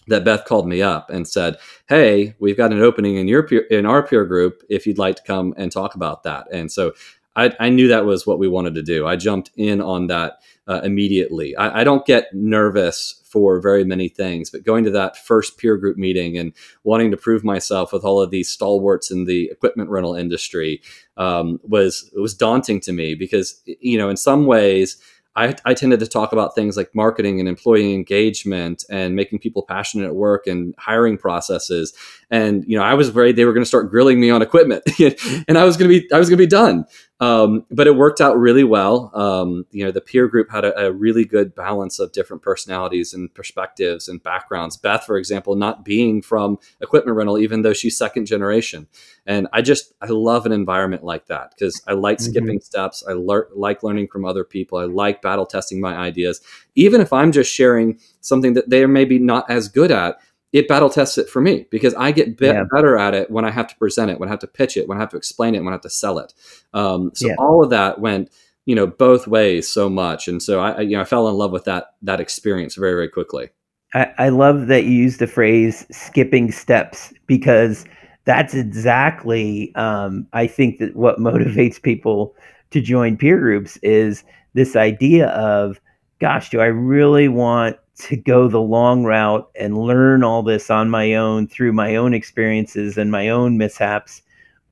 that 0.06 0.23
Beth 0.23 0.45
called 0.45 0.67
me 0.67 0.84
up 0.84 1.10
and 1.10 1.27
said, 1.27 1.58
"Hey, 1.89 2.36
we've 2.39 2.56
got 2.56 2.71
an 2.71 2.84
opening 2.84 3.15
in 3.15 3.27
your 3.27 3.41
peer, 3.41 3.62
in 3.71 3.88
our 3.88 4.06
peer 4.06 4.25
group. 4.25 4.62
If 4.69 4.86
you'd 4.86 4.99
like 4.99 5.15
to 5.15 5.23
come 5.23 5.56
and 5.58 5.71
talk 5.71 5.95
about 5.95 6.21
that." 6.21 6.45
And 6.51 6.71
so 6.71 6.93
I, 7.38 7.54
I 7.60 7.69
knew 7.69 7.88
that 7.88 8.06
was 8.06 8.26
what 8.26 8.39
we 8.39 8.47
wanted 8.47 8.76
to 8.76 8.84
do. 8.84 9.08
I 9.08 9.15
jumped 9.15 9.52
in 9.56 9.80
on 9.80 10.08
that 10.08 10.39
uh, 10.67 10.82
immediately. 10.84 11.56
I, 11.56 11.82
I, 11.82 11.84
don't 11.86 12.06
get 12.06 12.34
nervous 12.34 13.21
for 13.23 13.62
very 13.62 13.86
many 13.86 14.10
things, 14.10 14.50
but 14.50 14.65
going 14.65 14.84
to 14.84 14.91
that 14.91 15.15
first 15.15 15.58
peer 15.58 15.78
group 15.78 15.97
meeting 15.97 16.38
and 16.38 16.52
wanting 16.84 17.12
to 17.12 17.17
prove 17.17 17.43
myself 17.43 17.93
with 17.93 18.04
all 18.04 18.21
of 18.21 18.32
these 18.32 18.50
stalwarts 18.50 19.10
in 19.10 19.26
the 19.26 19.50
equipment 19.50 19.89
rental 19.89 20.15
industry 20.15 20.82
um, 21.15 21.60
was 21.63 22.12
was 22.17 22.34
daunting 22.34 22.82
to 22.82 22.91
me 22.91 23.15
because 23.15 23.62
you 23.65 23.97
know 23.97 24.10
in 24.10 24.17
some 24.17 24.45
ways 24.45 24.97
I, 25.38 25.56
I, 25.65 25.76
tended 25.76 26.00
to 26.00 26.08
talk 26.08 26.34
about 26.34 26.56
things 26.56 26.76
like 26.76 26.95
marketing 26.95 27.39
and 27.39 27.47
employee 27.47 27.93
engagement 27.93 28.84
and 28.89 29.15
making 29.15 29.38
people 29.38 29.62
passionate 29.62 30.08
at 30.08 30.15
work 30.15 30.47
and 30.47 30.73
hiring 30.80 31.15
processes. 31.15 31.93
And 32.32 32.65
you 32.67 32.76
know, 32.76 32.84
I 32.84 32.95
was 32.95 33.08
afraid 33.08 33.36
they 33.36 33.45
were 33.45 33.54
going 33.54 33.63
to 33.63 33.67
start 33.67 33.91
grilling 33.91 34.19
me 34.19 34.32
on 34.32 34.41
equipment, 34.41 34.84
and 35.47 35.58
I 35.58 35.63
was 35.63 35.78
going 35.78 35.91
to 35.91 36.00
be 36.02 36.12
I 36.12 36.17
was 36.17 36.28
going 36.28 36.39
to 36.39 36.43
be 36.43 36.47
done. 36.47 36.86
Um, 37.19 37.65
but 37.71 37.88
it 37.88 37.95
worked 37.95 38.21
out 38.21 38.38
really 38.38 38.63
well. 38.63 39.10
Um, 39.15 39.65
you 39.71 39.84
know, 39.84 39.89
the 39.89 40.01
peer 40.01 40.27
group 40.27 40.51
had 40.51 40.63
a, 40.63 40.86
a, 40.86 40.91
really 40.91 41.25
good 41.25 41.56
balance 41.56 41.97
of 41.97 42.12
different 42.12 42.43
personalities 42.43 43.12
and 43.12 43.34
perspectives 43.34 44.08
and 44.08 44.21
backgrounds. 44.21 44.77
Beth, 44.77 45.03
for 45.03 45.17
example, 45.17 45.56
not 45.56 45.84
being 45.84 46.21
from 46.21 46.60
equipment 46.80 47.17
rental, 47.17 47.39
even 47.39 47.63
though 47.63 47.73
she's 47.73 47.97
second 47.97 48.27
generation. 48.27 48.88
And 49.25 49.47
I 49.51 49.63
just, 49.63 49.93
I 49.99 50.08
love 50.08 50.45
an 50.45 50.51
environment 50.51 51.03
like 51.03 51.25
that 51.25 51.56
because 51.56 51.82
I 51.88 51.93
like 51.93 52.19
mm-hmm. 52.19 52.32
skipping 52.32 52.60
steps. 52.60 53.03
I 53.10 53.13
le- 53.13 53.47
like 53.56 53.82
learning 53.82 54.10
from 54.10 54.23
other 54.23 54.43
people. 54.43 54.77
I 54.77 54.86
like 54.86 55.23
battle 55.23 55.47
testing 55.47 55.82
my 55.82 55.97
ideas. 55.97 56.39
Even 56.75 57.01
if 57.01 57.12
I'm 57.12 57.32
just 57.32 57.51
sharing 57.51 57.99
something 58.21 58.53
that 58.53 58.69
they're 58.69 58.88
maybe 58.88 59.17
not 59.17 59.49
as 59.49 59.69
good 59.69 59.89
at, 59.89 60.19
it 60.53 60.67
battle 60.67 60.89
tests 60.89 61.17
it 61.17 61.29
for 61.29 61.41
me 61.41 61.65
because 61.69 61.93
I 61.95 62.12
get 62.12 62.38
be- 62.38 62.47
yeah. 62.47 62.63
better 62.71 62.97
at 62.97 63.13
it 63.13 63.29
when 63.29 63.45
I 63.45 63.51
have 63.51 63.67
to 63.67 63.75
present 63.75 64.12
it, 64.12 64.19
when 64.19 64.29
I 64.29 64.31
have 64.31 64.39
to 64.39 64.47
pitch 64.47 64.77
it, 64.77 64.88
when 64.88 64.97
I 64.97 65.01
have 65.01 65.10
to 65.10 65.17
explain 65.17 65.55
it, 65.55 65.60
when 65.60 65.69
I 65.69 65.73
have 65.73 65.81
to 65.81 65.89
sell 65.89 66.19
it. 66.19 66.33
Um, 66.73 67.12
so 67.13 67.27
yeah. 67.27 67.36
all 67.38 67.63
of 67.63 67.69
that 67.71 67.99
went, 67.99 68.31
you 68.65 68.75
know, 68.75 68.88
both 68.88 69.27
ways 69.27 69.67
so 69.67 69.89
much, 69.89 70.27
and 70.27 70.41
so 70.41 70.60
I, 70.60 70.81
you 70.81 70.95
know, 70.95 71.01
I 71.01 71.05
fell 71.05 71.27
in 71.27 71.36
love 71.36 71.51
with 71.51 71.65
that 71.65 71.93
that 72.01 72.19
experience 72.19 72.75
very, 72.75 72.93
very 72.93 73.10
quickly. 73.10 73.49
I, 73.93 74.12
I 74.17 74.29
love 74.29 74.67
that 74.67 74.83
you 74.83 74.91
use 74.91 75.17
the 75.17 75.27
phrase 75.27 75.86
"skipping 75.91 76.51
steps" 76.51 77.13
because 77.27 77.86
that's 78.25 78.53
exactly, 78.53 79.73
um, 79.75 80.27
I 80.33 80.47
think 80.47 80.79
that 80.79 80.95
what 80.95 81.17
motivates 81.19 81.81
people 81.81 82.36
to 82.71 82.81
join 82.81 83.17
peer 83.17 83.39
groups 83.39 83.77
is 83.77 84.23
this 84.54 84.75
idea 84.75 85.27
of, 85.29 85.79
gosh, 86.19 86.50
do 86.50 86.60
I 86.60 86.65
really 86.65 87.29
want 87.29 87.77
to 88.00 88.15
go 88.15 88.48
the 88.48 88.62
long 88.62 89.04
route 89.04 89.50
and 89.56 89.77
learn 89.77 90.23
all 90.23 90.43
this 90.43 90.69
on 90.69 90.89
my 90.89 91.15
own 91.15 91.48
through 91.48 91.73
my 91.73 91.95
own 91.95 92.13
experiences 92.13 92.98
and 92.98 93.12
my 93.12 93.29
own 93.29 93.58
mishaps? 93.58 94.21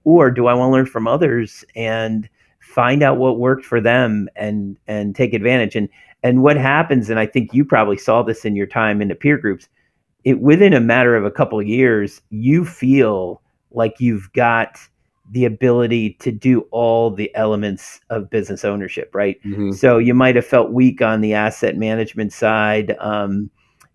Or 0.04 0.30
do 0.30 0.48
I 0.48 0.54
want 0.54 0.70
to 0.70 0.74
learn 0.74 0.86
from 0.86 1.08
others 1.08 1.66
and 1.76 2.30
find 2.62 3.02
out 3.02 3.18
what 3.18 3.40
worked 3.40 3.66
for 3.66 3.82
them 3.82 4.30
and 4.36 4.78
and 4.88 5.16
take 5.16 5.34
advantage? 5.34 5.76
And 5.76 5.90
and 6.24 6.42
what 6.42 6.58
happens, 6.58 7.10
and 7.10 7.20
I 7.20 7.26
think 7.26 7.54
you 7.54 7.66
probably 7.66 7.98
saw 7.98 8.24
this 8.24 8.46
in 8.46 8.56
your 8.56 8.68
time 8.68 9.02
in 9.02 9.10
the 9.10 9.16
peer 9.16 9.38
groups, 9.38 9.68
it 10.24 10.40
within 10.42 10.74
a 10.74 10.80
matter 10.80 11.16
of 11.16 11.26
a 11.26 11.32
couple 11.32 11.60
of 11.60 11.68
years, 11.68 12.22
you 12.30 12.66
feel 12.66 13.42
like 13.72 14.00
you've 14.00 14.32
got 14.34 14.80
the 15.32 15.46
ability 15.46 16.14
to 16.20 16.32
do 16.32 16.62
all 16.72 17.10
the 17.10 17.34
elements 17.36 18.00
of 18.10 18.30
business 18.30 18.64
ownership, 18.64 19.14
right? 19.14 19.42
Mm-hmm. 19.44 19.72
So 19.72 19.98
you 19.98 20.14
might 20.14 20.36
have 20.36 20.46
felt 20.46 20.72
weak 20.72 21.02
on 21.02 21.22
the 21.22 21.34
asset 21.34 21.76
management 21.78 22.32
side, 22.32 22.96
um, 23.00 23.50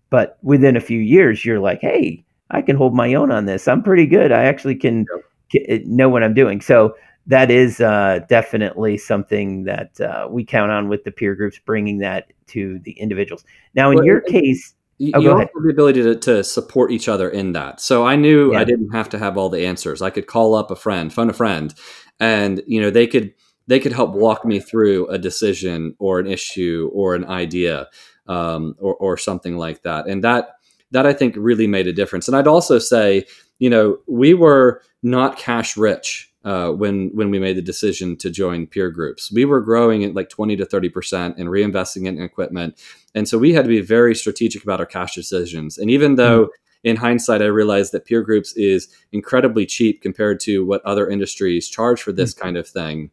but 0.09 0.37
within 0.41 0.75
a 0.75 0.81
few 0.81 0.99
years, 0.99 1.45
you're 1.45 1.59
like, 1.59 1.79
hey, 1.81 2.23
I 2.49 2.61
can 2.61 2.75
hold 2.75 2.93
my 2.93 3.13
own 3.13 3.31
on 3.31 3.45
this. 3.45 3.67
I'm 3.67 3.81
pretty 3.81 4.05
good. 4.05 4.31
I 4.31 4.43
actually 4.43 4.75
can 4.75 5.05
yep. 5.53 5.83
know 5.85 6.09
what 6.09 6.23
I'm 6.23 6.33
doing. 6.33 6.59
So 6.59 6.95
that 7.27 7.49
is 7.49 7.79
uh, 7.79 8.19
definitely 8.27 8.97
something 8.97 9.63
that 9.63 9.99
uh, 10.01 10.27
we 10.29 10.43
count 10.43 10.71
on 10.71 10.89
with 10.89 11.03
the 11.03 11.11
peer 11.11 11.35
groups, 11.35 11.59
bringing 11.59 11.99
that 11.99 12.33
to 12.47 12.79
the 12.79 12.91
individuals. 12.93 13.45
Now, 13.73 13.91
in 13.91 13.97
well, 13.97 14.05
your 14.05 14.21
case, 14.21 14.73
you, 15.01 15.11
Oh, 15.15 15.19
you 15.19 15.31
also 15.31 15.39
have 15.39 15.63
the 15.63 15.71
ability 15.71 16.03
to, 16.03 16.15
to 16.15 16.43
support 16.43 16.91
each 16.91 17.07
other 17.09 17.29
in 17.29 17.53
that. 17.53 17.81
So 17.81 18.05
I 18.05 18.15
knew 18.15 18.51
Yeah. 18.51 18.59
I 18.59 18.63
didn't 18.63 18.91
have 18.91 19.09
to 19.09 19.19
have 19.19 19.37
all 19.37 19.49
the 19.49 19.65
answers. 19.65 20.01
I 20.01 20.09
could 20.09 20.27
call 20.27 20.53
up 20.53 20.69
a 20.71 20.75
friend, 20.75 21.11
phone 21.11 21.29
a 21.29 21.33
friend, 21.33 21.73
and 22.19 22.61
you 22.67 22.79
know 22.81 22.89
they 22.91 23.07
could 23.07 23.33
they 23.67 23.79
could 23.79 23.93
help 23.93 24.11
walk 24.11 24.45
me 24.45 24.59
through 24.59 25.07
a 25.07 25.17
decision 25.17 25.95
or 25.99 26.19
an 26.19 26.27
issue 26.27 26.89
or 26.93 27.15
an 27.15 27.25
idea 27.25 27.87
um, 28.27 28.75
or 28.79 28.95
or 28.95 29.17
something 29.17 29.57
like 29.57 29.81
that. 29.83 30.07
And 30.07 30.23
that 30.23 30.49
that 30.91 31.05
I 31.05 31.13
think 31.13 31.35
really 31.37 31.67
made 31.67 31.87
a 31.87 31.93
difference. 31.93 32.27
And 32.27 32.37
I'd 32.37 32.47
also 32.47 32.77
say, 32.77 33.25
you 33.59 33.69
know, 33.69 33.97
we 34.07 34.33
were 34.33 34.81
not 35.01 35.37
cash 35.37 35.77
rich 35.77 36.31
uh, 36.43 36.69
when 36.69 37.11
when 37.13 37.31
we 37.31 37.39
made 37.39 37.55
the 37.55 37.61
decision 37.61 38.17
to 38.17 38.29
join 38.29 38.67
peer 38.67 38.89
groups. 38.91 39.31
We 39.31 39.45
were 39.45 39.61
growing 39.61 40.03
at 40.03 40.15
like 40.15 40.29
twenty 40.29 40.55
to 40.57 40.65
thirty 40.65 40.89
percent 40.89 41.37
and 41.37 41.49
reinvesting 41.49 42.05
in 42.07 42.21
equipment, 42.21 42.79
and 43.15 43.27
so 43.27 43.37
we 43.37 43.53
had 43.53 43.63
to 43.63 43.69
be 43.69 43.81
very 43.81 44.15
strategic 44.15 44.63
about 44.63 44.79
our 44.79 44.85
cash 44.85 45.15
decisions. 45.15 45.77
And 45.77 45.89
even 45.89 46.15
though 46.15 46.49
in 46.83 46.95
hindsight, 46.95 47.41
I 47.41 47.45
realized 47.45 47.91
that 47.91 48.05
peer 48.05 48.21
groups 48.21 48.53
is 48.53 48.87
incredibly 49.11 49.65
cheap 49.65 50.01
compared 50.01 50.39
to 50.41 50.65
what 50.65 50.83
other 50.83 51.09
industries 51.09 51.67
charge 51.67 52.01
for 52.01 52.11
this 52.11 52.33
kind 52.33 52.57
of 52.57 52.67
thing. 52.67 53.11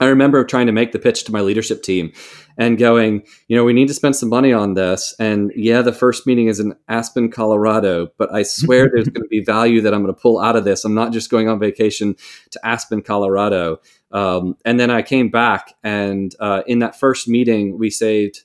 I 0.00 0.06
remember 0.06 0.44
trying 0.44 0.66
to 0.66 0.72
make 0.72 0.90
the 0.90 0.98
pitch 0.98 1.24
to 1.24 1.32
my 1.32 1.42
leadership 1.42 1.82
team 1.82 2.12
and 2.58 2.76
going, 2.76 3.22
you 3.46 3.56
know, 3.56 3.62
we 3.62 3.72
need 3.72 3.86
to 3.86 3.94
spend 3.94 4.16
some 4.16 4.28
money 4.28 4.52
on 4.52 4.74
this. 4.74 5.14
And 5.20 5.52
yeah, 5.54 5.80
the 5.80 5.92
first 5.92 6.26
meeting 6.26 6.48
is 6.48 6.58
in 6.58 6.74
Aspen, 6.88 7.30
Colorado, 7.30 8.08
but 8.18 8.32
I 8.34 8.42
swear 8.42 8.90
there's 8.92 9.08
going 9.08 9.22
to 9.22 9.28
be 9.28 9.44
value 9.44 9.80
that 9.82 9.94
I'm 9.94 10.02
going 10.02 10.12
to 10.12 10.20
pull 10.20 10.40
out 10.40 10.56
of 10.56 10.64
this. 10.64 10.84
I'm 10.84 10.94
not 10.94 11.12
just 11.12 11.30
going 11.30 11.48
on 11.48 11.60
vacation 11.60 12.16
to 12.50 12.66
Aspen, 12.66 13.02
Colorado. 13.02 13.80
Um, 14.10 14.56
and 14.64 14.80
then 14.80 14.90
I 14.90 15.02
came 15.02 15.28
back, 15.30 15.74
and 15.84 16.34
uh, 16.40 16.62
in 16.66 16.80
that 16.80 16.98
first 16.98 17.28
meeting, 17.28 17.78
we 17.78 17.88
saved, 17.88 18.42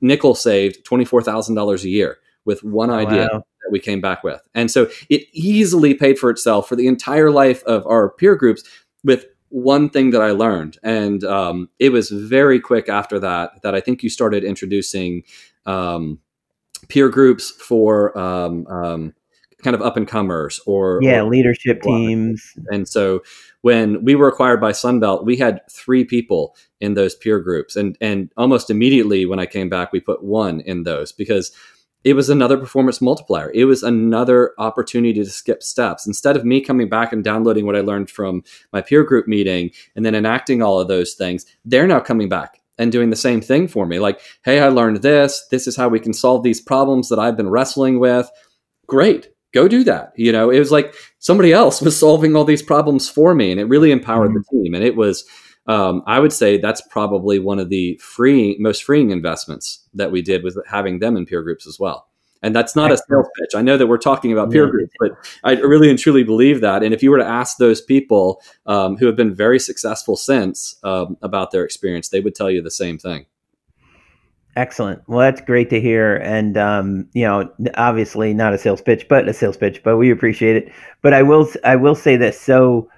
Nickell 0.00 0.34
saved 0.34 0.84
$24,000 0.86 1.84
a 1.84 1.88
year 1.88 2.18
with 2.44 2.62
one 2.64 2.90
idea 2.90 3.28
Wow. 3.32 3.38
that 3.62 3.70
we 3.72 3.78
came 3.80 4.00
back 4.00 4.22
with. 4.22 4.40
And 4.54 4.70
so 4.70 4.88
it 5.08 5.26
easily 5.32 5.94
paid 5.94 6.18
for 6.18 6.30
itself 6.30 6.68
for 6.68 6.76
the 6.76 6.86
entire 6.86 7.30
life 7.30 7.62
of 7.64 7.86
our 7.86 8.10
peer 8.10 8.36
groups 8.36 8.62
with 9.02 9.26
one 9.48 9.88
thing 9.88 10.10
that 10.10 10.20
I 10.20 10.30
learned. 10.32 10.78
And 10.82 11.22
um, 11.24 11.68
it 11.78 11.90
was 11.90 12.10
very 12.10 12.58
quick 12.60 12.88
after 12.88 13.18
that 13.20 13.62
that 13.62 13.74
I 13.74 13.80
think 13.80 14.02
you 14.02 14.10
started 14.10 14.42
introducing 14.44 15.22
um, 15.64 16.18
peer 16.88 17.08
groups 17.08 17.50
for 17.52 18.16
um, 18.18 18.66
um, 18.66 19.14
kind 19.62 19.74
of 19.74 19.80
up 19.80 19.96
and 19.96 20.06
comers 20.08 20.60
or, 20.66 20.98
Yeah, 21.02 21.20
or 21.22 21.30
leadership 21.30 21.80
teams. 21.82 22.52
and 22.70 22.86
so 22.86 23.22
when 23.64 24.04
we 24.04 24.14
were 24.14 24.28
acquired 24.28 24.60
by 24.60 24.72
Sunbelt, 24.72 25.24
we 25.24 25.38
had 25.38 25.62
three 25.70 26.04
people 26.04 26.54
in 26.82 26.92
those 26.92 27.14
peer 27.14 27.40
groups. 27.40 27.76
And 27.76 27.96
and 27.98 28.30
almost 28.36 28.68
immediately 28.68 29.24
when 29.24 29.38
I 29.38 29.46
came 29.46 29.70
back, 29.70 29.90
we 29.90 30.00
put 30.00 30.22
one 30.22 30.60
in 30.60 30.82
those 30.82 31.12
because 31.12 31.50
it 32.04 32.12
was 32.12 32.28
another 32.28 32.58
performance 32.58 33.00
multiplier. 33.00 33.50
It 33.54 33.64
was 33.64 33.82
another 33.82 34.52
opportunity 34.58 35.14
to 35.14 35.30
skip 35.30 35.62
steps. 35.62 36.06
Instead 36.06 36.36
of 36.36 36.44
me 36.44 36.60
coming 36.60 36.90
back 36.90 37.10
and 37.10 37.24
downloading 37.24 37.64
what 37.64 37.74
I 37.74 37.80
learned 37.80 38.10
from 38.10 38.42
my 38.70 38.82
peer 38.82 39.02
group 39.02 39.26
meeting 39.26 39.70
and 39.96 40.04
then 40.04 40.14
enacting 40.14 40.60
all 40.60 40.78
of 40.78 40.88
those 40.88 41.14
things, 41.14 41.46
they're 41.64 41.86
now 41.86 42.00
coming 42.00 42.28
back 42.28 42.60
and 42.76 42.92
doing 42.92 43.08
the 43.08 43.16
same 43.16 43.40
thing 43.40 43.66
for 43.66 43.86
me. 43.86 43.98
Like, 43.98 44.20
hey, 44.44 44.60
I 44.60 44.68
learned 44.68 45.00
this. 45.00 45.46
This 45.50 45.66
is 45.66 45.74
how 45.74 45.88
we 45.88 46.00
can 46.00 46.12
solve 46.12 46.42
these 46.42 46.60
problems 46.60 47.08
that 47.08 47.18
I've 47.18 47.38
been 47.38 47.48
wrestling 47.48 47.98
with. 47.98 48.30
Great. 48.86 49.30
Go 49.54 49.68
do 49.68 49.84
that. 49.84 50.12
You 50.16 50.32
know, 50.32 50.50
it 50.50 50.58
was 50.58 50.72
like 50.72 50.94
somebody 51.20 51.52
else 51.52 51.80
was 51.86 51.96
solving 51.98 52.36
all 52.36 52.44
these 52.44 52.62
problems 52.62 53.08
for 53.08 53.34
me 53.34 53.50
and 53.52 53.60
it 53.60 53.64
really 53.64 53.92
empowered 53.92 54.32
the 54.34 54.44
team. 54.50 54.74
And 54.74 54.84
it 54.84 54.96
was, 54.96 55.24
um, 55.66 56.02
I 56.06 56.18
would 56.20 56.32
say 56.32 56.58
that's 56.58 56.82
probably 56.90 57.38
one 57.38 57.58
of 57.58 57.70
the 57.70 57.96
free, 58.02 58.56
most 58.58 58.84
freeing 58.84 59.10
investments 59.10 59.88
that 59.94 60.10
we 60.10 60.20
did 60.20 60.42
was 60.42 60.58
having 60.66 60.98
them 60.98 61.16
in 61.16 61.24
peer 61.24 61.42
groups 61.42 61.66
as 61.66 61.78
well. 61.78 62.08
And 62.42 62.54
that's 62.54 62.76
not 62.76 62.92
a 62.92 62.98
sales 62.98 63.26
pitch. 63.40 63.54
I 63.54 63.62
know 63.62 63.78
that 63.78 63.86
we're 63.86 63.96
talking 63.96 64.30
about 64.30 64.50
peer 64.50 64.66
Yeah. 64.66 64.70
groups, 64.72 64.92
but 65.00 65.12
I 65.44 65.52
really 65.52 65.88
and 65.88 65.98
truly 65.98 66.24
believe 66.24 66.60
that. 66.60 66.82
And 66.82 66.92
if 66.92 67.02
you 67.02 67.10
were 67.10 67.16
to 67.16 67.24
ask 67.26 67.56
those 67.56 67.80
people 67.80 68.42
um, 68.66 68.98
who 68.98 69.06
have 69.06 69.16
been 69.16 69.34
very 69.34 69.58
successful 69.58 70.14
since 70.14 70.76
um, 70.82 71.16
about 71.22 71.52
their 71.52 71.64
experience, 71.64 72.10
they 72.10 72.20
would 72.20 72.34
tell 72.34 72.50
you 72.50 72.60
the 72.60 72.70
same 72.70 72.98
thing. 72.98 73.24
Excellent. 74.56 75.02
Well, 75.08 75.18
that's 75.18 75.40
great 75.40 75.68
to 75.70 75.80
hear. 75.80 76.16
And, 76.16 76.56
um, 76.56 77.08
you 77.12 77.24
know, 77.24 77.50
obviously 77.74 78.32
not 78.34 78.54
a 78.54 78.58
sales 78.58 78.80
pitch, 78.80 79.06
but 79.08 79.28
a 79.28 79.32
sales 79.32 79.56
pitch, 79.56 79.82
but 79.82 79.96
we 79.96 80.10
appreciate 80.10 80.56
it. 80.56 80.72
But 81.02 81.12
I 81.12 81.22
will, 81.22 81.48
I 81.64 81.74
will 81.76 81.96
say 81.96 82.16
this. 82.16 82.40
So 82.40 82.88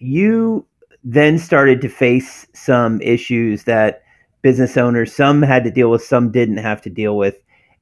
you 0.00 0.66
then 1.04 1.38
started 1.38 1.80
to 1.82 1.88
face 1.88 2.46
some 2.54 3.00
issues 3.02 3.64
that 3.64 4.02
business 4.42 4.76
owners, 4.76 5.14
some 5.14 5.42
had 5.42 5.62
to 5.64 5.70
deal 5.70 5.90
with, 5.90 6.02
some 6.02 6.32
didn't 6.32 6.56
have 6.56 6.82
to 6.82 6.90
deal 6.90 7.16
with. 7.16 7.36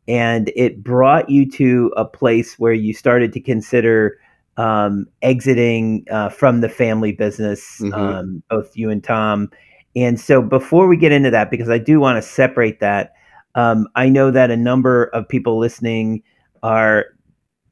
And 0.07 0.53
it 0.55 0.83
brought 0.83 1.31
you 1.31 1.51
to 1.53 1.93
a 1.97 2.05
place 2.05 2.59
where 2.59 2.73
you 2.73 2.93
started 2.93 3.33
to 3.33 3.41
consider 3.41 4.19
um, 4.59 5.07
exiting 5.23 6.05
uh, 6.11 6.29
from 6.29 6.61
the 6.61 6.69
family 6.69 7.13
business, 7.13 7.79
Mhm. 7.81 7.95
um, 7.95 8.43
both 8.51 8.77
you 8.77 8.91
and 8.91 9.03
Tom. 9.03 9.51
And 9.95 10.19
so 10.19 10.41
before 10.43 10.87
we 10.89 10.97
get 10.97 11.13
into 11.13 11.31
that, 11.31 11.51
because 11.51 11.69
I 11.69 11.79
do 11.79 12.01
want 12.01 12.17
to 12.17 12.23
separate 12.23 12.81
that, 12.81 13.13
um, 13.55 13.87
I 13.95 14.09
know 14.09 14.31
that 14.31 14.51
a 14.51 14.57
number 14.57 15.05
of 15.07 15.29
people 15.29 15.59
listening 15.59 16.23
are, 16.63 17.07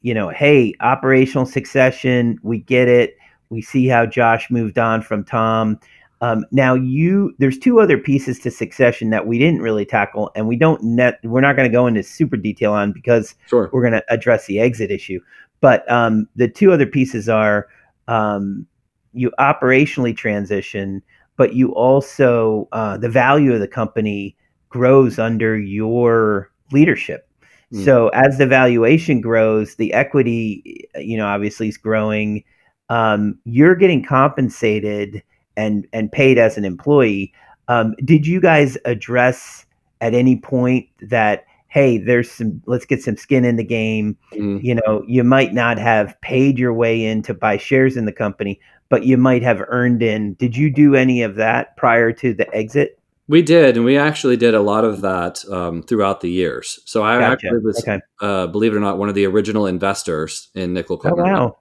you 0.02 0.12
know, 0.12 0.28
hey, 0.28 0.74
operational 0.80 1.46
succession, 1.46 2.38
we 2.42 2.58
get 2.58 2.88
it. 2.88 3.16
We 3.48 3.62
see 3.62 3.86
how 3.86 4.06
Josh 4.06 4.50
moved 4.50 4.78
on 4.78 5.02
from 5.02 5.24
Tom. 5.24 5.78
Um, 6.22 6.44
now 6.52 6.74
you, 6.74 7.34
there's 7.38 7.58
two 7.58 7.80
other 7.80 7.96
pieces 7.96 8.38
to 8.40 8.50
succession 8.50 9.08
that 9.10 9.26
we 9.26 9.38
didn't 9.38 9.62
really 9.62 9.86
tackle, 9.86 10.30
and 10.36 10.46
we 10.46 10.56
don't 10.56 10.82
net. 10.82 11.18
We're 11.24 11.40
not 11.40 11.56
going 11.56 11.68
to 11.68 11.72
go 11.72 11.86
into 11.86 12.02
super 12.02 12.36
detail 12.36 12.74
on 12.74 12.92
because 12.92 13.34
Sure. 13.46 13.70
we're 13.72 13.80
going 13.80 13.94
to 13.94 14.04
address 14.10 14.44
the 14.46 14.60
exit 14.60 14.90
issue. 14.90 15.20
But 15.62 15.90
um, 15.90 16.28
the 16.36 16.46
two 16.48 16.72
other 16.72 16.84
pieces 16.86 17.28
are 17.28 17.68
um, 18.06 18.66
you 19.14 19.32
operationally 19.38 20.14
transition, 20.14 21.02
but 21.40 21.54
you 21.54 21.74
also 21.74 22.68
uh, 22.72 22.98
the 22.98 23.08
value 23.08 23.54
of 23.54 23.60
the 23.60 23.66
company 23.66 24.36
grows 24.68 25.18
under 25.18 25.58
your 25.58 26.50
leadership. 26.70 27.26
Mm. 27.72 27.82
So 27.82 28.08
as 28.08 28.36
the 28.36 28.46
valuation 28.46 29.22
grows, 29.22 29.76
the 29.76 29.94
equity, 29.94 30.86
you 30.96 31.16
know, 31.16 31.24
obviously 31.26 31.68
is 31.68 31.78
growing. 31.78 32.44
Um, 32.90 33.38
you're 33.46 33.74
getting 33.74 34.04
compensated 34.04 35.22
and 35.56 35.86
and 35.94 36.12
paid 36.12 36.36
as 36.36 36.58
an 36.58 36.66
employee. 36.66 37.32
Um, 37.68 37.94
did 38.04 38.26
you 38.26 38.38
guys 38.38 38.76
address 38.84 39.64
at 40.02 40.12
any 40.12 40.36
point 40.36 40.90
that 41.00 41.46
hey, 41.68 41.96
there's 41.96 42.30
some 42.30 42.60
let's 42.66 42.84
get 42.84 43.02
some 43.02 43.16
skin 43.16 43.46
in 43.46 43.56
the 43.56 43.64
game? 43.64 44.18
Mhm. 44.34 44.62
You 44.62 44.74
know, 44.74 45.04
you 45.06 45.24
might 45.24 45.54
not 45.54 45.78
have 45.78 46.20
paid 46.20 46.58
your 46.58 46.74
way 46.74 47.02
in 47.02 47.22
to 47.22 47.32
buy 47.32 47.56
shares 47.56 47.96
in 47.96 48.04
the 48.04 48.12
company, 48.12 48.60
but 48.90 49.04
you 49.04 49.16
might 49.16 49.42
have 49.42 49.62
earned 49.68 50.02
in. 50.02 50.34
Did 50.34 50.54
you 50.56 50.68
do 50.68 50.94
any 50.94 51.22
of 51.22 51.36
that 51.36 51.76
prior 51.78 52.12
to 52.12 52.34
the 52.34 52.52
exit? 52.54 52.98
We 53.28 53.42
did, 53.42 53.76
and 53.76 53.84
we 53.86 53.96
actually 53.96 54.36
did 54.36 54.54
a 54.54 54.60
lot 54.60 54.84
of 54.84 55.02
that 55.02 55.44
um, 55.48 55.84
throughout 55.84 56.20
the 56.20 56.28
years. 56.30 56.80
So 56.84 57.04
I 57.04 57.16
Gotcha. 57.16 57.32
actually 57.46 57.60
was, 57.60 57.78
Okay. 57.78 58.00
uh, 58.20 58.48
believe 58.48 58.72
it 58.72 58.76
or 58.76 58.80
not, 58.80 58.98
one 58.98 59.08
of 59.08 59.14
the 59.14 59.24
original 59.24 59.66
investors 59.66 60.48
in 60.56 60.74
Nickell 60.74 61.00
Oh 61.04 61.14
wow. 61.14 61.58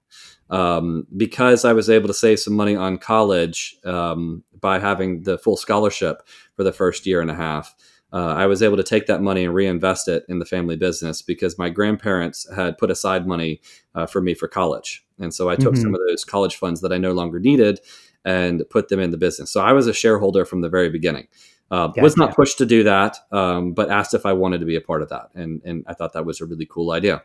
um, 0.49 1.05
because 1.15 1.65
I 1.65 1.73
was 1.73 1.87
able 1.87 2.07
to 2.07 2.13
save 2.13 2.39
some 2.39 2.55
money 2.55 2.75
on 2.75 2.97
college 2.97 3.77
um, 3.85 4.43
by 4.59 4.79
having 4.79 5.21
the 5.21 5.37
full 5.37 5.57
scholarship 5.57 6.27
for 6.55 6.63
the 6.63 6.73
first 6.73 7.05
year 7.05 7.21
and 7.21 7.29
a 7.29 7.35
half. 7.35 7.75
Uh, 8.11 8.33
I 8.33 8.47
was 8.47 8.63
able 8.63 8.77
to 8.77 8.83
take 8.83 9.05
that 9.05 9.21
money 9.21 9.45
and 9.45 9.53
reinvest 9.53 10.07
it 10.07 10.23
in 10.27 10.39
the 10.39 10.45
family 10.45 10.75
business 10.75 11.21
because 11.21 11.59
my 11.59 11.69
grandparents 11.69 12.51
had 12.55 12.79
put 12.79 12.89
aside 12.89 13.27
money 13.27 13.61
uh, 13.93 14.07
for 14.07 14.21
me 14.21 14.33
for 14.33 14.47
college. 14.47 15.05
And 15.19 15.33
so 15.33 15.49
I 15.49 15.55
took 15.55 15.73
Mhm. 15.73 15.81
some 15.81 15.93
of 15.93 16.01
those 16.07 16.23
college 16.25 16.55
funds 16.55 16.81
that 16.81 16.91
I 16.91 16.97
no 16.97 17.11
longer 17.11 17.39
needed 17.39 17.79
and 18.25 18.63
put 18.69 18.89
them 18.89 18.99
in 18.99 19.11
the 19.11 19.17
business. 19.17 19.51
So 19.51 19.61
I 19.61 19.73
was 19.73 19.87
a 19.87 19.93
shareholder 19.93 20.45
from 20.45 20.61
the 20.61 20.69
very 20.69 20.89
beginning. 20.89 21.27
Uh, 21.71 21.89
Was 22.01 22.17
not 22.17 22.35
pushed 22.35 22.57
to 22.57 22.65
do 22.65 22.83
that, 22.83 23.17
um, 23.31 23.73
but 23.73 23.91
asked 23.91 24.13
if 24.15 24.25
I 24.25 24.33
wanted 24.33 24.59
to 24.59 24.65
be 24.65 24.75
a 24.75 24.81
part 24.81 25.01
of 25.03 25.09
that. 25.09 25.29
And, 25.35 25.61
and 25.63 25.83
I 25.87 25.93
thought 25.93 26.13
that 26.13 26.25
was 26.25 26.41
a 26.41 26.45
really 26.45 26.65
cool 26.65 26.91
idea. 26.91 27.21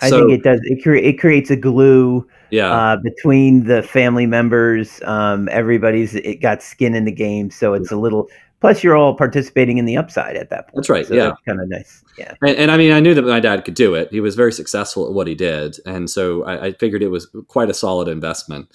I 0.00 0.10
So, 0.10 0.20
think 0.20 0.32
it 0.38 0.42
does. 0.42 0.60
It, 0.64 0.82
cre- 0.82 0.94
it 0.96 1.18
creates 1.18 1.50
a 1.50 1.56
glue 1.56 2.26
yeah. 2.50 2.72
uh, 2.72 2.96
between 3.02 3.64
the 3.64 3.82
family 3.82 4.26
members. 4.26 5.00
Um, 5.04 5.48
everybody's 5.50 6.14
it 6.14 6.40
got 6.40 6.62
skin 6.62 6.94
in 6.94 7.04
the 7.04 7.12
game, 7.12 7.50
so 7.50 7.74
it's 7.74 7.90
a 7.92 7.96
little. 7.96 8.28
Plus, 8.64 8.82
you're 8.82 8.96
all 8.96 9.14
participating 9.14 9.76
in 9.76 9.84
the 9.84 9.94
upside 9.94 10.38
at 10.38 10.48
that 10.48 10.68
point. 10.68 10.76
That's 10.76 10.88
right, 10.88 11.06
So 11.06 11.12
yeah. 11.12 11.32
kind 11.44 11.60
of 11.60 11.68
nice. 11.68 12.02
Yeah. 12.16 12.32
And, 12.40 12.56
and 12.56 12.70
I 12.70 12.78
mean, 12.78 12.92
I 12.92 13.00
knew 13.00 13.12
that 13.12 13.20
my 13.20 13.38
dad 13.38 13.62
could 13.62 13.74
do 13.74 13.94
it. 13.94 14.08
He 14.10 14.20
was 14.20 14.36
very 14.36 14.54
successful 14.54 15.06
at 15.06 15.12
what 15.12 15.26
he 15.26 15.34
did, 15.34 15.76
and 15.84 16.08
so 16.08 16.44
I, 16.44 16.68
I 16.68 16.72
figured 16.72 17.02
it 17.02 17.08
was 17.08 17.28
quite 17.48 17.68
a 17.68 17.74
solid 17.74 18.08
investment. 18.08 18.70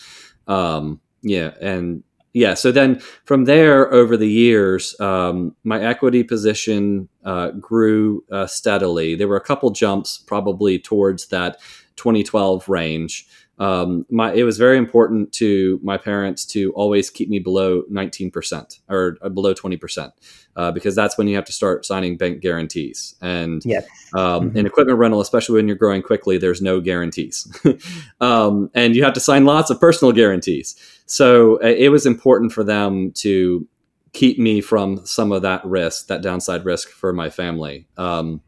Um, 0.48 1.02
yeah, 1.24 1.56
and 1.60 2.04
yeah. 2.34 2.54
So 2.54 2.72
then 2.72 3.02
from 3.26 3.46
there, 3.46 3.92
over 3.92 4.16
the 4.16 4.30
years, 4.30 4.96
um, 5.00 5.56
my 5.64 5.82
equity 5.84 6.22
position 6.22 7.10
uh, 7.26 7.50
grew 7.50 8.24
uh, 8.32 8.46
steadily. 8.46 9.16
There 9.16 9.28
were 9.28 9.38
a 9.38 9.42
couple 9.42 9.72
jumps, 9.72 10.20
probably 10.20 10.78
towards 10.78 11.30
that 11.30 11.60
2012 11.96 12.70
range. 12.70 13.28
Um, 13.60 14.06
my 14.10 14.34
it 14.34 14.44
was 14.44 14.58
very 14.58 14.78
important 14.78 15.34
to 15.34 15.80
my 15.84 15.98
parents 15.98 16.46
to 16.46 16.72
always 16.74 17.10
keep 17.10 17.30
me 17.30 17.40
below 17.40 17.84
19% 17.92 18.80
or 18.90 19.18
uh, 19.22 19.28
below 19.28 19.54
20% 19.54 20.12
uh, 20.56 20.72
because 20.72 20.96
that's 20.96 21.18
when 21.18 21.28
you 21.28 21.36
have 21.36 21.46
to 21.46 21.52
start 21.52 21.86
signing 21.86 22.16
bank 22.16 22.40
guarantees. 22.40 23.16
And 23.22 23.62
yes. 23.66 23.86
um, 24.14 24.50
mm-hmm. 24.50 24.58
in 24.58 24.66
equipment 24.66 24.98
rental 24.98 25.20
especially 25.20 25.56
when 25.56 25.68
you're 25.68 25.76
growing 25.76 26.02
quickly 26.02 26.38
there's 26.38 26.62
no 26.62 26.80
guarantees. 26.80 27.48
Um, 28.22 28.70
and 28.74 28.96
you 28.96 29.04
have 29.04 29.14
to 29.14 29.20
sign 29.20 29.46
lots 29.46 29.70
of 29.70 29.80
personal 29.80 30.12
guarantees. 30.12 30.76
So 31.06 31.56
uh, 31.64 31.68
it 31.68 31.90
was 31.90 32.06
important 32.06 32.52
for 32.52 32.64
them 32.64 33.12
to 33.14 33.66
keep 34.12 34.38
me 34.38 34.60
from 34.60 35.06
some 35.06 35.32
of 35.32 35.42
that 35.44 35.64
risk 35.66 36.08
that 36.08 36.22
downside 36.22 36.66
risk 36.66 36.90
for 36.90 37.14
my 37.14 37.30
family. 37.30 37.88
Um, 37.98 38.42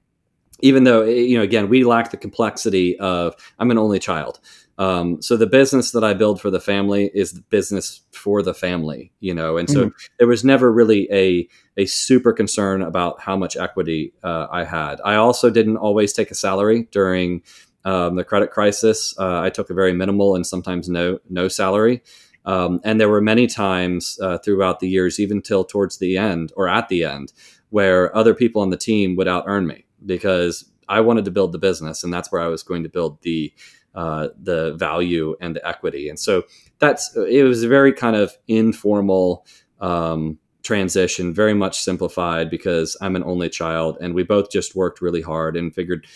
even 0.62 0.84
though 0.84 1.02
eh, 1.02 1.12
you 1.12 1.38
know 1.38 1.44
again 1.44 1.70
we 1.70 1.84
lack 1.84 2.12
the 2.12 2.18
complexity 2.18 2.98
of 3.00 3.36
i'm 3.60 3.72
an 3.72 3.78
only 3.78 4.00
child 4.00 4.40
um, 4.78 5.22
so 5.22 5.38
the 5.38 5.48
business 5.48 5.92
that 5.92 6.04
i 6.04 6.14
build 6.14 6.42
for 6.42 6.50
the 6.50 6.60
family 6.60 7.12
is 7.14 7.34
the 7.34 7.42
business 7.50 8.02
for 8.12 8.42
the 8.42 8.54
family 8.54 9.12
you 9.20 9.34
know 9.34 9.58
and 9.58 9.70
so 9.70 9.86
mm-hmm. 9.86 10.06
there 10.20 10.28
was 10.28 10.44
never 10.44 10.72
really 10.72 11.08
a 11.12 11.48
a 11.78 11.86
super 11.86 12.34
concern 12.34 12.82
about 12.82 13.22
how 13.22 13.36
much 13.36 13.56
equity 13.56 14.14
uh, 14.24 14.48
i 14.52 14.64
had. 14.64 15.00
I 15.06 15.16
also 15.16 15.50
didn't 15.50 15.78
always 15.78 16.14
take 16.14 16.32
a 16.32 16.36
salary 16.36 16.88
during 16.92 17.44
um, 17.86 18.16
the 18.16 18.24
credit 18.24 18.52
crisis. 18.52 19.16
Uh, 19.18 19.42
i 19.42 19.50
took 19.50 19.70
a 19.70 19.74
very 19.74 19.94
minimal 19.94 20.36
and 20.36 20.46
sometimes 20.46 20.90
no 20.90 21.20
no 21.30 21.48
salary. 21.48 22.02
Um, 22.44 22.82
and 22.84 23.00
there 23.00 23.10
were 23.10 23.22
many 23.22 23.46
times 23.46 24.20
uh, 24.20 24.40
throughout 24.40 24.80
the 24.80 24.90
years 24.90 25.20
even 25.20 25.44
till 25.44 25.64
towards 25.64 26.00
the 26.00 26.18
end 26.18 26.52
or 26.56 26.68
at 26.68 26.90
the 26.90 27.04
end 27.06 27.32
where 27.72 28.16
other 28.16 28.34
people 28.34 28.62
on 28.62 28.70
the 28.70 28.78
team 28.78 29.16
would 29.16 29.28
out 29.28 29.46
earn 29.48 29.66
me 29.66 29.86
because 30.06 30.66
I 30.88 31.00
wanted 31.00 31.26
to 31.26 31.32
build 31.32 31.54
the 31.54 31.58
business, 31.58 32.04
and 32.04 32.14
that's 32.14 32.32
where 32.32 32.42
I 32.42 32.48
was 32.48 32.64
going 32.64 32.84
to 32.84 32.90
build 32.90 33.22
the 33.22 33.54
uh, 33.96 34.30
the 34.42 34.74
value 34.76 35.36
and 35.42 35.56
the 35.56 35.68
equity. 35.68 36.10
And 36.10 36.20
so 36.20 36.44
that's 36.80 37.16
it 37.16 37.44
was 37.44 37.64
a 37.64 37.68
very 37.68 37.94
kind 37.94 38.16
of 38.16 38.38
informal 38.48 39.46
um, 39.80 40.38
transition, 40.64 41.34
very 41.34 41.54
much 41.54 41.80
simplified 41.80 42.50
because 42.50 42.96
I'm 43.02 43.16
an 43.16 43.24
only 43.24 43.50
child, 43.50 43.98
and 44.02 44.14
we 44.14 44.24
both 44.24 44.52
just 44.52 44.76
worked 44.76 45.02
really 45.02 45.22
hard 45.22 45.58
and 45.58 45.74
figured 45.74 46.08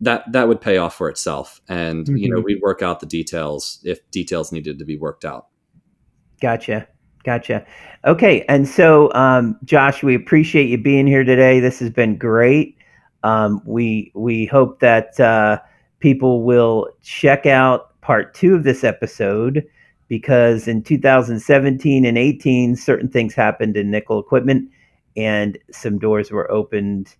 that 0.00 0.30
that 0.32 0.48
would 0.48 0.60
pay 0.60 0.76
off 0.78 0.94
for 0.94 1.08
itself. 1.08 1.60
And 1.68 2.06
mm-hmm. 2.06 2.16
you 2.16 2.28
know, 2.28 2.36
mm-hmm. 2.38 2.46
we'd 2.46 2.62
work 2.62 2.82
out 2.82 3.00
the 3.00 3.06
details 3.06 3.80
if 3.84 3.98
details 4.10 4.52
needed 4.52 4.78
to 4.78 4.84
be 4.84 4.96
worked 4.96 5.24
out. 5.24 5.46
Gotcha. 6.40 6.88
Gotcha. 7.24 7.64
Okay. 8.04 8.44
And 8.48 8.68
so, 8.68 9.12
um, 9.14 9.56
Josh, 9.64 10.02
we 10.02 10.16
appreciate 10.16 10.68
you 10.68 10.76
being 10.76 11.06
here 11.06 11.22
today. 11.22 11.60
This 11.60 11.78
has 11.78 11.90
been 11.90 12.18
great. 12.18 12.76
Um, 13.22 13.62
we 13.64 14.10
we 14.16 14.46
hope 14.46 14.80
that 14.80 15.18
uh, 15.20 15.60
people 16.02 16.42
will 16.42 16.88
check 17.00 17.46
out 17.46 17.98
part 18.02 18.34
two 18.34 18.54
of 18.54 18.64
this 18.64 18.84
episode 18.84 19.64
because 20.08 20.68
in 20.68 20.82
2017 20.82 22.04
and 22.04 22.18
18, 22.18 22.76
certain 22.76 23.08
things 23.08 23.32
happened 23.32 23.76
in 23.78 23.90
Nickell 23.90 24.18
equipment, 24.18 24.68
and 25.16 25.56
some 25.70 25.98
doors 25.98 26.30
were 26.30 26.50
opened, 26.50 27.16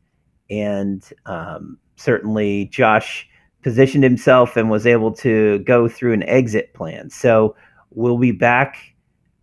and 0.51 1.09
um, 1.25 1.79
certainly 1.97 2.67
Josh 2.67 3.27
positioned 3.63 4.05
himself 4.05 4.57
and 4.57 4.69
was 4.69 4.87
able 4.87 5.13
to 5.13 5.61
go 5.61 5.89
through 5.89 6.13
an 6.13 6.25
exit 6.25 6.75
plan. 6.75 7.09
So 7.09 7.57
we'll 7.93 8.19
be 8.19 8.33
back 8.33 8.77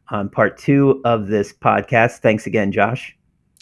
on 0.10 0.30
part 0.30 0.58
two 0.58 1.02
of 1.06 1.28
this 1.28 1.54
podcast. 1.54 2.20
Thanks 2.20 2.46
again, 2.46 2.72
Josh. 2.72 3.18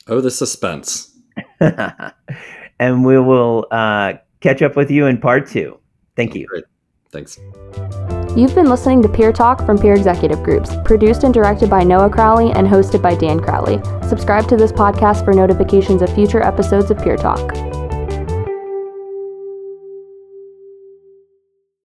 Oh, 0.08 0.20
the 0.20 0.32
suspense. 0.32 1.16
and 2.80 3.06
we 3.06 3.20
will 3.20 3.68
uh, 3.72 4.14
catch 4.42 4.62
up 4.62 4.76
with 4.76 4.92
you 4.92 5.06
in 5.08 5.20
part 5.20 5.48
two. 5.48 5.80
Thank 6.16 6.36
you. 6.36 6.48
Great. 6.48 6.66
Thanks. 7.12 7.40
You've 8.36 8.54
been 8.54 8.70
listening 8.70 9.02
to 9.02 9.10
Peer 9.10 9.32
Talk 9.32 9.66
from 9.66 9.78
Peer 9.78 9.96
Executive 9.96 10.44
Groups, 10.44 10.76
produced 10.86 11.24
and 11.24 11.34
directed 11.34 11.70
by 11.70 11.84
Noah 11.84 12.10
Crowley 12.10 12.52
and 12.52 12.68
hosted 12.68 13.02
by 13.02 13.16
Dan 13.16 13.40
Crowley. 13.40 13.82
Subscribe 14.08 14.48
to 14.50 14.58
this 14.58 14.72
podcast 14.72 15.26
for 15.26 15.34
notifications 15.34 16.02
of 16.02 16.14
future 16.14 16.44
episodes 16.44 16.92
of 16.92 17.00
Peer 17.00 17.18
Talk. 17.18 17.77